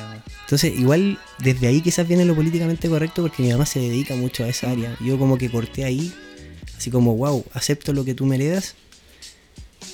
Entonces, 0.42 0.72
igual 0.78 1.18
desde 1.42 1.66
ahí 1.68 1.80
quizás 1.80 2.06
viene 2.06 2.24
lo 2.24 2.34
políticamente 2.34 2.88
correcto 2.88 3.22
porque 3.22 3.42
mi 3.42 3.50
mamá 3.50 3.64
se 3.64 3.78
dedica 3.80 4.14
mucho 4.14 4.44
a 4.44 4.48
esa 4.48 4.70
área. 4.70 4.96
Yo 5.04 5.18
como 5.18 5.38
que 5.38 5.48
corté 5.50 5.84
ahí, 5.84 6.12
así 6.76 6.90
como, 6.90 7.16
wow, 7.16 7.44
acepto 7.54 7.92
lo 7.92 8.04
que 8.04 8.14
tú 8.14 8.26
me 8.26 8.36
heredas. 8.36 8.74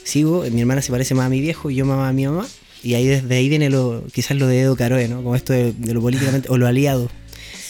Sigo, 0.04 0.44
mi 0.50 0.60
hermana 0.60 0.82
se 0.82 0.90
parece 0.90 1.14
más 1.14 1.26
a 1.26 1.28
mi 1.28 1.40
viejo 1.40 1.70
y 1.70 1.76
yo 1.76 1.84
más 1.86 2.08
a 2.08 2.12
mi 2.12 2.26
mamá. 2.26 2.46
Y 2.82 2.94
ahí 2.94 3.06
desde 3.06 3.34
ahí 3.34 3.48
viene 3.48 3.70
lo, 3.70 4.04
quizás 4.12 4.36
lo 4.36 4.46
de 4.46 4.60
Edo 4.60 4.76
Caroe, 4.76 5.08
¿no? 5.08 5.16
Como 5.22 5.34
esto 5.36 5.52
de, 5.52 5.72
de 5.72 5.94
lo 5.94 6.00
políticamente, 6.00 6.48
o 6.50 6.56
lo 6.58 6.66
aliado. 6.66 7.10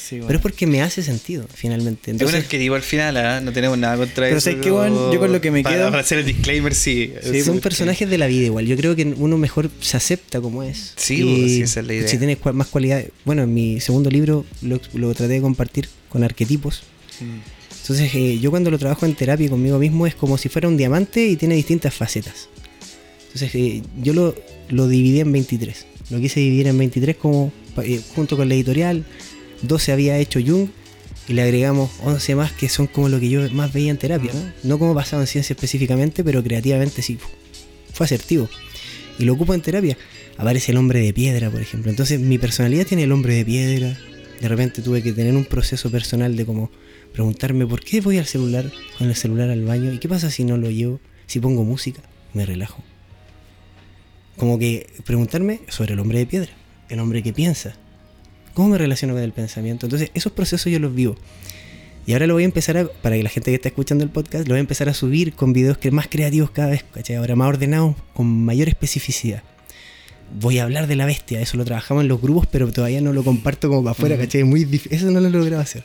Sí, 0.09 0.17
bueno. 0.17 0.27
Pero 0.29 0.39
es 0.39 0.43
porque 0.43 0.67
me 0.67 0.83
hace 0.83 1.03
sentido, 1.03 1.47
finalmente. 1.53 2.03
Es 2.03 2.09
un 2.09 2.13
Entonces, 2.21 2.45
arquetipo 2.45 2.75
al 2.75 2.83
final, 2.83 3.17
¿ah? 3.17 3.41
no 3.41 3.53
tenemos 3.53 3.77
nada 3.79 3.97
contra 3.97 4.27
Pero 4.27 4.37
eso. 4.39 4.45
¿sabes 4.51 4.61
qué, 4.63 4.71
weón? 4.71 5.13
Yo 5.13 5.19
con 5.19 5.33
lo 5.33 5.41
que 5.41 5.51
me 5.51 5.63
para, 5.63 5.77
quedo- 5.77 5.91
Para 5.91 6.01
hacer 6.03 6.19
el 6.19 6.27
disclaimer, 6.27 6.75
sí. 6.75 7.13
Sí, 7.23 7.43
son 7.43 7.61
personajes 7.61 8.09
de 8.09 8.19
la 8.19 8.27
vida 8.27 8.47
igual. 8.47 8.67
Yo 8.67 8.77
creo 8.77 8.95
que 8.95 9.05
uno 9.05 9.39
mejor 9.39 9.71
se 9.81 9.97
acepta 9.97 10.41
como 10.41 10.63
es. 10.63 10.93
Sí, 10.97 11.23
pues, 11.23 11.51
sí, 11.53 11.63
esa 11.63 11.81
es 11.81 11.87
la 11.87 11.95
idea. 11.95 12.09
Si 12.09 12.19
tienes 12.19 12.39
más 12.55 12.67
cualidades. 12.69 13.11
Bueno, 13.25 13.43
en 13.43 13.53
mi 13.55 13.81
segundo 13.81 14.11
libro 14.11 14.45
lo, 14.63 14.81
lo 14.95 15.15
traté 15.15 15.35
de 15.35 15.41
compartir 15.41 15.89
con 16.09 16.23
arquetipos. 16.25 16.83
Mm. 17.21 17.39
Entonces, 17.83 18.15
eh, 18.15 18.39
yo 18.41 18.51
cuando 18.51 18.71
lo 18.71 18.79
trabajo 18.79 19.07
en 19.07 19.15
terapia 19.15 19.49
conmigo 19.49 19.79
mismo 19.79 20.07
es 20.07 20.15
como 20.15 20.39
si 20.39 20.49
fuera 20.49 20.67
un 20.67 20.77
diamante 20.77 21.25
y 21.27 21.37
tiene 21.37 21.55
distintas 21.55 21.95
facetas. 21.95 22.49
Entonces, 23.33 23.55
eh, 23.55 23.83
yo 24.03 24.13
lo, 24.13 24.35
lo 24.71 24.89
dividí 24.89 25.21
en 25.21 25.31
23. 25.31 25.87
Lo 26.11 26.21
quise 26.21 26.41
dividir 26.41 26.67
en 26.69 26.79
23 26.79 27.17
como 27.17 27.53
eh, 27.83 28.01
junto 28.15 28.37
con 28.37 28.49
la 28.49 28.55
editorial. 28.55 29.05
12 29.63 29.93
había 29.93 30.19
hecho 30.19 30.41
Jung 30.45 30.69
y 31.29 31.33
le 31.33 31.43
agregamos 31.43 31.91
11 32.03 32.35
más 32.37 32.53
que 32.53 32.69
son 32.69 32.87
como 32.87 33.09
lo 33.09 33.19
que 33.19 33.29
yo 33.29 33.51
más 33.51 33.73
veía 33.73 33.91
en 33.91 33.99
terapia. 33.99 34.33
No, 34.33 34.53
no 34.63 34.79
como 34.79 34.95
basado 34.95 35.23
en 35.23 35.27
ciencia 35.27 35.55
específicamente, 35.55 36.23
pero 36.23 36.43
creativamente 36.43 37.03
sí. 37.03 37.19
Fue 37.93 38.05
asertivo. 38.05 38.49
Y 39.19 39.25
lo 39.25 39.33
ocupo 39.33 39.55
en 39.55 39.63
terapia. 39.63 39.97
Aparece 40.37 40.73
el 40.73 40.79
hombre 40.79 41.01
de 41.01 41.13
piedra, 41.13 41.51
por 41.51 41.61
ejemplo. 41.61 41.91
Entonces, 41.91 42.21
mi 42.21 42.39
personalidad 42.39 42.87
tiene 42.87 43.05
el 43.05 43.13
hombre 43.13 43.35
de 43.35 43.45
piedra. 43.45 43.99
De 44.41 44.49
repente 44.49 44.83
tuve 44.83 45.03
que 45.03 45.13
tener 45.13 45.35
un 45.35 45.47
proceso 45.47 45.91
personal 45.91 46.37
de 46.37 46.45
como 46.45 46.71
preguntarme 47.13 47.67
por 47.67 47.83
qué 47.83 48.03
voy 48.03 48.19
al 48.19 48.27
celular, 48.27 48.71
con 48.99 49.09
el 49.09 49.17
celular 49.17 49.49
al 49.49 49.65
baño, 49.65 49.93
y 49.93 49.99
qué 49.99 50.09
pasa 50.09 50.31
si 50.31 50.45
no 50.45 50.59
lo 50.59 50.71
llevo, 50.71 51.01
si 51.27 51.41
pongo 51.41 51.65
música, 51.65 52.03
me 52.35 52.45
relajo. 52.45 52.83
Como 54.37 54.59
que 54.59 54.87
preguntarme 55.07 55.61
sobre 55.69 55.95
el 55.95 56.01
hombre 56.01 56.19
de 56.19 56.27
piedra, 56.27 56.53
el 56.91 57.01
hombre 57.01 57.23
que 57.23 57.33
piensa, 57.33 57.75
cómo 58.57 58.71
me 58.71 58.79
relaciono 58.79 59.15
con 59.15 59.23
el 59.23 59.33
pensamiento. 59.33 59.87
Entonces, 59.87 60.11
esos 60.15 60.33
procesos 60.33 60.73
yo 60.73 60.79
los 60.81 60.95
vivo. 60.95 61.15
Y 62.07 62.13
ahora 62.15 62.27
lo 62.27 62.35
voy 62.35 62.45
a 62.45 62.47
empezar 62.47 62.77
a, 62.79 62.87
para 62.87 63.17
que 63.17 63.23
la 63.23 63.29
gente 63.29 63.51
que 63.51 63.57
está 63.57 63.69
escuchando 63.69 64.03
el 64.03 64.11
podcast, 64.11 64.47
lo 64.49 64.55
voy 64.55 64.59
a 64.59 64.61
empezar 64.61 64.89
a 64.89 64.95
subir 64.95 65.35
con 65.35 65.53
videos 65.53 65.77
que 65.77 65.91
más 65.91 66.09
creativos 66.09 66.51
cada 66.51 66.71
vez, 66.71 66.85
¿cachai? 66.93 67.17
Ahora 67.17 67.37
más 67.37 67.49
ordenados, 67.49 67.95
con 68.15 68.27
mayor 68.27 68.69
especificidad. 68.69 69.43
Voy 70.41 70.59
a 70.59 70.65
hablar 70.65 70.87
de 70.87 70.97
la 70.97 71.05
bestia, 71.05 71.41
eso 71.41 71.57
lo 71.57 71.65
trabajamos 71.65 72.03
en 72.03 72.09
los 72.09 72.21
grupos, 72.21 72.47
pero 72.47 72.71
todavía 72.73 73.01
no 73.01 73.13
lo 73.13 73.23
comparto 73.23 73.69
como 73.69 73.83
para 73.83 73.93
afuera, 73.93 74.17
¿cachai? 74.17 74.41
Es 74.41 74.47
muy 74.47 74.65
dif- 74.65 74.89
Eso 74.91 75.11
no 75.11 75.21
lo 75.21 75.29
he 75.29 75.31
logrado 75.31 75.61
hacer. 75.63 75.85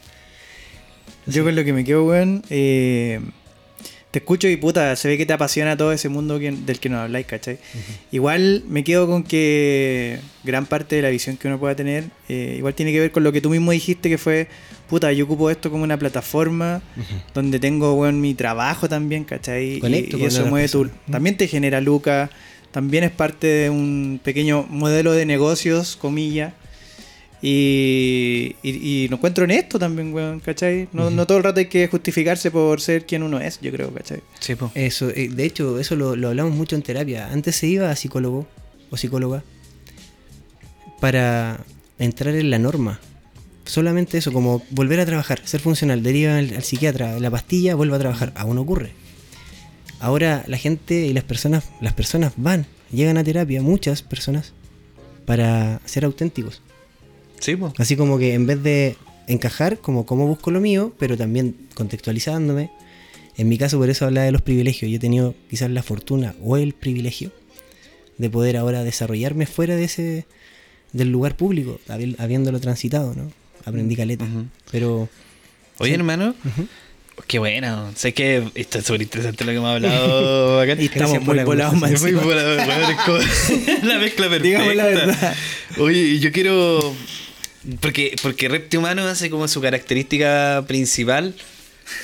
Yo 1.28 1.44
con 1.44 1.56
lo 1.56 1.64
que 1.64 1.74
me 1.74 1.84
quedo, 1.84 2.06
weón, 2.06 2.44
eh, 2.50 3.20
te 4.12 4.20
escucho 4.20 4.48
y 4.50 4.58
puta, 4.58 4.96
se 4.98 5.08
ve 5.08 5.18
que 5.18 5.26
te 5.26 5.32
apasiona 5.34 5.78
todo 5.78 5.92
ese 5.94 6.10
mundo 6.10 6.38
que- 6.38 6.52
del 6.52 6.80
que 6.80 6.90
nos 6.90 7.00
habláis, 7.00 7.26
¿cachai? 7.26 7.58
Igual 8.12 8.64
me 8.68 8.84
quedo 8.84 9.08
con 9.08 9.24
que 9.24 10.20
gran 10.44 10.66
parte 10.66 10.98
de 10.98 11.02
la 11.02 11.10
visión 11.10 11.38
que 11.38 11.48
uno 11.48 11.60
pueda 11.60 11.76
tener, 11.76 12.06
eh, 12.28 12.56
igual 12.58 12.74
tiene 12.74 12.92
que 12.92 13.00
ver 13.00 13.12
con 13.12 13.24
lo 13.24 13.32
que 13.32 13.40
tú 13.42 13.50
mismo 13.50 13.72
dijiste, 13.72 14.10
que 14.10 14.18
fue, 14.18 14.48
puta, 14.90 15.12
yo 15.14 15.26
ocupo 15.26 15.50
esto 15.50 15.72
como 15.72 15.84
una 15.84 15.98
plataforma 15.98 16.82
donde 17.34 17.60
tengo, 17.60 17.94
weón, 17.94 18.20
mi 18.20 18.34
trabajo 18.34 18.90
también, 18.90 19.24
¿cachai? 19.24 19.76
Y- 19.76 19.80
Conecto 19.80 20.18
y, 20.18 20.24
eso 20.26 20.46
mueve 20.50 20.68
tu... 20.68 20.90
También 21.10 21.38
te 21.38 21.48
genera 21.48 21.80
lucas, 21.80 22.30
también 22.72 23.04
es 23.06 23.12
parte 23.12 23.48
de 23.48 23.70
un 23.70 24.20
pequeño 24.24 24.66
modelo 24.70 25.14
de 25.14 25.26
negocios, 25.26 25.96
comillas. 25.96 26.54
Y, 27.44 28.56
y, 28.62 29.08
lo 29.08 29.16
encuentro 29.16 29.46
esto 29.46 29.80
también, 29.80 30.14
weón, 30.14 30.42
¿cachai? 30.42 30.88
No, 30.94 31.10
no, 31.10 31.26
todo 31.26 31.40
el 31.40 31.44
rato 31.44 31.60
hay 31.60 31.66
que 31.66 31.88
justificarse 31.88 32.52
por 32.52 32.80
ser 32.82 33.08
quien 33.08 33.24
uno 33.24 33.40
es, 33.40 33.60
yo 33.62 33.72
creo, 33.72 33.92
¿cachai? 33.92 34.22
Sí, 34.40 34.54
pues. 34.54 34.72
Eso, 34.76 35.10
eh, 35.10 35.28
de 35.28 35.44
hecho, 35.44 35.80
eso 35.80 35.96
lo, 35.96 36.16
lo, 36.16 36.28
hablamos 36.28 36.54
mucho 36.54 36.76
en 36.76 36.84
terapia. 36.84 37.30
Antes 37.32 37.56
se 37.56 37.66
iba 37.66 37.90
a 37.90 37.96
psicólogo 37.96 38.48
o 38.92 38.98
psicóloga 38.98 39.44
para 41.00 41.66
entrar 41.98 42.36
en 42.36 42.52
la 42.52 42.60
norma. 42.60 43.00
Solamente 43.66 44.20
eso, 44.20 44.32
como 44.32 44.64
volver 44.70 45.00
a 45.00 45.06
trabajar, 45.06 45.42
ser 45.44 45.62
funcional, 45.62 46.04
deriva 46.04 46.38
al, 46.38 46.64
psiquiatra, 46.64 47.20
la 47.20 47.32
pastilla, 47.32 47.74
vuelve 47.74 47.96
a 47.96 48.00
trabajar. 48.00 48.34
Aún 48.36 48.60
ocurre. 48.60 48.92
Ahora 50.00 50.44
la 50.48 50.58
gente 50.58 51.08
y 51.08 51.14
las 51.14 51.24
personas, 51.24 51.70
las 51.80 51.94
personas 51.94 52.34
van, 52.38 52.68
llegan 52.92 53.18
a 53.18 53.24
terapia, 53.24 53.62
muchas 53.62 54.04
personas, 54.04 54.54
para 55.26 55.80
ser 55.86 56.06
auténticos. 56.06 56.62
Sí, 57.42 57.58
Así 57.78 57.96
como 57.96 58.18
que 58.18 58.34
en 58.34 58.46
vez 58.46 58.62
de 58.64 58.96
encajar, 59.28 59.80
como 59.80 60.06
cómo 60.06 60.28
busco 60.28 60.52
lo 60.52 60.62
mío, 60.62 60.94
pero 61.00 61.18
también 61.18 61.56
contextualizándome. 61.74 62.72
En 63.38 63.50
mi 63.50 63.58
caso, 63.58 63.78
por 63.78 63.90
eso 63.90 64.06
hablaba 64.06 64.26
de 64.26 64.32
los 64.32 64.42
privilegios. 64.42 64.90
Yo 64.92 64.98
he 64.98 65.00
tenido 65.00 65.36
quizás 65.50 65.70
la 65.72 65.84
fortuna 65.84 66.36
o 66.44 66.58
el 66.58 66.74
privilegio 66.74 67.32
de 68.18 68.30
poder 68.30 68.58
ahora 68.58 68.84
desarrollarme 68.84 69.48
fuera 69.48 69.76
de 69.76 69.84
ese 69.86 70.26
del 70.94 71.10
lugar 71.10 71.36
público, 71.38 71.80
habiéndolo 72.18 72.60
transitado, 72.60 73.16
¿no? 73.16 73.32
Aprendí 73.66 73.96
caleta. 73.96 74.26
Pero. 74.72 75.10
Oye, 75.80 75.96
hermano. 75.96 76.36
Qué 77.28 77.40
bueno. 77.40 77.92
Sé 77.96 78.14
que 78.14 78.44
esto 78.56 78.80
es 78.80 78.86
súper 78.86 79.04
interesante 79.04 79.46
lo 79.46 79.52
que 79.52 79.58
hemos 79.58 79.70
hablado 79.70 80.60
acá. 80.62 80.76
y 80.80 80.86
estamos 80.86 81.22
muy 81.22 81.44
volados 81.44 81.76
más. 81.80 82.02
Muy 82.02 82.12
volados. 82.14 82.58
la 83.84 83.98
mezcla 84.00 84.30
perfecta. 84.30 84.38
Digamos 84.44 84.76
la 84.76 84.86
verdad. 84.86 85.36
Oye, 85.78 86.20
yo 86.20 86.32
quiero 86.32 86.94
porque, 87.80 88.16
porque 88.22 88.50
Repte 88.50 88.78
Humano 88.78 89.04
hace 89.08 89.30
como 89.30 89.48
su 89.48 89.62
característica 89.62 90.64
principal. 90.68 91.36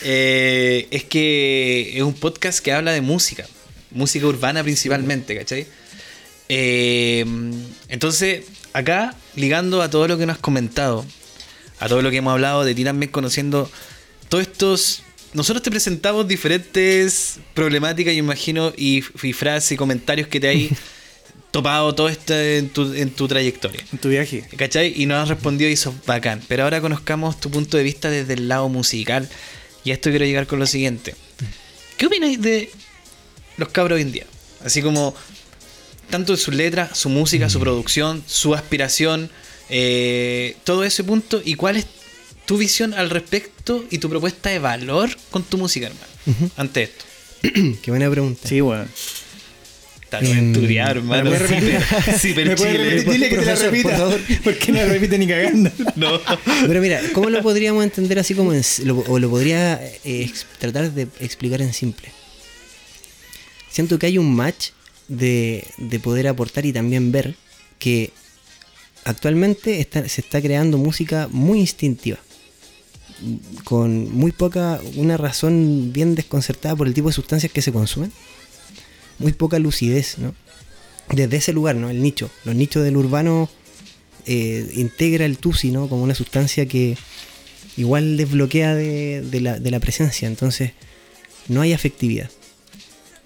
Eh, 0.04 0.88
es 0.92 1.04
que 1.04 1.94
es 1.96 2.04
un 2.04 2.14
podcast 2.14 2.60
que 2.60 2.72
habla 2.72 2.92
de 2.92 3.02
música. 3.02 3.46
Música 3.92 4.28
urbana 4.28 4.64
principalmente, 4.64 5.36
¿cachai? 5.36 5.68
Eh, 6.50 7.26
entonces, 7.90 8.46
acá, 8.74 9.16
ligando 9.36 9.82
a 9.82 9.90
todo 9.90 10.08
lo 10.08 10.18
que 10.18 10.26
nos 10.26 10.36
has 10.36 10.42
comentado, 10.42 11.06
a 11.80 11.88
todo 11.88 12.02
lo 12.02 12.12
que 12.12 12.18
hemos 12.18 12.32
hablado 12.32 12.64
de 12.64 12.76
ti 12.76 12.84
también 12.84 13.12
conociendo 13.12 13.70
todos 14.30 14.44
estos. 14.44 15.04
Nosotros 15.34 15.64
te 15.64 15.70
presentamos 15.70 16.28
diferentes 16.28 17.40
problemáticas, 17.54 18.14
yo 18.14 18.20
imagino, 18.20 18.74
y, 18.78 19.04
y 19.24 19.34
frases 19.34 19.74
y 19.74 19.78
comentarios 19.78 20.28
que 20.28 20.40
te 20.40 20.48
hay 20.48 20.70
topado 21.58 21.96
todo 21.96 22.08
esto 22.08 22.40
en 22.40 22.70
tu, 22.70 22.94
en 22.94 23.10
tu 23.10 23.28
trayectoria. 23.28 23.84
En 23.92 23.98
tu 23.98 24.10
viaje. 24.10 24.44
¿Cachai? 24.58 24.94
Y 24.96 25.08
nos 25.08 25.24
has 25.24 25.30
respondido 25.30 25.68
y 25.72 25.74
eso 25.74 25.90
es 25.90 26.06
bacán. 26.06 26.40
Pero 26.48 26.62
ahora 26.62 26.82
conozcamos 26.82 27.40
tu 27.40 27.50
punto 27.50 27.78
de 27.78 27.84
vista 27.84 28.12
desde 28.12 28.34
el 28.36 28.48
lado 28.48 28.70
musical. 28.70 29.28
Y 29.84 29.90
a 29.90 29.96
esto 29.96 30.12
quiero 30.12 30.26
llegar 30.26 30.46
con 30.46 30.60
lo 30.60 30.68
siguiente. 30.68 31.16
¿Qué 31.98 32.06
opináis 32.06 32.40
de 32.40 32.70
los 33.58 33.70
cabros 33.70 33.96
hoy 33.96 34.04
en 34.04 34.12
día? 34.12 34.28
Así 34.64 34.84
como, 34.84 35.16
tanto 36.12 36.34
de 36.34 36.38
sus 36.38 36.54
letras, 36.54 36.96
su 36.96 37.10
música, 37.10 37.50
su 37.50 37.58
mm. 37.58 37.62
producción, 37.64 38.24
su 38.28 38.54
aspiración, 38.54 39.32
eh, 39.70 40.58
todo 40.64 40.84
ese 40.84 41.04
punto. 41.04 41.42
¿Y 41.44 41.56
cuál 41.56 41.78
es 41.78 41.88
tu 42.46 42.60
visión 42.60 42.94
al 42.94 43.10
respecto 43.10 43.84
y 43.90 43.98
tu 43.98 44.12
propuesta 44.12 44.52
de 44.52 44.60
valor 44.60 45.10
con 45.32 45.42
tu 45.42 45.58
música, 45.58 45.88
hermano? 45.88 46.52
Ante 46.56 46.84
esto. 46.84 47.06
Qué 47.82 47.90
buena 47.90 48.12
pregunta. 48.12 48.48
Sí, 48.48 48.62
bueno. 48.62 48.86
Está 50.08 50.22
bien 50.22 50.54
estudiado, 50.56 50.92
hermano. 50.92 51.32
¿Me? 51.32 51.38
Sí, 52.18 52.32
pero 52.34 52.56
Chile. 52.56 53.04
Dile 53.04 53.28
que 53.28 53.38
te 53.40 53.46
la 53.46 53.56
repita. 53.56 53.90
Por 53.98 53.98
favor. 53.98 54.22
Porque 54.42 54.72
no 54.72 54.78
la 54.78 54.86
repite 54.86 55.18
ni 55.18 55.28
cagando. 55.28 55.70
No. 55.98 56.22
Pero 56.66 56.80
mira, 56.80 57.02
¿cómo 57.12 57.30
lo 57.30 57.42
podríamos 57.42 57.84
entender 57.84 58.18
así 58.18 58.34
como 58.34 58.54
en, 58.54 58.64
o 59.08 59.20
lo 59.20 59.30
podría 59.30 59.82
eh, 60.06 60.32
tratar 60.60 60.94
de 60.94 61.10
explicar 61.20 61.62
en 61.62 61.74
simple? 61.74 62.08
Siento 63.70 64.00
que 64.00 64.06
hay 64.06 64.18
un 64.18 64.34
match 64.34 64.70
de, 65.10 65.66
de 65.78 66.00
poder 66.00 66.30
aportar 66.30 66.66
y 66.66 66.72
también 66.72 67.12
ver 67.12 67.36
que 67.78 68.14
actualmente 69.04 69.82
está, 69.82 70.08
se 70.08 70.22
está 70.22 70.42
creando 70.42 70.78
música 70.78 71.28
muy 71.30 71.60
instintiva 71.60 72.18
con 73.66 74.10
muy 74.14 74.32
poca, 74.32 74.80
una 74.96 75.18
razón 75.18 75.92
bien 75.92 76.16
desconcertada 76.16 76.78
por 76.78 76.88
el 76.88 76.94
tipo 76.94 77.10
de 77.10 77.14
sustancias 77.14 77.52
que 77.52 77.62
se 77.62 77.74
consumen 77.74 78.14
muy 79.20 79.34
poca 79.34 79.60
lucidez, 79.60 80.18
¿no? 80.18 80.34
Desde 81.14 81.38
ese 81.38 81.54
lugar, 81.54 81.76
¿no? 81.76 81.90
El 81.90 82.02
nicho. 82.02 82.30
Los 82.44 82.56
nichos 82.56 82.84
del 82.84 82.98
urbano 82.98 83.50
eh, 84.26 84.70
integra 84.76 85.26
el 85.26 85.38
tusi, 85.38 85.72
¿no? 85.72 85.88
Como 85.88 86.04
una 86.04 86.16
sustancia 86.16 86.66
que 86.66 86.98
igual 87.78 88.18
desbloquea 88.18 88.76
de, 88.76 89.40
la, 89.42 89.80
presencia. 89.80 90.28
Entonces, 90.28 90.72
no 91.48 91.62
hay 91.62 91.74
afectividad. 91.74 92.30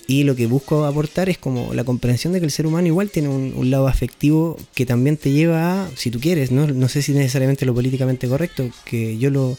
Y 0.07 0.23
lo 0.23 0.35
que 0.35 0.45
busco 0.45 0.85
aportar 0.85 1.29
es 1.29 1.37
como 1.37 1.73
la 1.73 1.83
comprensión 1.83 2.33
de 2.33 2.39
que 2.39 2.45
el 2.45 2.51
ser 2.51 2.67
humano 2.67 2.87
igual 2.87 3.09
tiene 3.09 3.29
un, 3.29 3.71
lado 3.71 3.87
afectivo 3.87 4.57
que 4.75 4.85
también 4.85 5.15
te 5.15 5.31
lleva 5.31 5.85
a, 5.85 5.89
si 5.95 6.11
tú 6.11 6.19
quieres, 6.19 6.51
¿no? 6.51 6.67
No 6.67 6.89
sé 6.89 7.01
si 7.01 7.13
necesariamente 7.13 7.65
lo 7.65 7.73
políticamente 7.73 8.27
correcto, 8.27 8.69
que 8.83 9.17
yo 9.17 9.29
lo, 9.29 9.57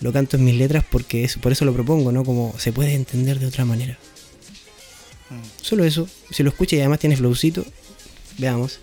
lo 0.00 0.12
canto 0.12 0.36
en 0.36 0.44
mis 0.44 0.54
letras 0.54 0.84
porque 0.88 1.24
es, 1.24 1.36
por 1.36 1.52
eso 1.52 1.64
lo 1.64 1.72
propongo, 1.72 2.12
¿no? 2.12 2.24
Como 2.24 2.54
se 2.58 2.72
puede 2.72 2.94
entender 2.94 3.38
de 3.38 3.46
otra 3.46 3.64
manera. 3.64 3.98
Solo 5.60 5.84
eso. 5.84 6.08
Si 6.30 6.42
lo 6.42 6.50
escucha 6.50 6.76
y 6.76 6.80
además 6.80 6.98
tiene 6.98 7.16
flowcito, 7.16 7.64
veamos. 8.38 8.80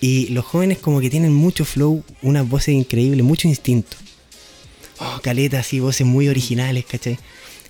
Y 0.00 0.28
los 0.28 0.44
jóvenes 0.44 0.78
como 0.78 1.00
que 1.00 1.10
tienen 1.10 1.32
mucho 1.32 1.64
flow, 1.64 2.04
unas 2.22 2.48
voces 2.48 2.74
increíbles, 2.74 3.24
mucho 3.24 3.48
instinto. 3.48 3.96
Oh, 4.98 5.20
caletas 5.22 5.72
y 5.72 5.80
voces 5.80 6.06
muy 6.06 6.28
originales, 6.28 6.84
¿cachai? 6.84 7.18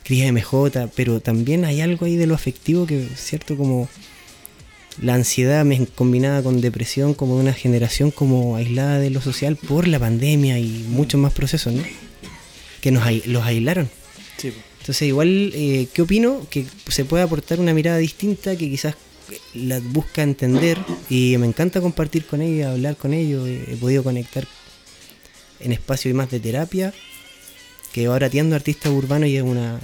Cría 0.05 0.33
MJ, 0.33 0.89
pero 0.95 1.21
también 1.21 1.65
hay 1.65 1.81
algo 1.81 2.07
ahí 2.07 2.17
de 2.17 2.27
lo 2.27 2.35
afectivo 2.35 2.87
que, 2.87 3.07
¿cierto? 3.17 3.57
Como 3.57 3.89
la 5.01 5.15
ansiedad 5.15 5.65
combinada 5.95 6.43
con 6.43 6.61
depresión, 6.61 7.15
como 7.15 7.37
de 7.37 7.43
una 7.43 7.53
generación 7.53 8.11
como 8.11 8.57
aislada 8.57 8.99
de 8.99 9.11
lo 9.11 9.21
social 9.21 9.57
por 9.57 9.87
la 9.87 9.99
pandemia 9.99 10.59
y 10.59 10.87
muchos 10.89 11.21
más 11.21 11.33
procesos, 11.33 11.73
¿no? 11.75 11.83
Que 12.81 12.91
nos 12.91 13.05
los 13.27 13.45
aislaron. 13.45 13.89
Sí. 14.39 14.53
Entonces, 14.89 15.09
igual, 15.09 15.53
eh, 15.55 15.87
¿qué 15.93 16.01
opino? 16.01 16.47
Que 16.49 16.65
se 16.89 17.05
puede 17.05 17.23
aportar 17.23 17.61
una 17.61 17.75
mirada 17.75 17.99
distinta 17.99 18.57
que 18.57 18.71
quizás 18.71 18.95
la 19.53 19.81
busca 19.81 20.23
entender 20.23 20.79
y 21.11 21.37
me 21.37 21.47
encanta 21.47 21.83
compartir 21.83 22.25
con 22.25 22.41
ellos, 22.41 22.69
hablar 22.69 22.97
con 22.97 23.13
ellos. 23.13 23.47
He, 23.47 23.77
podido 23.77 24.03
conectar 24.03 24.47
en 25.61 25.73
espacio 25.73 26.11
y 26.11 26.15
más 26.15 26.31
de 26.31 26.41
terapia, 26.41 26.95
que 27.93 28.07
ahora 28.07 28.29
atiendo 28.29 28.57
artistas 28.57 28.91
urbanos 28.91 29.29
y 29.29 29.37
es 29.37 29.43
una... 29.43 29.79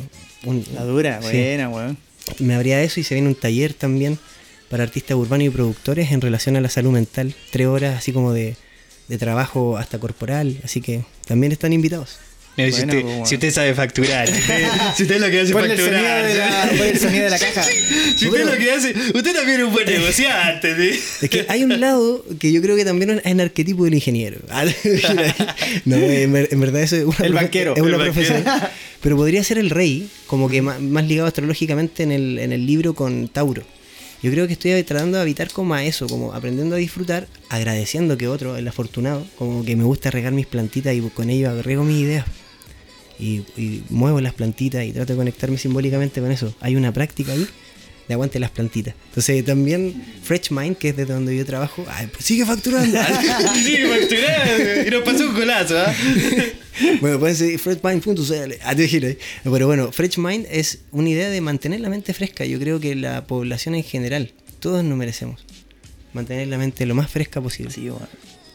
la 0.73 0.85
dura, 0.85 1.21
buena, 1.21 1.69
weón. 1.69 1.99
Me 2.39 2.55
habría 2.55 2.83
eso 2.83 2.99
y 2.99 3.03
se 3.03 3.15
viene 3.15 3.29
un 3.29 3.35
taller 3.35 3.75
también 3.75 4.19
para 4.71 4.85
artistas 4.85 5.19
urbanos 5.19 5.49
y 5.49 5.51
productores 5.51 6.13
en 6.13 6.23
relación 6.23 6.57
a 6.57 6.63
la 6.63 6.71
salud 6.71 6.93
mental. 6.93 7.35
Tres 7.51 7.67
horas 7.67 7.99
así 7.99 8.11
como 8.15 8.33
de, 8.33 8.57
de 9.09 9.19
trabajo 9.19 9.77
hasta 9.77 9.99
corporal, 9.99 10.59
así 10.65 10.81
que 10.81 11.05
también 11.27 11.53
están 11.53 11.75
invitados 11.75 12.17
si, 12.57 13.35
usted, 13.35 13.51
sabe 13.51 13.75
facturar, 13.75 14.29
si 14.29 15.03
usted, 15.03 15.21
lo 15.21 15.29
que 15.29 15.41
hace 15.41 15.53
facturar. 15.53 16.25
El 16.25 16.99
sonido 16.99 17.25
de 17.25 17.31
la, 17.31 17.39
caja. 17.39 17.65
Si 18.17 18.29
usted 18.29 18.45
lo 18.45 18.57
que 18.57 18.71
hace, 18.71 18.95
usted 19.13 19.35
también 19.35 19.61
es 19.61 19.67
un 19.67 19.73
buen 19.73 19.87
negociante. 19.87 20.91
Es 21.21 21.29
que 21.29 21.47
hay 21.49 21.65
un 21.65 21.81
lado 21.81 22.25
que 22.39 22.53
yo 22.53 22.63
creo 22.63 22.77
que 22.77 22.85
también 22.85 23.11
es 23.11 23.21
el 23.25 23.41
arquetipo 23.41 23.85
del 23.85 23.95
ingeniero. 23.95 24.39
no, 25.85 25.97
en, 25.97 26.61
verdad 26.61 26.83
eso 26.83 26.97
es 26.97 27.05
una, 27.05 27.27
el 27.27 27.33
banquero, 27.33 27.75
es 27.77 27.83
una 27.83 27.99
profesión. 27.99 28.45
Pero 29.01 29.17
podría 29.17 29.43
ser 29.43 29.59
el 29.59 29.71
rey, 29.71 30.09
como 30.27 30.49
que 30.49 30.63
más, 30.63 31.05
ligado 31.05 31.27
astrológicamente 31.27 32.05
en 32.05 32.13
el, 32.13 32.39
en 32.39 32.53
el 32.53 32.67
libro 32.67 32.95
con 32.95 33.29
Tauro. 33.29 33.65
Yo 34.23 34.31
creo 34.31 34.47
que 34.47 34.55
estoy 34.55 34.81
tratando 34.85 35.19
de 35.19 35.23
habitar 35.23 35.51
como 35.51 35.75
a 35.75 35.85
eso, 35.85 36.07
como 36.07 36.33
aprendiendo 36.33 36.77
a 36.77 36.79
disfrutar, 36.79 37.27
agradeciendo 37.51 38.17
que 38.17 38.29
otro, 38.29 38.57
el 38.57 38.67
afortunado, 38.67 39.27
como 39.37 39.65
que 39.65 39.77
me 39.77 39.85
gusta 39.85 40.11
regar 40.11 40.33
mis 40.33 40.47
plantitas 40.47 40.95
y 40.95 41.01
con 41.01 41.29
ello 41.29 41.51
agrego 41.51 41.85
mis 41.85 42.01
ideas 42.01 42.25
y, 43.19 43.43
muevo 43.91 44.21
las 44.21 44.35
plantitas 44.35 44.85
y 44.85 44.93
trato 44.93 45.13
de 45.13 45.17
conectarme 45.17 45.59
simbólicamente 45.59 46.21
con 46.21 46.31
eso. 46.31 46.55
Hay 46.61 46.77
una 46.77 46.93
práctica 46.93 47.33
ahí 47.33 47.47
de 48.09 48.15
aguante 48.15 48.39
las 48.39 48.51
plantitas. 48.51 48.95
Entonces 49.09 49.45
también 49.45 49.95
Fresh 50.23 50.51
Mind, 50.51 50.77
que 50.77 50.91
es 50.91 50.97
desde 50.97 51.15
donde 51.15 51.37
yo 51.37 51.47
trabajo, 51.47 51.85
pues 52.13 52.25
sigue 52.25 52.45
facturando. 52.45 52.99
sigue 53.55 53.89
facturando. 53.89 54.89
Y 54.89 54.91
nos 54.91 55.03
pasó 55.03 55.29
un 55.29 55.35
colazo, 55.35 55.79
¿ah? 55.79 55.95
bueno, 57.01 57.19
pueden 57.19 57.37
seguir 57.37 57.59
freshmind.cl. 57.59 58.53
Ah, 58.63 58.75
Pero 59.45 59.67
bueno, 59.67 59.93
Fresh 59.93 60.19
Mind 60.19 60.47
es 60.51 60.81
una 60.91 61.09
idea 61.09 61.31
de 61.31 61.41
mantener 61.41 61.81
la 61.81 61.89
mente 61.89 62.13
fresca. 62.13 62.45
Yo 62.45 62.59
creo 62.59 62.81
que 62.81 62.95
la 62.95 63.27
población 63.27 63.75
en 63.75 63.85
general, 63.85 64.33
todos 64.61 64.85
nos 64.85 64.99
merecemos 64.99 65.45
mantener 66.13 66.49
la 66.49 66.59
mente 66.59 66.87
lo 66.87 66.95
más 66.95 67.11
fresca 67.11 67.41
posible. 67.41 67.73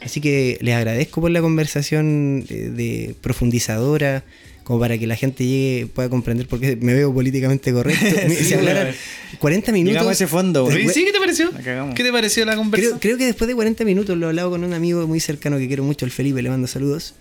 Así 0.00 0.20
que 0.20 0.58
les 0.60 0.74
agradezco 0.74 1.20
por 1.20 1.30
la 1.30 1.40
conversación 1.40 2.44
eh, 2.48 2.70
de 2.70 3.14
profundizadora, 3.20 4.24
como 4.70 4.78
para 4.78 4.96
que 4.98 5.06
la 5.08 5.16
gente 5.16 5.44
llegue 5.44 5.88
pueda 5.88 6.08
comprender 6.08 6.46
por 6.46 6.60
qué 6.60 6.76
me 6.76 6.94
veo 6.94 7.12
políticamente 7.12 7.72
correcto. 7.72 8.04
Sí, 8.28 8.44
si 8.44 8.54
hablaran 8.54 8.84
weón. 8.84 8.96
40 9.40 9.72
minutos. 9.72 9.92
Llegamos 9.94 10.10
a 10.10 10.12
ese 10.12 10.26
fondo. 10.28 10.64
Oye, 10.66 10.88
¿Sí? 10.90 11.04
¿Qué 11.04 11.10
te 11.10 11.18
pareció? 11.18 11.50
¿Qué 11.96 12.04
te 12.04 12.12
pareció 12.12 12.44
la 12.44 12.54
conversación? 12.54 13.00
Creo, 13.00 13.16
creo 13.16 13.18
que 13.18 13.26
después 13.26 13.48
de 13.48 13.56
40 13.56 13.84
minutos 13.84 14.16
lo 14.16 14.26
he 14.26 14.28
hablado 14.28 14.50
con 14.50 14.62
un 14.62 14.72
amigo 14.72 15.04
muy 15.08 15.18
cercano 15.18 15.58
que 15.58 15.66
quiero 15.66 15.82
mucho, 15.82 16.04
el 16.04 16.12
Felipe, 16.12 16.40
le 16.40 16.50
mando 16.50 16.68
saludos. 16.68 17.14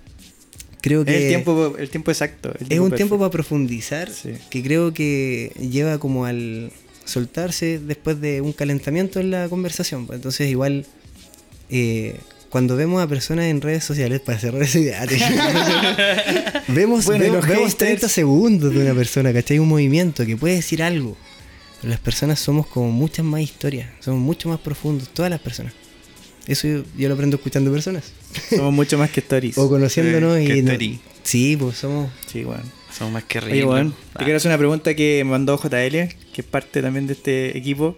Creo 0.81 1.03
que 1.03 1.15
Es 1.17 1.21
el 1.23 1.27
tiempo, 1.29 1.75
el 1.79 1.89
tiempo 1.89 2.11
exacto. 2.11 2.53
el 2.59 2.71
es 2.71 2.79
un 2.79 2.91
tiempo 2.91 3.17
para 3.17 3.31
profundizar 3.31 4.11
Sí. 4.11 4.33
que 4.51 4.61
creo 4.61 4.93
que 4.93 5.51
lleva 5.59 5.97
como 5.97 6.25
al 6.25 6.71
soltarse 7.03 7.79
después 7.79 8.21
de 8.21 8.41
un 8.41 8.53
calentamiento 8.53 9.19
en 9.19 9.31
la 9.31 9.49
conversación. 9.49 10.05
pues. 10.05 10.17
Entonces 10.17 10.51
igual 10.51 10.85
eh, 11.71 12.15
cuando 12.49 12.75
vemos 12.75 13.01
a 13.01 13.07
personas 13.07 13.45
en 13.45 13.61
redes 13.61 13.83
sociales, 13.83 14.19
para 14.21 14.39
cerrar 14.39 14.61
esa 14.63 14.79
idea, 14.79 15.05
vemos, 16.67 17.05
Bueno, 17.05 17.23
vemos, 17.23 17.37
los 17.37 17.47
vemos 17.47 17.71
haters. 17.71 17.77
30 17.77 18.09
segundos 18.09 18.73
de 18.73 18.81
una 18.81 18.93
persona, 18.93 19.31
¿cachai? 19.33 19.59
Un 19.59 19.67
movimiento 19.69 20.25
que 20.25 20.35
puede 20.37 20.55
decir 20.55 20.81
algo. 20.83 21.15
Pero 21.81 21.91
las 21.91 21.99
personas 21.99 22.39
somos 22.39 22.67
como 22.67 22.91
muchas 22.91 23.25
más 23.25 23.41
historias, 23.41 23.89
somos 23.99 24.19
mucho 24.19 24.49
más 24.49 24.59
profundos, 24.59 25.09
todas 25.09 25.29
las 25.31 25.39
personas. 25.39 25.73
Eso 26.47 26.67
yo, 26.67 26.83
yo 26.97 27.07
lo 27.07 27.13
aprendo 27.13 27.37
escuchando 27.37 27.71
personas. 27.71 28.11
Somos 28.49 28.73
mucho 28.73 28.97
más 28.97 29.11
que 29.11 29.19
stories. 29.19 29.57
O 29.57 29.69
conociéndonos 29.69 30.37
Eh, 30.37 30.43
y... 30.43 30.47
que 30.47 30.61
no- 30.63 30.71
story. 30.71 30.99
sí, 31.23 31.55
pues 31.57 31.77
somos... 31.77 32.09
Sí, 32.31 32.43
weón. 32.43 32.63
Somos 32.97 33.13
más 33.13 33.23
que 33.25 33.37
Oye, 33.39 33.47
ridículos. 33.47 33.73
weón, 33.75 33.95
Ah. 34.13 34.17
te 34.19 34.23
quiero 34.25 34.37
hacer 34.37 34.49
una 34.49 34.57
pregunta 34.57 34.93
que 34.95 35.21
me 35.23 35.31
mandó 35.31 35.57
JL, 35.57 35.69
que 36.33 36.41
es 36.41 36.43
parte 36.43 36.81
también 36.81 37.05
de 37.07 37.13
este 37.13 37.55
equipo. 37.57 37.95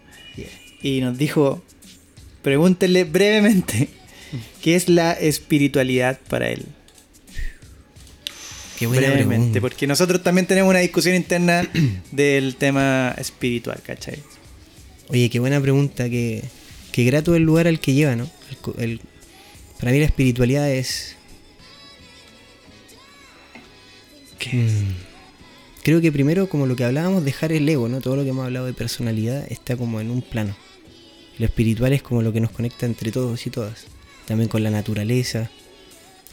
Y 0.84 1.00
nos 1.02 1.18
dijo: 1.18 1.64
pregúntenle 2.42 3.04
brevemente 3.06 3.88
qué 4.62 4.76
es 4.76 4.90
la 4.90 5.14
espiritualidad 5.14 6.20
para 6.30 6.50
él. 6.50 6.66
Qué 8.80 8.88
buena 8.88 9.08
brevemente, 9.08 9.36
pregunta. 9.36 9.62
porque 9.62 9.86
nosotros 9.88 10.24
también 10.24 10.48
tenemos 10.48 10.70
una 10.72 10.80
discusión 10.80 11.16
interna 11.16 11.68
del 12.12 12.56
tema 12.56 13.14
espiritual, 13.18 13.80
¿cachai? 13.86 14.18
Oye, 15.10 15.30
qué 15.30 15.40
buena 15.40 15.60
pregunta, 15.62 16.10
que, 16.10 16.44
que 16.92 17.04
grato 17.04 17.36
el 17.36 17.44
lugar 17.44 17.68
al 17.68 17.80
que 17.80 17.94
lleva, 17.94 18.16
¿no? 18.16 18.30
El 18.50 18.58
co- 18.58 18.76
el- 18.80 19.02
para 19.80 19.92
mí 19.92 20.00
la 20.00 20.06
espiritualidad 20.06 20.70
es... 20.72 21.16
Mm. 24.52 24.92
Creo 25.84 26.02
que 26.02 26.12
primero, 26.12 26.48
como 26.50 26.66
lo 26.68 26.76
que 26.76 26.84
hablábamos, 26.84 27.24
dejar 27.26 27.52
el 27.52 27.68
ego, 27.68 27.88
¿no? 27.90 28.02
Todo 28.02 28.16
lo 28.16 28.24
que 28.24 28.30
hemos 28.30 28.46
hablado 28.46 28.66
de 28.68 28.74
personalidad 28.74 29.46
está 29.52 29.76
como 29.76 30.00
en 30.02 30.12
un 30.12 30.22
plano. 30.22 30.56
Lo 31.40 31.46
espiritual 31.46 31.94
es 31.94 32.04
como 32.04 32.22
lo 32.22 32.32
que 32.34 32.40
nos 32.40 32.52
conecta 32.52 32.86
entre 32.86 33.12
todos 33.12 33.46
y 33.48 33.50
todas. 33.50 33.86
También 34.26 34.50
con 34.50 34.64
la 34.64 34.70
naturaleza, 34.70 35.50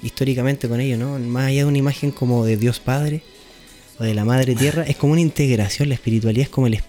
históricamente 0.03 0.68
con 0.68 0.80
ello, 0.80 0.97
¿no? 0.97 1.18
Más 1.18 1.47
allá 1.49 1.61
de 1.61 1.64
una 1.66 1.78
imagen 1.78 2.11
como 2.11 2.45
de 2.45 2.57
Dios 2.57 2.78
Padre 2.80 3.22
o 3.99 4.05
de 4.05 4.14
la 4.14 4.24
Madre 4.24 4.55
Tierra, 4.55 4.84
es 4.84 4.97
como 4.97 5.12
una 5.12 5.22
integración. 5.22 5.89
La 5.89 5.95
espiritualidad 5.97 6.45
es 6.45 6.51
como 6.51 6.66
el, 6.68 6.80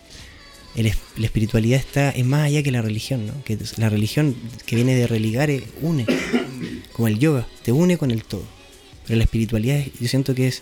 el 0.76 0.94
la 1.18 1.26
espiritualidad 1.26 1.80
está 1.80 2.12
es 2.12 2.26
más 2.26 2.46
allá 2.46 2.62
que 2.62 2.72
la 2.72 2.82
religión, 2.82 3.26
¿no? 3.28 3.44
Que 3.44 3.58
la 3.78 3.90
religión 3.90 4.36
que 4.66 4.76
viene 4.76 4.94
de 4.96 5.08
religar 5.08 5.50
eh, 5.50 5.64
une, 5.82 6.06
como 6.94 7.08
el 7.08 7.18
yoga, 7.18 7.48
te 7.64 7.72
une 7.72 7.98
con 7.98 8.12
el 8.12 8.24
todo. 8.24 8.44
Pero 9.08 9.18
la 9.18 9.24
espiritualidad 9.24 9.78
es- 9.78 9.92
yo 10.00 10.08
siento 10.08 10.36
que 10.36 10.48
es 10.48 10.62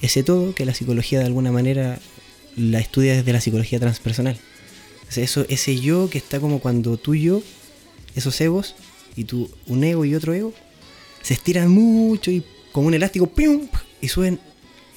ese 0.00 0.22
todo 0.22 0.54
que 0.54 0.64
la 0.64 0.74
psicología 0.74 1.18
de 1.18 1.26
alguna 1.26 1.50
manera 1.50 1.98
la 2.56 2.78
estudia 2.78 3.14
desde 3.14 3.32
la 3.32 3.40
psicología 3.40 3.80
transpersonal. 3.80 4.38
Eso, 5.16 5.44
ese 5.48 5.80
yo 5.80 6.08
que 6.08 6.18
está 6.18 6.38
como 6.38 6.60
cuando 6.60 6.96
tú 6.96 7.14
y 7.14 7.22
yo, 7.22 7.42
esos 8.14 8.40
egos, 8.40 8.76
y 9.20 9.24
tú, 9.24 9.50
un 9.66 9.84
ego 9.84 10.04
y 10.06 10.14
otro 10.14 10.32
ego, 10.32 10.54
se 11.20 11.34
estiran 11.34 11.68
mucho 11.68 12.30
y 12.30 12.42
como 12.72 12.88
un 12.88 12.94
elástico, 12.94 13.26
¡pium! 13.26 13.68
y 14.00 14.08
suben 14.08 14.40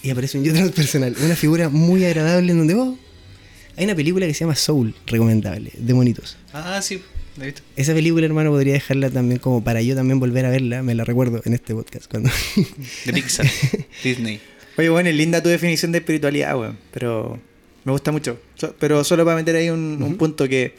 y 0.02 0.10
aparece 0.10 0.38
un 0.38 0.46
yo 0.46 0.54
transpersonal. 0.54 1.16
Una 1.24 1.36
figura 1.36 1.70
muy 1.70 2.06
agradable 2.06 2.52
en 2.52 2.58
donde, 2.58 2.76
oh, 2.76 2.98
hay 3.76 3.84
una 3.84 3.96
película 3.96 4.26
que 4.26 4.34
se 4.34 4.42
llama 4.42 4.56
Soul, 4.56 4.96
recomendable, 5.08 5.72
de 5.78 5.94
monitos. 5.94 6.38
Ah, 6.54 6.82
sí, 6.82 7.02
la 7.38 7.44
he 7.44 7.48
visto. 7.48 7.62
Esa 7.76 7.94
película, 7.94 8.26
hermano, 8.26 8.52
podría 8.52 8.74
dejarla 8.74 9.10
también 9.10 9.40
como 9.40 9.62
para 9.62 9.82
yo 9.82 9.94
también 9.94 10.20
volver 10.20 10.46
a 10.46 10.50
verla. 10.50 10.84
Me 10.84 10.96
la 10.96 11.04
recuerdo 11.04 11.42
en 11.44 11.54
este 11.54 11.74
podcast. 11.74 12.10
cuando 12.10 12.30
De 13.06 13.14
Pixar, 13.14 13.46
Disney. 14.04 14.40
Oye, 14.78 14.90
bueno, 14.90 15.10
es 15.10 15.16
linda 15.16 15.44
tu 15.44 15.50
definición 15.50 15.92
de 15.92 16.00
espiritualidad, 16.00 16.58
weón. 16.58 16.78
Pero 16.92 17.40
me 17.84 17.92
gusta 17.92 18.12
mucho. 18.12 18.40
Pero 18.80 19.04
solo 19.04 19.26
para 19.26 19.36
meter 19.36 19.56
ahí 19.58 19.70
un, 19.70 20.02
un 20.02 20.16
punto 20.18 20.48
que 20.48 20.76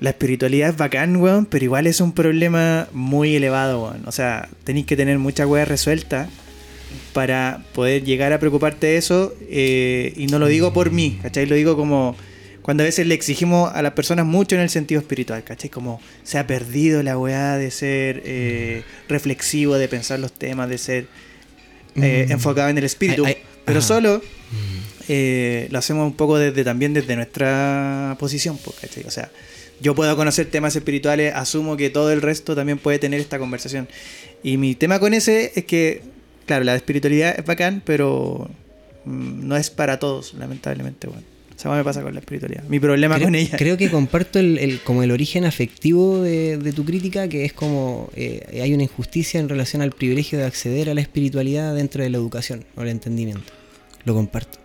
la 0.00 0.10
espiritualidad 0.10 0.70
es 0.70 0.76
bacán, 0.76 1.16
weón, 1.16 1.46
pero 1.46 1.64
igual 1.64 1.86
es 1.86 2.00
un 2.00 2.12
problema 2.12 2.88
muy 2.92 3.34
elevado, 3.36 3.82
weón. 3.84 4.02
O 4.06 4.12
sea, 4.12 4.48
tenéis 4.64 4.86
que 4.86 4.96
tener 4.96 5.18
mucha 5.18 5.46
weá 5.46 5.64
resuelta 5.64 6.28
para 7.12 7.64
poder 7.74 8.04
llegar 8.04 8.32
a 8.32 8.38
preocuparte 8.38 8.86
de 8.86 8.96
eso. 8.96 9.34
eh, 9.50 10.12
y 10.16 10.26
no 10.28 10.38
lo 10.38 10.46
digo 10.46 10.72
por 10.72 10.90
mí, 10.90 11.18
¿cachai? 11.22 11.46
Lo 11.46 11.54
digo 11.56 11.76
como 11.76 12.16
cuando 12.62 12.82
a 12.82 12.86
veces 12.86 13.06
le 13.06 13.14
exigimos 13.14 13.72
a 13.74 13.80
las 13.80 13.92
personas 13.92 14.26
mucho 14.26 14.54
en 14.54 14.60
el 14.60 14.68
sentido 14.68 15.00
espiritual, 15.00 15.42
¿cachai? 15.42 15.70
Como 15.70 16.00
se 16.22 16.38
ha 16.38 16.46
perdido 16.46 17.02
la 17.02 17.16
weá 17.18 17.56
de 17.56 17.70
ser 17.70 18.22
eh, 18.26 18.82
reflexivo, 19.08 19.76
de 19.78 19.88
pensar 19.88 20.18
los 20.20 20.32
temas, 20.32 20.68
de 20.68 20.78
ser 20.78 21.06
eh, 21.96 22.26
Mm. 22.28 22.32
enfocado 22.32 22.68
en 22.68 22.78
el 22.78 22.84
espíritu. 22.84 23.24
Pero 23.64 23.82
solo 23.82 24.22
eh, 25.08 25.66
lo 25.70 25.78
hacemos 25.78 26.06
un 26.06 26.14
poco 26.14 26.38
desde 26.38 26.62
también 26.62 26.92
desde 26.94 27.16
nuestra 27.16 28.16
posición, 28.20 28.58
pues, 28.62 28.76
¿cachai? 28.80 29.04
O 29.04 29.10
sea, 29.10 29.30
yo 29.80 29.94
puedo 29.94 30.16
conocer 30.16 30.46
temas 30.46 30.74
espirituales, 30.76 31.34
asumo 31.34 31.76
que 31.76 31.90
todo 31.90 32.10
el 32.12 32.20
resto 32.22 32.54
también 32.56 32.78
puede 32.78 32.98
tener 32.98 33.20
esta 33.20 33.38
conversación. 33.38 33.88
Y 34.42 34.56
mi 34.56 34.74
tema 34.74 34.98
con 35.00 35.14
ese 35.14 35.52
es 35.54 35.64
que, 35.64 36.02
claro, 36.46 36.64
la 36.64 36.74
espiritualidad 36.74 37.38
es 37.38 37.44
bacán, 37.44 37.82
pero 37.84 38.48
mm, 39.04 39.46
no 39.46 39.56
es 39.56 39.70
para 39.70 39.98
todos, 39.98 40.34
lamentablemente, 40.34 41.06
bueno. 41.06 41.22
O 41.56 41.60
sea, 41.60 41.72
me 41.72 41.82
pasa 41.82 42.02
con 42.02 42.14
la 42.14 42.20
espiritualidad. 42.20 42.62
Mi 42.68 42.78
problema 42.78 43.16
creo, 43.16 43.26
con 43.26 43.34
ella. 43.34 43.56
creo 43.58 43.76
que 43.76 43.90
comparto 43.90 44.38
el, 44.38 44.58
el- 44.58 44.78
como 44.80 45.02
el 45.02 45.10
origen 45.10 45.44
afectivo 45.44 46.22
de, 46.22 46.56
de 46.56 46.72
tu 46.72 46.84
crítica, 46.84 47.28
que 47.28 47.44
es 47.44 47.52
como 47.52 48.10
eh, 48.14 48.60
hay 48.62 48.72
una 48.74 48.84
injusticia 48.84 49.40
en 49.40 49.48
relación 49.48 49.82
al 49.82 49.90
privilegio 49.90 50.38
de 50.38 50.44
acceder 50.44 50.88
a 50.88 50.94
la 50.94 51.00
espiritualidad 51.00 51.74
dentro 51.74 52.04
de 52.04 52.10
la 52.10 52.16
educación 52.18 52.64
o 52.76 52.82
el 52.82 52.88
entendimiento. 52.90 53.52
Lo 54.04 54.14
comparto. 54.14 54.58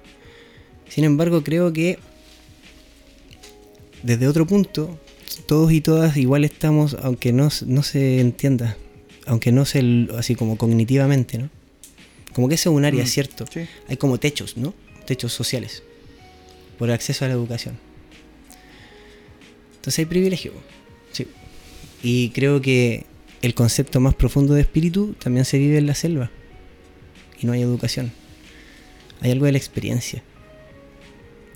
Sin 0.87 1.03
embargo, 1.03 1.43
creo 1.43 1.73
que 1.73 1.97
desde 4.03 4.27
otro 4.27 4.45
punto, 4.45 4.99
todos 5.47 5.71
y 5.71 5.81
todas 5.81 6.17
igual 6.17 6.43
estamos, 6.45 6.95
aunque 7.01 7.33
no, 7.33 7.49
no 7.65 7.83
se 7.83 8.19
entienda, 8.19 8.77
aunque 9.25 9.51
no 9.51 9.65
se, 9.65 10.07
así 10.17 10.35
como 10.35 10.57
cognitivamente, 10.57 11.37
¿no? 11.37 11.49
Como 12.33 12.47
que 12.49 12.55
ese 12.55 12.69
es 12.69 12.75
un 12.75 12.85
área, 12.85 13.03
Mm, 13.03 13.07
¿cierto? 13.07 13.45
sí. 13.51 13.61
Hay 13.87 13.97
como 13.97 14.19
techos, 14.19 14.57
¿no? 14.57 14.73
Techos 15.05 15.33
sociales 15.33 15.83
por 16.77 16.89
acceso 16.91 17.25
a 17.25 17.27
la 17.27 17.33
educación. 17.35 17.77
Entonces 19.75 19.99
hay 19.99 20.05
privilegio. 20.05 20.53
Sí. 21.11 21.27
Y 22.01 22.29
creo 22.29 22.61
que 22.61 23.05
el 23.41 23.53
concepto 23.53 23.99
más 23.99 24.15
profundo 24.15 24.53
de 24.53 24.61
espíritu 24.61 25.13
también 25.19 25.45
se 25.45 25.57
vive 25.57 25.77
en 25.77 25.87
la 25.87 25.95
selva. 25.95 26.31
Y 27.39 27.45
no 27.45 27.51
hay 27.53 27.61
educación. 27.61 28.11
Hay 29.21 29.31
algo 29.31 29.45
de 29.45 29.51
la 29.51 29.57
experiencia. 29.57 30.23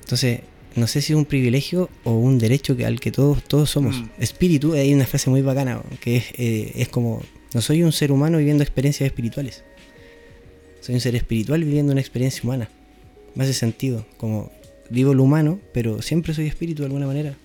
Entonces, 0.01 0.41
no 0.77 0.85
sé 0.87 1.01
si 1.01 1.13
es 1.13 1.17
un 1.17 1.25
privilegio 1.25 1.89
o 2.03 2.11
un 2.11 2.37
derecho 2.37 2.77
que, 2.77 2.85
al 2.85 2.99
que 2.99 3.11
todos, 3.11 3.43
todos 3.43 3.69
somos. 3.69 3.97
Mm. 3.97 4.09
Espíritu, 4.19 4.73
hay 4.73 4.93
una 4.93 5.05
frase 5.05 5.29
muy 5.29 5.41
bacana, 5.41 5.81
que 5.99 6.17
es, 6.17 6.25
eh, 6.37 6.71
es 6.75 6.87
como, 6.87 7.23
no 7.53 7.61
soy 7.61 7.81
un 7.81 7.91
ser 7.91 8.11
humano 8.11 8.37
viviendo 8.37 8.63
experiencias 8.63 9.07
espirituales. 9.07 9.63
Soy 10.81 10.95
un 10.95 11.01
ser 11.01 11.15
espiritual 11.15 11.63
viviendo 11.63 11.91
una 11.91 12.01
experiencia 12.01 12.41
humana. 12.43 12.69
Me 13.33 13.43
hace 13.43 13.53
sentido, 13.53 14.05
como 14.17 14.51
vivo 14.89 15.13
lo 15.13 15.23
humano, 15.23 15.59
pero 15.73 16.01
siempre 16.01 16.33
soy 16.33 16.45
espíritu 16.45 16.83
de 16.83 16.87
alguna 16.87 17.07
manera. 17.07 17.35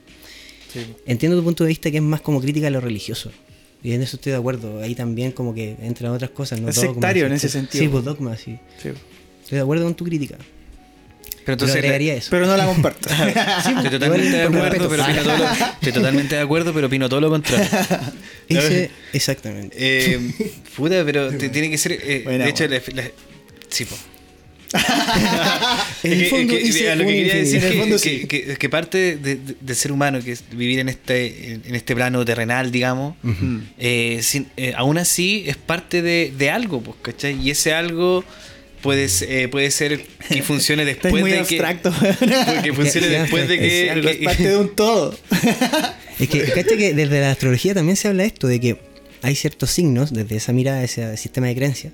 Entiendo 1.06 1.38
tu 1.38 1.44
punto 1.44 1.64
de 1.64 1.68
vista 1.68 1.90
que 1.90 1.96
es 1.96 2.02
más 2.02 2.20
como 2.20 2.40
crítica 2.40 2.66
a 2.66 2.70
lo 2.70 2.80
religioso. 2.80 3.30
Y 3.82 3.92
en 3.92 4.02
eso 4.02 4.16
estoy 4.16 4.32
de 4.32 4.38
acuerdo. 4.38 4.80
Ahí 4.80 4.94
también 4.94 5.32
como 5.32 5.54
que 5.54 5.76
entran 5.80 6.12
otras 6.12 6.30
cosas. 6.30 6.60
¿no? 6.60 6.68
Es 6.68 6.76
Dogmas, 6.76 6.92
sectario 6.92 7.26
en 7.26 7.32
ese 7.32 7.48
sentido. 7.48 7.82
Sí, 7.82 7.88
pues 7.88 8.04
dogmas, 8.04 8.40
sí. 8.40 8.58
Sí. 8.80 8.90
Estoy 9.42 9.56
de 9.56 9.62
acuerdo 9.62 9.84
con 9.84 9.94
tu 9.94 10.04
crítica. 10.04 10.38
Pero 11.44 11.44
Pero 11.44 11.52
entonces. 11.54 11.76
agregaría 11.76 12.14
eso. 12.14 12.28
Pero 12.30 12.46
no 12.46 12.56
la 12.56 12.66
comparto. 12.66 13.08
Estoy 13.76 13.90
totalmente 13.90 14.36
de 14.36 14.42
acuerdo, 14.44 14.88
pero 14.88 15.02
opino 15.04 15.22
todo 15.22 15.36
lo- 15.38 15.50
estoy 15.52 15.92
totalmente 15.92 16.34
de 16.36 16.40
acuerdo, 16.40 16.72
pero 16.72 16.86
opino 16.86 17.08
todo 17.08 17.20
lo 17.20 17.30
contrario. 17.30 17.68
Ese, 18.48 18.90
exactamente. 19.12 19.76
Eh, 19.78 20.20
puta, 20.76 21.02
pero 21.04 21.30
te- 21.36 21.48
tiene 21.48 21.70
que 21.70 21.78
ser. 21.78 21.92
eh, 21.92 21.98
de 22.24 22.48
hecho, 22.48 22.68
buena. 22.68 22.82
la- 22.94 23.02
la- 23.02 23.10
sí, 23.68 23.84
po. 23.86 23.96
En 26.02 26.12
el 26.12 26.18
que- 26.18 26.30
fondo 26.30 26.54
que- 26.54 26.96
lo 26.96 27.04
que 27.04 27.14
quería 27.14 27.34
decir 27.34 27.56
En 27.58 27.64
el 27.64 27.72
es 27.72 27.78
fondo 27.78 27.96
que, 27.96 27.98
sí. 27.98 28.26
que- 28.26 28.56
que 28.56 28.68
parte 28.68 29.16
de- 29.16 29.36
de- 29.36 29.54
del 29.60 29.76
ser 29.76 29.92
humano, 29.92 30.20
que 30.22 30.32
es 30.32 30.44
vivir 30.52 30.78
en 30.78 30.88
este, 30.88 31.54
en 31.54 31.74
este 31.74 31.94
plano 31.94 32.24
terrenal, 32.24 32.70
digamos, 32.70 33.16
eh, 33.78 34.20
sin- 34.22 34.48
eh, 34.56 34.72
aún 34.76 34.98
así 34.98 35.44
es 35.46 35.56
parte 35.56 36.02
de, 36.02 36.32
de 36.36 36.50
algo, 36.50 36.80
pues, 36.82 36.96
¿cachai? 37.02 37.38
Y 37.40 37.50
ese 37.50 37.74
algo 37.74 38.24
puede, 38.82 39.08
se- 39.08 39.42
eh, 39.44 39.48
puede 39.48 39.70
ser 39.70 40.02
que 40.28 40.42
funcione 40.42 40.84
después 40.84 41.12
muy 41.14 41.30
de 41.30 41.38
abstracto. 41.38 41.92
que. 41.92 42.62
Que 42.62 42.72
funcione 42.72 43.06
Sí, 43.08 43.12
después 43.14 43.48
de 43.48 43.54
es 43.54 43.60
que. 43.60 43.88
Es 44.10 44.16
que- 44.18 44.24
parte 44.24 44.48
de 44.48 44.56
un 44.56 44.74
todo. 44.76 45.16
Es 46.18 46.28
que, 46.28 46.42
cacha 46.44 46.76
que 46.76 46.94
desde 46.94 47.20
la 47.20 47.30
astrología 47.32 47.74
también 47.74 47.96
se 47.96 48.06
habla 48.06 48.24
esto, 48.24 48.46
de 48.46 48.60
que 48.60 48.76
hay 49.22 49.34
ciertos 49.34 49.70
signos 49.70 50.12
desde 50.12 50.36
esa 50.36 50.52
mirada, 50.52 50.84
ese 50.84 51.16
sistema 51.16 51.48
de 51.48 51.54
creencia. 51.56 51.90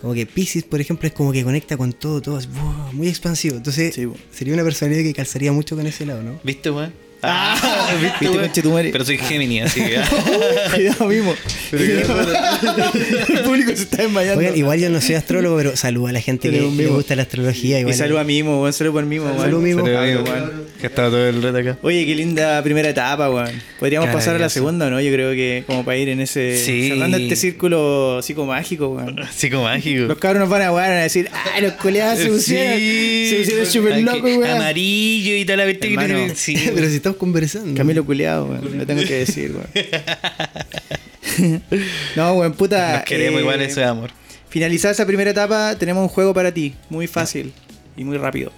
Como 0.00 0.14
que 0.14 0.24
Pisces, 0.26 0.62
por 0.64 0.80
ejemplo, 0.80 1.06
es 1.06 1.12
como 1.12 1.32
que 1.32 1.44
conecta 1.44 1.76
con 1.76 1.92
todo, 1.92 2.22
todo 2.22 2.38
es 2.38 2.48
wow, 2.48 2.92
muy 2.92 3.08
expansivo. 3.08 3.56
Entonces, 3.56 3.94
Sí, 3.94 4.08
sería 4.32 4.54
una 4.54 4.64
personalidad 4.64 5.02
que 5.02 5.12
calzaría 5.12 5.52
mucho 5.52 5.76
con 5.76 5.86
ese 5.86 6.06
lado, 6.06 6.22
¿no? 6.22 6.40
¿Viste, 6.44 6.70
weón? 6.70 6.92
Ah, 7.22 7.94
¿viste, 8.00 8.08
¿viste, 8.08 8.28
weón? 8.30 8.42
conchetumare? 8.42 8.90
Pero 8.90 9.04
soy 9.04 9.16
Gemini, 9.18 9.60
así 9.60 9.80
que. 9.80 10.00
Cuidado 10.74 11.06
mismo. 11.06 11.34
el 11.72 13.40
público 13.44 13.76
se 13.76 13.84
está 13.84 14.02
desmayando. 14.02 14.40
Oigan, 14.40 14.56
igual 14.56 14.80
yo 14.80 14.90
no 14.90 15.00
soy 15.00 15.14
astrólogo, 15.14 15.56
pero 15.56 15.76
saludo 15.76 16.08
a 16.08 16.12
la 16.12 16.20
gente 16.20 16.50
que, 16.50 16.60
le 16.60 16.86
gusta 16.88 17.14
la 17.14 17.22
astrología. 17.22 17.78
y 17.78 17.82
Igual, 17.82 17.94
salud 17.94 18.16
a 18.16 18.24
Mimo, 18.24 18.60
weón. 18.60 18.72
Salud 18.72 18.92
por 18.92 19.04
Mimo, 19.04 19.26
weón. 19.26 19.38
Salud, 19.38 19.62
Mimo. 19.62 19.84
Pero, 19.84 19.98
Salud, 19.98 20.28
weón, 20.28 20.42
weón. 20.42 20.71
Que 20.82 20.88
estaba 20.88 21.10
todo 21.10 21.28
el 21.28 21.40
reto 21.40 21.58
acá. 21.58 21.78
Oye, 21.82 22.04
qué 22.04 22.16
linda 22.16 22.60
primera 22.60 22.88
etapa, 22.88 23.30
weón. 23.30 23.52
Podríamos 23.78 24.10
pasar 24.10 24.34
a 24.34 24.38
la 24.40 24.48
segunda, 24.48 24.90
¿no? 24.90 25.00
Yo 25.00 25.12
creo 25.12 25.30
que 25.30 25.62
como 25.64 25.84
para 25.84 25.96
ir 25.96 26.08
en 26.08 26.18
ese... 26.18 26.56
Sí. 26.56 26.88
Cerrando 26.88 27.18
este 27.18 27.36
círculo 27.36 28.20
psicomágico, 28.20 28.88
weón. 28.88 29.16
Psicomágico. 29.32 30.06
Los 30.06 30.18
cabros 30.18 30.40
nos 30.40 30.50
van 30.50 30.62
a 30.62 30.72
van 30.72 30.90
a 30.90 31.02
decir, 31.02 31.30
¡ay, 31.54 31.62
los 31.62 31.74
coleados 31.74 32.18
se 32.18 32.30
pusieron! 32.30 32.80
se 32.80 33.36
pusieron 33.38 33.66
súper 33.66 34.00
locos, 34.00 34.22
que 34.22 34.38
weón. 34.38 34.50
Amarillo 34.50 35.36
y 35.36 35.44
tal, 35.44 35.58
la 35.58 35.66
viste 35.66 35.86
Hermano. 35.86 36.34
Sí, 36.34 36.56
pero 36.74 36.88
si 36.88 36.96
estamos 36.96 37.16
conversando. 37.16 37.76
Camilo 37.76 38.04
culeado, 38.04 38.46
weón. 38.46 38.78
Lo 38.78 38.84
tengo 38.84 39.04
que 39.04 39.18
decir, 39.18 39.52
weón. 39.52 41.62
no, 42.16 42.32
weón, 42.32 42.54
puta. 42.54 42.96
Nos 42.96 43.04
queremos 43.04 43.38
eh, 43.38 43.42
igual, 43.42 43.62
eso 43.62 43.80
es 43.80 43.86
amor. 43.86 44.10
Finalizada 44.48 44.90
esa 44.90 45.06
primera 45.06 45.30
etapa, 45.30 45.76
tenemos 45.78 46.02
un 46.02 46.08
juego 46.08 46.34
para 46.34 46.52
ti. 46.52 46.74
Muy 46.90 47.06
fácil 47.06 47.52
y 47.96 48.02
muy 48.02 48.18
rápido. 48.18 48.50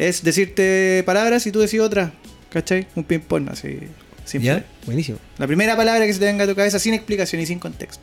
Es 0.00 0.22
decirte 0.22 1.02
palabras 1.04 1.46
y 1.46 1.52
tú 1.52 1.60
decís 1.60 1.78
otra. 1.78 2.14
¿Cachai? 2.48 2.88
Un 2.94 3.04
ping-pong 3.04 3.50
así. 3.50 3.80
Simple. 4.24 4.46
¿Ya? 4.46 4.64
Buenísimo. 4.86 5.18
La 5.36 5.46
primera 5.46 5.76
palabra 5.76 6.06
que 6.06 6.14
se 6.14 6.18
te 6.18 6.24
venga 6.24 6.44
a 6.44 6.46
tu 6.46 6.54
cabeza 6.54 6.78
sin 6.78 6.94
explicación 6.94 7.42
y 7.42 7.44
sin 7.44 7.58
contexto. 7.58 8.02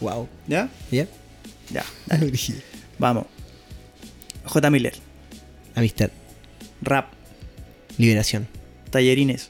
Wow. 0.00 0.28
¿Ya? 0.48 0.68
¿Ya? 0.90 1.06
Ya. 1.70 1.84
Vamos. 2.98 3.26
J. 4.44 4.70
Miller. 4.70 4.94
Amistad. 5.76 6.10
Rap. 6.82 7.12
Liberación. 7.96 8.48
Tallerines. 8.90 9.48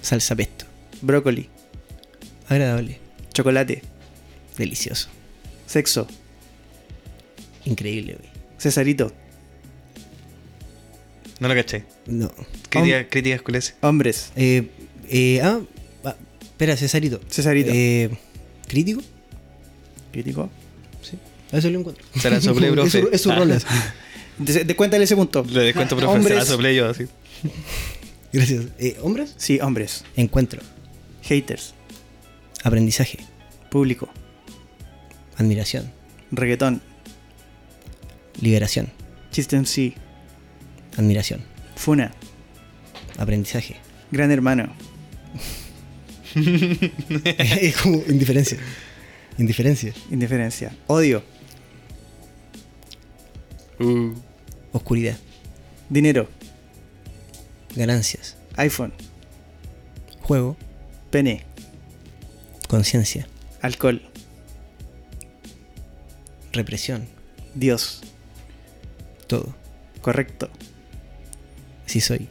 Salsa 0.00 0.36
pesto. 0.36 0.66
Brócoli. 1.00 1.48
Agradable. 2.48 3.00
Chocolate. 3.34 3.82
Delicioso. 4.56 5.08
Sexo. 5.66 6.06
Increíble, 7.64 8.16
güey. 8.20 8.30
Cesarito. 8.60 9.12
No 11.42 11.48
lo 11.48 11.54
caché. 11.54 11.84
No. 12.06 12.30
Críticas 12.68 13.06
críticas 13.10 13.42
culeses. 13.42 13.74
Hombres. 13.80 14.30
Eh, 14.36 14.68
eh, 15.08 15.40
ah, 15.42 15.58
ah, 16.04 16.14
espera, 16.40 16.76
Cesarito. 16.76 17.20
Cesarito. 17.28 17.70
Eh, 17.74 18.10
¿Crítico? 18.68 19.02
Crítico. 20.12 20.48
Sí. 21.02 21.18
A 21.50 21.58
eso 21.58 21.68
lo 21.68 21.80
encuentro. 21.80 22.04
Se 22.20 22.30
la 22.30 22.40
soplé, 22.40 22.68
Es 22.68 22.72
profe. 22.74 23.00
su- 23.02 23.08
Es 23.10 23.20
su 23.22 23.32
rol. 23.32 23.50
así. 23.50 23.66
De, 24.38 24.64
de- 24.64 24.76
cuéntale 24.76 25.02
ese 25.02 25.16
punto. 25.16 25.44
Le 25.48 25.62
descuento, 25.62 25.96
profe. 25.96 26.12
Se 26.12 26.18
Hombres. 26.18 26.36
la 26.38 26.44
soplé 26.44 26.74
yo 26.76 26.88
así. 26.88 27.06
Gracias. 28.32 28.64
Eh, 28.78 28.96
¿Hombres? 29.02 29.34
Sí, 29.36 29.58
hombres. 29.60 30.04
Encuentro. 30.16 30.62
Haters. 31.24 31.74
Aprendizaje. 32.62 33.18
Público. 33.68 34.08
Admiración. 35.36 35.90
Reggaetón. 36.30 36.80
Liberación. 38.40 38.90
Chiste 39.32 39.56
en 39.56 39.66
sí. 39.66 39.94
Admiración. 40.96 41.42
Funa. 41.76 42.12
Aprendizaje. 43.18 43.76
Gran 44.10 44.30
hermano. 44.30 44.72
es 46.34 47.76
como 47.76 48.02
indiferencia. 48.08 48.58
Indiferencia. 49.38 49.92
Indiferencia. 50.10 50.76
Odio. 50.86 51.22
Uh. 53.78 54.12
Oscuridad. 54.72 55.16
Dinero. 55.88 56.28
Ganancias. 57.74 58.36
iPhone. 58.56 58.92
Juego. 60.20 60.56
Pene. 61.10 61.44
Conciencia. 62.68 63.26
Alcohol. 63.60 64.02
Represión. 66.52 67.06
Dios. 67.54 68.02
Todo. 69.26 69.54
Correcto. 70.00 70.50
Sí 71.92 72.00
soy. 72.00 72.26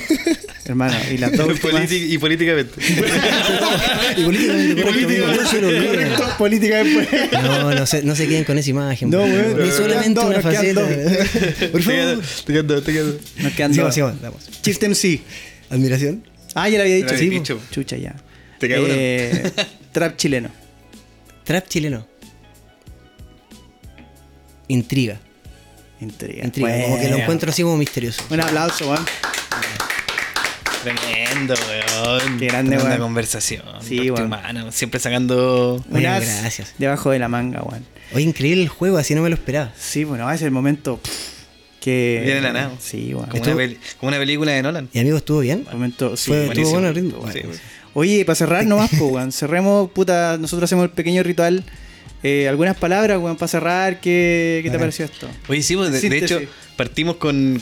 Hermano. 0.64 0.96
Y 1.12 1.18
las 1.18 1.36
dos 1.36 1.58
y 1.90 2.18
políticamente. 2.18 2.72
Y 4.16 4.22
políticamente 4.24 4.82
correcto, 4.82 5.06
amigo, 5.08 5.26
no 5.26 5.48
se 5.48 5.60
lo 5.60 5.66
olviden. 5.66 5.86
Correcto, 5.88 6.34
Política 6.38 6.84
después. 6.84 7.08
No, 7.32 7.74
no 7.74 7.84
se, 7.84 8.04
no 8.04 8.14
se 8.14 8.28
queden 8.28 8.44
con 8.44 8.58
esa 8.58 8.70
imagen. 8.70 9.10
No, 9.10 9.24
weón, 9.24 9.60
Es 9.60 9.74
solamente 9.74 10.04
quedan 10.04 10.14
dos, 10.14 10.24
una 10.26 10.36
nos 10.36 10.44
quedan 10.46 10.76
faceta. 10.76 11.66
Por 11.72 11.82
favor. 11.82 12.22
Te 12.44 12.52
quedo, 12.52 12.82
te 12.82 12.92
quedo. 12.92 13.18
Nos 13.38 13.52
quedan 13.54 13.74
dos. 13.74 13.92
sigamos, 13.92 14.20
vamos. 14.20 14.48
En 14.64 14.94
sí. 14.94 15.22
Admiración. 15.68 16.22
Ah, 16.54 16.68
ya 16.68 16.78
lo 16.78 16.84
había 16.84 16.94
dicho. 16.94 17.16
Sí. 17.16 17.42
Chucha, 17.72 17.96
ya. 17.96 18.14
Te 18.60 18.66
uno. 18.78 18.86
Eh, 18.88 19.50
Trap 19.90 20.16
chileno. 20.16 20.48
Trap 21.42 21.66
chileno. 21.66 22.06
Intriga. 24.68 25.18
Intriga. 26.02 26.44
Intriga. 26.44 26.68
Como 26.82 26.96
que 26.96 27.02
lo 27.04 27.08
Bueno. 27.10 27.16
encuentro 27.22 27.50
así 27.50 27.62
como 27.62 27.76
misterioso. 27.76 28.22
Un 28.30 28.40
aplauso, 28.40 28.90
weón. 28.90 29.04
Tremendo, 30.82 31.54
weón. 31.54 32.38
Qué 32.38 32.46
grande, 32.46 32.70
Tremenda 32.70 32.88
weón. 32.96 33.00
conversación. 33.00 33.62
Sí, 33.86 34.10
weón. 34.10 34.32
Siempre 34.72 34.98
sacando. 34.98 35.82
Bueno, 35.88 36.08
Un 36.08 36.14
as 36.14 36.40
gracias. 36.40 36.74
debajo 36.78 37.10
de 37.10 37.18
la 37.20 37.28
manga, 37.28 37.62
weón. 37.62 37.84
Oye, 38.14 38.24
increíble 38.24 38.62
el 38.62 38.68
juego, 38.68 38.98
así 38.98 39.14
no 39.14 39.22
me 39.22 39.28
lo 39.28 39.34
esperaba. 39.36 39.72
Sí, 39.78 40.04
bueno, 40.04 40.30
es 40.30 40.42
el 40.42 40.50
momento 40.50 40.96
pff, 40.98 41.10
que. 41.80 42.22
Viene 42.24 42.40
la 42.40 42.52
nada. 42.52 42.72
Sí, 42.80 43.14
weón. 43.14 43.26
Como 43.28 43.36
Estuvo- 43.36 43.54
una, 43.54 43.62
peli- 43.62 43.78
como 44.00 44.08
una 44.08 44.18
película 44.18 44.52
de 44.52 44.62
Nolan. 44.62 44.88
¿Y 44.92 44.98
amigo 44.98 45.16
estuvo 45.16 45.38
bien? 45.40 45.64
Momento, 45.72 46.16
sí, 46.16 46.28
Fue- 46.30 46.46
buenísimo. 46.46 46.62
estuvo 46.66 46.80
bueno 46.80 46.88
el 46.88 46.94
ritmo. 46.94 47.32
Sí, 47.32 47.38
Bueno, 47.40 47.48
weón. 47.50 47.60
Oye, 47.94 48.24
para 48.24 48.36
cerrar 48.36 48.64
nomás, 48.66 48.90
po, 48.98 49.06
weón. 49.06 49.30
Cerremos, 49.32 49.90
puta, 49.90 50.36
nosotros 50.38 50.66
hacemos 50.66 50.84
el 50.84 50.90
pequeño 50.90 51.22
ritual. 51.22 51.62
Eh, 52.22 52.48
algunas 52.48 52.76
palabras, 52.76 53.18
weón, 53.18 53.36
para 53.36 53.48
cerrar. 53.48 54.00
¿Qué, 54.00 54.60
qué 54.62 54.70
te 54.70 54.78
pareció 54.78 55.04
esto? 55.04 55.28
Oye, 55.48 55.62
sí, 55.62 55.74
pues, 55.74 56.00
de, 56.00 56.18
hecho, 56.18 56.40
partimos 56.76 57.16
con, 57.16 57.60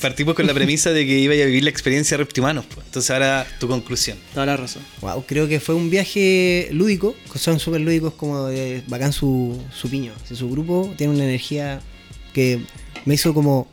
partimos 0.00 0.34
con 0.34 0.46
la 0.46 0.52
premisa 0.52 0.90
de 0.90 1.06
que 1.06 1.18
iba 1.18 1.32
a 1.32 1.46
vivir 1.46 1.64
la 1.64 1.70
experiencia 1.70 2.16
de 2.16 2.24
reptimanos. 2.24 2.66
Pues. 2.66 2.86
Entonces, 2.86 3.10
ahora 3.10 3.46
tu 3.58 3.68
conclusión. 3.68 4.18
Toda 4.34 4.46
la 4.46 4.56
razón. 4.56 4.82
Wow, 5.00 5.24
creo 5.26 5.48
que 5.48 5.60
fue 5.60 5.74
un 5.74 5.88
viaje 5.88 6.68
lúdico, 6.72 7.16
son 7.34 7.58
súper 7.58 7.80
lúdicos, 7.80 8.12
como 8.14 8.46
de 8.46 8.82
bacán 8.86 9.12
su, 9.12 9.58
su 9.74 9.88
piño. 9.88 10.12
O 10.22 10.26
sea, 10.26 10.36
su 10.36 10.50
grupo 10.50 10.92
tiene 10.96 11.14
una 11.14 11.24
energía 11.24 11.80
que 12.34 12.60
me 13.04 13.14
hizo 13.14 13.32
como 13.32 13.68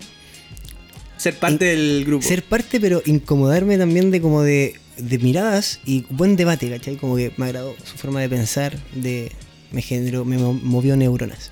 Ser 1.18 1.36
parte 1.36 1.66
del 1.66 2.06
grupo. 2.06 2.26
ser 2.26 2.44
parte, 2.44 2.80
pero 2.80 3.02
incomodarme 3.06 3.78
también 3.78 4.10
de 4.10 4.22
como 4.22 4.42
de, 4.42 4.76
de 4.98 5.18
miradas 5.18 5.82
y 5.86 6.06
buen 6.10 6.38
debate, 6.38 6.70
¿cachai? 6.70 6.96
Como 6.96 7.18
que 7.18 7.34
me 7.36 7.48
agradó 7.48 7.76
su 7.84 7.98
forma 7.98 8.22
de 8.22 8.30
pensar, 8.30 8.80
de 8.96 9.34
me 9.72 9.82
generó, 9.82 10.26
me 10.26 10.38
mo- 10.38 10.54
movió 10.54 10.96
neuronas. 10.98 11.52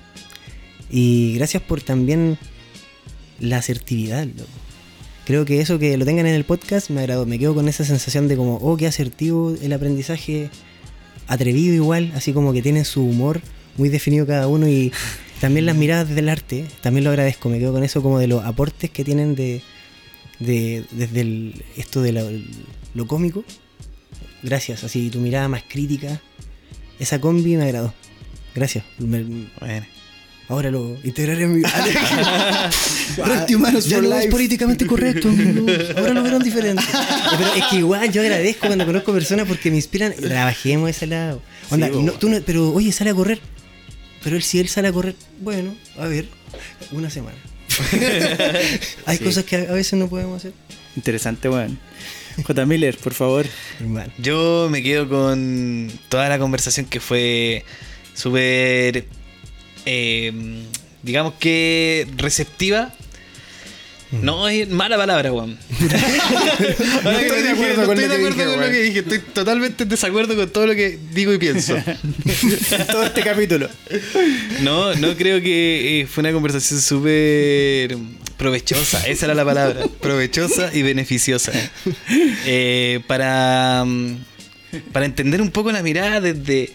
Y 0.90 1.34
gracias 1.34 1.62
por 1.62 1.82
también 1.82 2.38
la 3.40 3.58
asertividad, 3.58 4.26
loco. 4.26 4.48
Creo 5.26 5.44
que 5.44 5.60
eso 5.60 5.78
que 5.78 5.96
lo 5.98 6.06
tengan 6.06 6.26
en 6.26 6.34
el 6.34 6.44
podcast 6.44 6.88
me 6.90 7.00
agradó. 7.00 7.26
Me 7.26 7.38
quedo 7.38 7.54
con 7.54 7.68
esa 7.68 7.84
sensación 7.84 8.28
de 8.28 8.36
como, 8.36 8.56
oh, 8.56 8.76
qué 8.78 8.86
asertivo 8.86 9.54
el 9.60 9.72
aprendizaje, 9.74 10.48
atrevido 11.26 11.74
igual, 11.74 12.12
así 12.14 12.32
como 12.32 12.52
que 12.54 12.62
tienen 12.62 12.84
su 12.86 13.04
humor 13.04 13.42
muy 13.76 13.90
definido 13.90 14.26
cada 14.26 14.48
uno 14.48 14.66
y 14.68 14.90
también 15.40 15.66
las 15.66 15.76
miradas 15.76 16.08
del 16.08 16.30
arte, 16.30 16.64
también 16.80 17.04
lo 17.04 17.10
agradezco. 17.10 17.50
Me 17.50 17.58
quedo 17.58 17.72
con 17.74 17.84
eso 17.84 18.02
como 18.02 18.18
de 18.18 18.26
los 18.26 18.42
aportes 18.44 18.90
que 18.90 19.04
tienen 19.04 19.34
de, 19.34 19.62
de 20.40 20.84
desde 20.92 21.52
esto 21.76 22.00
de 22.00 22.42
lo 22.94 23.06
cómico. 23.06 23.44
Gracias, 24.42 24.82
así 24.84 25.10
tu 25.10 25.18
mirada 25.20 25.48
más 25.48 25.62
crítica. 25.68 26.22
Esa 26.98 27.20
combi 27.20 27.56
me 27.56 27.64
agradó. 27.64 27.92
Gracias. 28.58 28.84
Me- 28.98 29.46
Bueno. 29.60 29.86
ahora 30.48 30.70
lo 30.70 30.96
integraré 31.04 31.44
en 31.44 31.54
mi. 31.56 31.62
Reptimanos 33.24 33.86
ya 33.86 33.96
for 33.98 34.04
no 34.08 34.16
es 34.18 34.26
políticamente 34.26 34.86
correcto, 34.86 35.28
amigos. 35.28 35.70
Ahora 35.96 36.14
lo 36.14 36.22
verán 36.22 36.42
diferente. 36.42 36.82
Pero 37.38 37.54
es 37.54 37.64
que 37.70 37.76
igual 37.76 38.10
yo 38.12 38.20
agradezco 38.22 38.66
cuando 38.66 38.86
conozco 38.86 39.12
personas 39.12 39.46
porque 39.46 39.70
me 39.70 39.76
inspiran. 39.76 40.12
Trabajemos 40.14 40.90
ese 40.90 41.06
lado. 41.06 41.42
Onda, 41.70 41.88
Sí, 41.88 42.02
no, 42.02 42.12
tú 42.12 42.28
no- 42.28 42.40
pero 42.44 42.72
oye, 42.72 42.92
sale 42.92 43.10
a 43.10 43.14
correr. 43.14 43.40
Pero 44.24 44.36
él, 44.36 44.42
si 44.42 44.58
él 44.58 44.68
sale 44.68 44.88
a 44.88 44.92
correr, 44.92 45.14
bueno, 45.40 45.74
a 45.98 46.06
ver, 46.06 46.26
una 46.92 47.08
semana. 47.10 47.36
Hay 49.06 49.18
Sí. 49.18 49.24
cosas 49.24 49.44
que 49.44 49.56
a 49.56 49.72
veces 49.72 49.98
no 49.98 50.08
podemos 50.08 50.38
hacer. 50.38 50.52
Interesante, 50.96 51.48
weón. 51.48 51.78
J. 52.44 52.66
Miller, 52.66 52.96
por 52.98 53.14
favor. 53.14 53.46
Yo 54.18 54.68
me 54.70 54.82
quedo 54.82 55.08
con 55.08 55.90
toda 56.08 56.28
la 56.28 56.38
conversación 56.38 56.86
que 56.86 57.00
fue 57.00 57.64
súper, 58.18 59.04
eh, 59.86 60.32
digamos 61.02 61.34
que 61.38 62.06
receptiva, 62.16 62.92
No, 64.10 64.48
es 64.48 64.66
mala 64.70 64.96
palabra, 64.96 65.30
acuerdo 65.30 65.46
no 67.04 67.10
estoy 67.10 67.42
de 67.42 67.50
acuerdo 67.50 67.86
con 67.86 68.60
lo 68.60 68.70
que 68.70 68.80
dije. 68.80 68.98
Estoy 69.00 69.18
totalmente 69.18 69.82
en 69.82 69.88
desacuerdo 69.90 70.34
con 70.34 70.48
todo 70.48 70.66
lo 70.66 70.74
que 70.74 70.98
digo 71.12 71.32
y 71.32 71.38
pienso. 71.38 71.76
En 71.76 72.86
todo 72.90 73.04
este 73.04 73.20
capítulo. 73.20 73.68
No, 74.62 74.94
no 74.94 75.14
creo 75.14 75.42
que 75.42 76.00
eh, 76.00 76.06
fue 76.06 76.22
una 76.22 76.32
conversación 76.32 76.80
súper 76.80 77.98
provechosa. 78.38 79.06
Esa 79.06 79.26
era 79.26 79.34
la 79.34 79.44
palabra. 79.44 79.84
Provechosa 80.00 80.70
y 80.72 80.82
beneficiosa. 80.82 81.52
Eh, 82.46 83.00
para, 83.06 83.84
mm, 83.84 84.16
para 84.90 85.04
entender 85.04 85.42
un 85.42 85.50
poco 85.50 85.70
la 85.70 85.82
mirada 85.82 86.22
desde, 86.22 86.70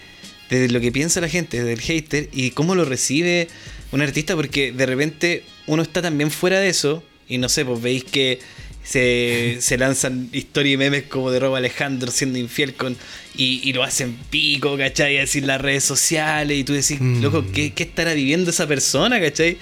desde 0.54 0.74
lo 0.74 0.80
que 0.80 0.92
piensa 0.92 1.20
la 1.22 1.30
gente, 1.30 1.58
desde 1.58 1.74
el 1.74 1.82
hater 1.82 2.30
y 2.32 2.52
cómo 2.52 2.76
lo 2.76 2.86
recibe 2.86 3.48
un 3.92 4.02
artista, 4.02 4.36
porque 4.36 4.72
de 4.72 4.86
repente 4.86 5.44
uno 5.68 5.82
está 5.82 6.02
también 6.02 6.32
fuera 6.32 6.60
de 6.60 6.70
eso 6.70 7.04
y 7.28 7.38
no 7.38 7.50
sé, 7.50 7.66
pues 7.66 7.82
veis 7.82 8.04
que 8.04 8.40
se, 8.84 9.58
se 9.62 9.78
lanzan 9.78 10.30
historias 10.32 10.76
y 10.76 10.78
memes 10.78 11.04
como 11.04 11.32
de 11.32 11.40
Robo 11.40 11.56
Alejandro 11.56 12.12
siendo 12.12 12.38
infiel 12.38 12.76
con 12.76 12.96
y, 13.36 13.62
y 13.64 13.74
lo 13.74 13.84
hacen 13.84 14.16
pico, 14.30 14.78
¿cachai? 14.78 15.18
Así 15.20 15.40
en 15.40 15.48
las 15.48 15.62
redes 15.62 15.84
sociales 15.84 16.58
y 16.58 16.64
tú 16.64 16.74
decís, 16.74 17.00
loco, 17.02 17.46
¿qué, 17.54 17.74
¿qué 17.74 17.84
estará 17.84 18.14
viviendo 18.14 18.52
esa 18.52 18.68
persona, 18.68 19.20
¿cachai? 19.20 19.58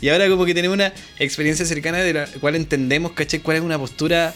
Y 0.00 0.10
ahora 0.10 0.28
como 0.28 0.44
que 0.44 0.54
tenemos 0.54 0.74
una 0.74 0.92
experiencia 1.18 1.64
cercana 1.64 1.98
de 1.98 2.12
la 2.12 2.26
cual 2.40 2.54
entendemos, 2.54 3.12
¿cachai? 3.12 3.40
¿Cuál 3.40 3.56
es 3.56 3.62
una 3.62 3.78
postura 3.78 4.34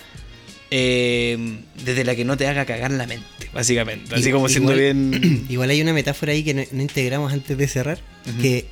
eh, 0.71 1.59
desde 1.85 2.05
la 2.05 2.15
que 2.15 2.25
no 2.25 2.37
te 2.37 2.47
haga 2.47 2.65
cagar 2.65 2.91
la 2.91 3.07
mente, 3.07 3.51
básicamente? 3.53 4.15
Así 4.15 4.31
como 4.31 4.49
siendo 4.49 4.75
bien... 4.75 5.47
Igual 5.49 5.71
hay 5.71 5.81
una 5.83 5.93
metáfora 5.93 6.33
ahí 6.33 6.43
que 6.43 6.55
no, 6.55 6.63
no 6.73 6.83
integramos 6.83 7.33
antes 7.33 7.57
de 7.57 7.69
cerrar, 7.69 7.99
que 8.41 8.67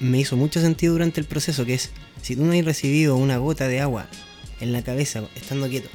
me 0.00 0.18
hizo 0.18 0.36
mucho 0.36 0.60
sentido 0.60 0.92
durante 0.92 1.20
el 1.20 1.26
proceso, 1.26 1.64
que 1.64 1.74
es, 1.74 1.90
si 2.22 2.36
tú 2.36 2.44
no 2.44 2.52
has 2.52 2.64
recibido 2.64 3.16
una 3.16 3.38
gota 3.38 3.68
de 3.68 3.80
agua 3.80 4.08
en 4.60 4.72
la 4.72 4.82
cabeza 4.82 5.22
estando 5.36 5.68
quieto, 5.68 5.88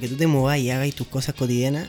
que 0.00 0.08
tú 0.08 0.16
te 0.16 0.26
movas 0.26 0.58
y 0.58 0.70
hagas 0.70 0.94
tus 0.94 1.06
cosas 1.06 1.34
cotidianas, 1.34 1.88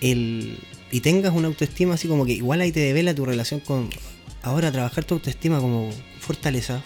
el, 0.00 0.58
y 0.90 1.00
tengas 1.00 1.32
una 1.32 1.48
autoestima 1.48 1.94
así 1.94 2.08
como 2.08 2.24
que 2.24 2.32
igual 2.32 2.60
ahí 2.60 2.72
te 2.72 2.80
devela 2.80 3.14
tu 3.14 3.24
relación 3.24 3.60
con, 3.60 3.90
ahora 4.42 4.72
trabajar 4.72 5.04
tu 5.04 5.14
autoestima 5.14 5.60
como 5.60 5.90
fortaleza 6.20 6.82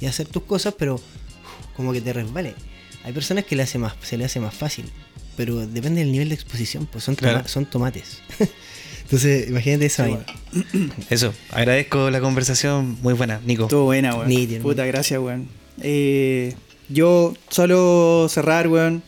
y 0.00 0.06
hacer 0.06 0.26
tus 0.26 0.42
cosas, 0.44 0.74
pero 0.78 1.00
como 1.76 1.92
que 1.92 2.00
te 2.00 2.12
resbale. 2.12 2.54
Hay 3.04 3.12
personas 3.12 3.44
que 3.44 3.54
le 3.56 3.62
hace 3.62 3.78
más, 3.78 3.94
se 4.02 4.16
le 4.16 4.24
hace 4.24 4.40
más 4.40 4.54
fácil, 4.54 4.86
pero 5.36 5.66
depende 5.66 6.00
del 6.00 6.10
nivel 6.12 6.28
de 6.30 6.34
exposición, 6.34 6.86
pues 6.90 7.04
son, 7.04 7.16
toma- 7.16 7.32
Claro. 7.32 7.48
son 7.48 7.66
tomates. 7.66 8.20
Entonces, 9.02 9.48
imagínate 9.48 9.86
esa 9.86 10.04
vaina. 10.04 10.24
Eso, 11.10 11.34
agradezco 11.50 12.10
la 12.10 12.20
conversación, 12.20 12.96
muy 13.02 13.12
buena, 13.14 13.40
Nico. 13.44 13.64
Estuvo 13.64 13.84
buena, 13.84 14.14
weón. 14.14 14.28
Nítido, 14.28 14.62
Puta, 14.62 14.86
gracias, 14.86 15.20
weón. 15.20 15.48
Eh, 15.82 16.54
yo 16.88 17.34
solo 17.50 18.26
cerrar, 18.30 18.68
weón. 18.68 19.02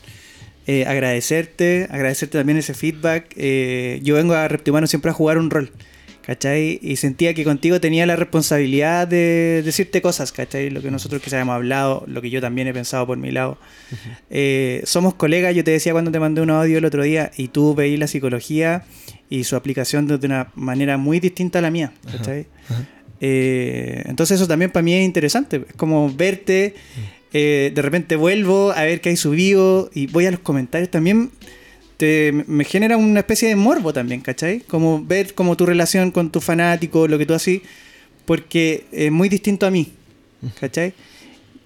eh, 0.66 0.84
agradecerte, 0.86 1.86
agradecerte 1.90 2.36
también 2.38 2.58
ese 2.58 2.74
feedback. 2.74 3.32
Eh, 3.36 4.00
yo 4.02 4.16
vengo 4.16 4.34
a 4.34 4.46
Reptimano 4.48 4.86
siempre 4.86 5.10
a 5.10 5.14
jugar 5.14 5.38
un 5.38 5.48
rol, 5.48 5.70
¿cachai? 6.26 6.80
Y 6.82 6.96
sentía 6.96 7.34
que 7.34 7.44
contigo 7.44 7.80
tenía 7.80 8.04
la 8.04 8.16
responsabilidad 8.16 9.06
de 9.06 9.62
decirte 9.64 10.02
cosas, 10.02 10.32
¿cachai? 10.32 10.70
Lo 10.70 10.82
que 10.82 10.90
nosotros 10.90 11.22
que 11.22 11.30
habíamos 11.30 11.54
hablado, 11.54 12.04
lo 12.08 12.20
que 12.20 12.30
yo 12.30 12.40
también 12.40 12.66
he 12.66 12.74
pensado 12.74 13.06
por 13.06 13.16
mi 13.16 13.30
lado. 13.30 13.58
Eh, 14.28 14.82
somos 14.84 15.14
colegas, 15.14 15.54
yo 15.54 15.62
te 15.62 15.70
decía 15.70 15.92
cuando 15.92 16.10
te 16.10 16.18
mandé 16.18 16.40
un 16.40 16.50
audio 16.50 16.78
el 16.78 16.84
otro 16.84 17.04
día 17.04 17.30
y 17.36 17.48
tú 17.48 17.76
veí 17.76 17.96
la 17.96 18.08
psicología 18.08 18.84
y 19.30 19.44
su 19.44 19.54
aplicación 19.54 20.08
de 20.08 20.14
una 20.26 20.50
manera 20.56 20.96
muy 20.96 21.20
distinta 21.20 21.60
a 21.60 21.62
la 21.62 21.70
mía, 21.70 21.92
¿cachai? 22.10 22.46
Eh, 23.20 24.02
entonces 24.06 24.40
eso 24.40 24.48
también 24.48 24.72
para 24.72 24.82
mí 24.82 24.94
es 24.94 25.04
interesante, 25.04 25.64
es 25.68 25.74
como 25.76 26.12
verte, 26.12 26.74
eh, 27.32 27.70
de 27.72 27.82
repente 27.82 28.16
vuelvo 28.16 28.72
a 28.72 28.82
ver 28.82 29.00
que 29.00 29.10
hay 29.10 29.16
subido 29.16 29.90
y 29.94 30.08
voy 30.08 30.26
a 30.26 30.32
los 30.32 30.40
comentarios 30.40 30.90
también. 30.90 31.30
Te, 31.96 32.44
me 32.46 32.64
genera 32.64 32.96
una 32.96 33.20
especie 33.20 33.48
de 33.48 33.56
morbo 33.56 33.92
también, 33.92 34.20
¿cachai? 34.20 34.60
Como 34.60 35.02
ver 35.04 35.34
como 35.34 35.56
tu 35.56 35.64
relación 35.64 36.10
con 36.10 36.30
tu 36.30 36.40
fanático, 36.40 37.08
lo 37.08 37.18
que 37.18 37.26
tú 37.26 37.34
así, 37.34 37.62
porque 38.26 38.84
es 38.92 39.10
muy 39.10 39.28
distinto 39.28 39.66
a 39.66 39.70
mí, 39.70 39.92
¿cachai? 40.60 40.92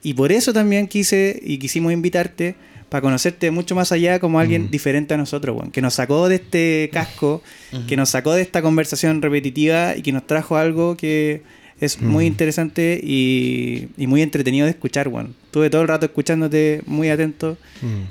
Y 0.03 0.15
por 0.15 0.33
eso 0.33 0.53
también 0.53 0.87
quise 0.87 1.39
y 1.43 1.59
quisimos 1.59 1.93
invitarte 1.93 2.55
para 2.89 3.03
conocerte 3.03 3.51
mucho 3.51 3.75
más 3.75 3.93
allá 3.93 4.19
como 4.19 4.41
alguien 4.41 4.71
diferente 4.71 5.15
a 5.15 5.17
nosotros, 5.17 5.57
weón, 5.57 5.71
que 5.71 5.81
nos 5.81 5.95
sacó 5.95 6.29
de 6.29 6.37
este 6.37 6.91
casco, 6.93 7.43
que 7.87 7.97
nos 7.97 8.11
sacó 8.11 8.33
de 8.33 8.43
esta 8.43 8.63
conversación 8.63 9.23
repetitiva 9.23 9.97
y 9.97 10.03
que 10.03 10.13
nos 10.13 10.27
trajo 10.27 10.57
algo 10.57 10.97
que 10.97 11.43
es 11.81 12.01
muy 12.01 12.27
interesante 12.27 13.01
y, 13.03 13.89
y 13.97 14.07
muy 14.07 14.23
entretenido 14.23 14.67
de 14.67 14.71
escuchar, 14.73 15.09
weón. 15.09 15.35
Estuve 15.47 15.71
todo 15.71 15.83
el 15.83 15.89
rato 15.89 16.07
escuchándote 16.07 16.83
muy 16.87 17.09
atento 17.09 17.57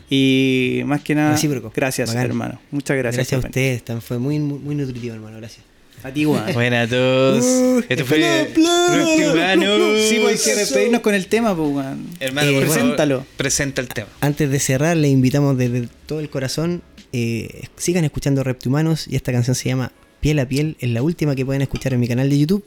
y 0.10 0.82
más 0.86 1.02
que 1.02 1.16
nada, 1.16 1.34
Recíproco. 1.34 1.72
gracias, 1.76 2.10
Bacán. 2.10 2.26
hermano. 2.26 2.60
Muchas 2.72 2.98
gracias. 2.98 3.18
Gracias, 3.30 3.44
a 3.44 3.48
ustedes, 3.48 3.84
tan- 3.86 4.02
fue 4.02 4.18
muy, 4.20 4.40
muy, 4.40 4.60
muy 4.60 4.76
nutritivo, 4.76 5.16
hermano, 5.16 5.38
gracias. 5.38 5.66
A 6.02 6.12
ti, 6.12 6.26
weón. 6.26 6.54
Buena 6.54 6.84
a 6.84 6.88
todos. 6.88 7.44
Uh, 7.44 7.84
Esto 7.90 8.06
fue 8.06 8.18
Reptimano. 8.20 9.76
Sí, 9.98 10.20
pues 10.22 10.40
hay 10.48 10.54
que 10.54 10.60
despedirnos 10.60 11.02
con 11.02 11.14
el 11.14 11.28
tema, 11.28 11.56
pues, 11.56 11.70
weón. 11.70 12.08
Hermano, 12.20 12.50
Eh, 12.50 12.54
por 12.54 12.64
favor, 12.64 12.76
preséntalo. 12.76 13.26
presenta 13.38 13.82
el 13.82 13.88
tema. 13.90 14.08
Antes 14.22 14.50
de 14.50 14.60
cerrar, 14.60 14.96
le 14.98 15.10
invitamos 15.10 15.58
desde 15.58 15.88
todo 16.06 16.20
el 16.22 16.30
corazón, 16.30 16.82
eh, 17.12 17.64
sigan 17.76 18.06
escuchando 18.06 18.44
Reptihumanos 18.44 19.08
y 19.08 19.16
esta 19.16 19.32
canción 19.32 19.56
se 19.56 19.70
llama 19.70 19.92
Piel 20.22 20.40
a 20.40 20.48
Piel, 20.48 20.78
es 20.80 20.90
la 20.90 21.02
última 21.04 21.36
que 21.36 21.46
pueden 21.46 21.62
escuchar 21.62 21.94
en 21.94 22.00
mi 22.00 22.08
canal 22.08 22.30
de 22.30 22.40
YouTube 22.40 22.64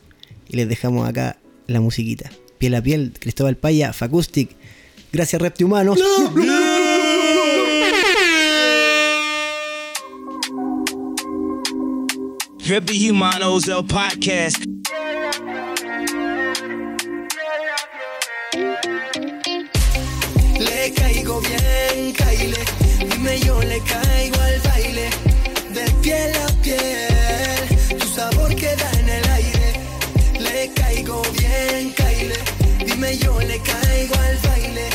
y 0.52 0.56
les 0.56 0.68
dejamos 0.68 1.08
acá 1.08 1.38
la 1.66 1.80
musiquita. 1.80 2.30
Piel 2.58 2.74
a 2.76 2.82
Piel, 2.82 3.12
Cristóbal 3.18 3.56
Paya, 3.56 3.92
Facustic. 3.92 4.54
Gracias 5.12 5.42
Reptihumanos. 5.42 5.98
Rippy 12.64 13.10
Humanos, 13.10 13.66
el 13.66 13.84
podcast. 13.86 14.64
Le 20.60 20.92
caigo 20.94 21.40
bien, 21.40 22.12
Kyle. 22.14 22.54
Dime 23.10 23.40
yo 23.40 23.60
le 23.62 23.80
caigo 23.80 24.41
Dime 33.02 33.18
yo 33.18 33.40
le 33.40 33.58
caigo 33.58 34.14
al 34.14 34.38
baile. 34.48 34.88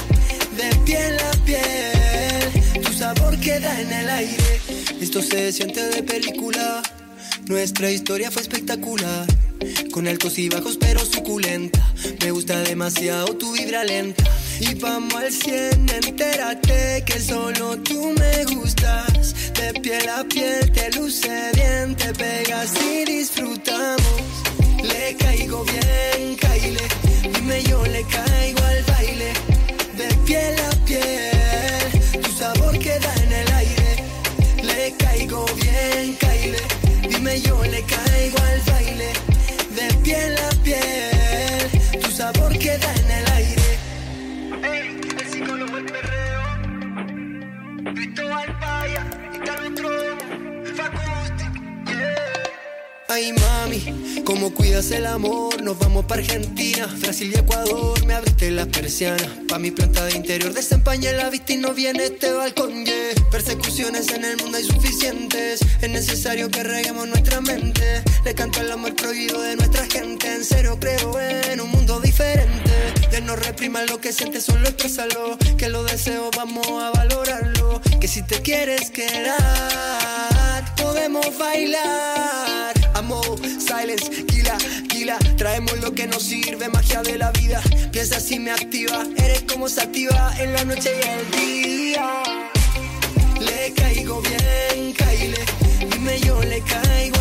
De 0.55 0.75
piel 0.85 1.19
a 1.19 1.31
piel, 1.43 2.81
tu 2.81 2.93
sabor 2.93 3.37
queda 3.37 3.81
en 3.81 3.91
el 3.91 4.09
aire. 4.09 4.61
Esto 5.01 5.21
se 5.21 5.51
siente 5.51 5.85
de 5.89 6.03
película. 6.03 6.81
Nuestra 7.47 7.91
historia 7.91 8.31
fue 8.31 8.43
espectacular. 8.43 9.27
Con 9.91 10.07
altos 10.07 10.39
y 10.39 10.47
bajos 10.47 10.77
pero 10.79 11.03
suculenta. 11.03 11.85
Me 12.21 12.31
gusta 12.31 12.61
demasiado 12.61 13.35
tu 13.35 13.51
vibra 13.51 13.83
lenta. 13.83 14.23
Y 14.61 14.75
vamos 14.75 15.13
al 15.13 15.33
cien, 15.33 15.85
entérate 15.89 17.03
que 17.05 17.19
solo 17.19 17.77
tú 17.79 18.15
me 18.17 18.45
gustas. 18.45 19.35
De 19.53 19.81
piel 19.81 20.07
a 20.07 20.23
piel 20.23 20.71
te 20.71 20.91
luce 20.91 21.51
bien, 21.55 21.93
te 21.97 22.13
pegas 22.13 22.71
y 22.89 23.03
disfrutamos. 23.03 24.47
Le 24.83 25.13
caigo 25.17 25.63
bien, 25.63 26.35
Kyle. 26.39 26.77
Dime 27.33 27.63
yo 27.63 27.83
le 27.83 28.03
caigo 28.03 28.63
al 28.63 28.83
baile. 28.83 29.36
Argentina, 56.17 56.87
Brasil 56.99 57.31
y 57.31 57.37
Ecuador, 57.37 58.03
me 58.05 58.15
abriste 58.15 58.49
las 58.49 58.67
persianas, 58.67 59.29
pa' 59.47 59.59
mi 59.59 59.69
planta 59.69 60.03
de 60.05 60.15
interior, 60.15 60.51
desempañé 60.51 61.13
la 61.13 61.29
vista 61.29 61.53
y 61.53 61.57
no 61.57 61.75
viene 61.75 62.05
este 62.05 62.31
balcón, 62.31 62.85
yeah. 62.85 62.95
Persecuciones 63.29 64.09
en 64.09 64.25
el 64.25 64.37
mundo 64.37 64.57
hay 64.57 64.63
suficientes, 64.63 65.59
es 65.79 65.89
necesario 65.89 66.49
que 66.49 66.63
reguemos 66.63 67.07
nuestra 67.07 67.39
mente, 67.41 68.03
le 68.25 68.33
canto 68.33 68.61
el 68.61 68.71
amor 68.71 68.95
prohibido 68.95 69.39
de 69.41 69.57
nuestra 69.57 69.85
gente, 69.85 70.33
en 70.33 70.43
serio 70.43 70.79
creo 70.79 71.19
en 71.19 71.61
un 71.61 71.69
mundo 71.69 71.99
diferente, 71.99 72.71
de 73.11 73.21
no 73.21 73.35
reprimar 73.35 73.87
lo 73.87 74.01
que 74.01 74.11
sientes, 74.11 74.43
solo 74.43 74.67
exprésalo, 74.67 75.37
que 75.55 75.69
los 75.69 75.89
deseos 75.91 76.35
vamos 76.35 76.65
a 76.81 76.89
valorarlo, 76.91 77.79
que 78.01 78.07
si 78.07 78.23
te 78.23 78.41
quieres 78.41 78.89
quedar, 78.89 80.75
podemos 80.77 81.37
bailar. 81.37 82.73
Amo, 82.95 83.21
silence, 83.59 84.25
kila, 84.25 84.57
Traemos 85.37 85.79
lo 85.79 85.93
que 85.93 86.05
nos 86.05 86.23
sirve, 86.23 86.67
magia 86.67 87.01
de 87.01 87.17
la 87.17 87.31
vida. 87.31 87.61
Piensa 87.91 88.19
si 88.19 88.39
me 88.39 88.51
activa, 88.51 89.05
eres 89.17 89.43
como 89.43 89.69
sativa 89.69 90.33
en 90.37 90.51
la 90.51 90.65
noche 90.65 90.91
y 90.91 91.07
el 91.07 91.31
día. 91.31 92.23
Le 93.39 93.73
caigo 93.73 94.21
bien, 94.21 94.93
caile. 94.93 95.39
Dime 95.91 96.19
yo 96.19 96.41
le 96.43 96.59
caigo 96.61 97.16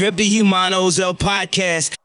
Rip 0.00 0.14
the 0.14 0.24
Humanos 0.24 1.00
El 1.00 1.14
podcast. 1.14 1.97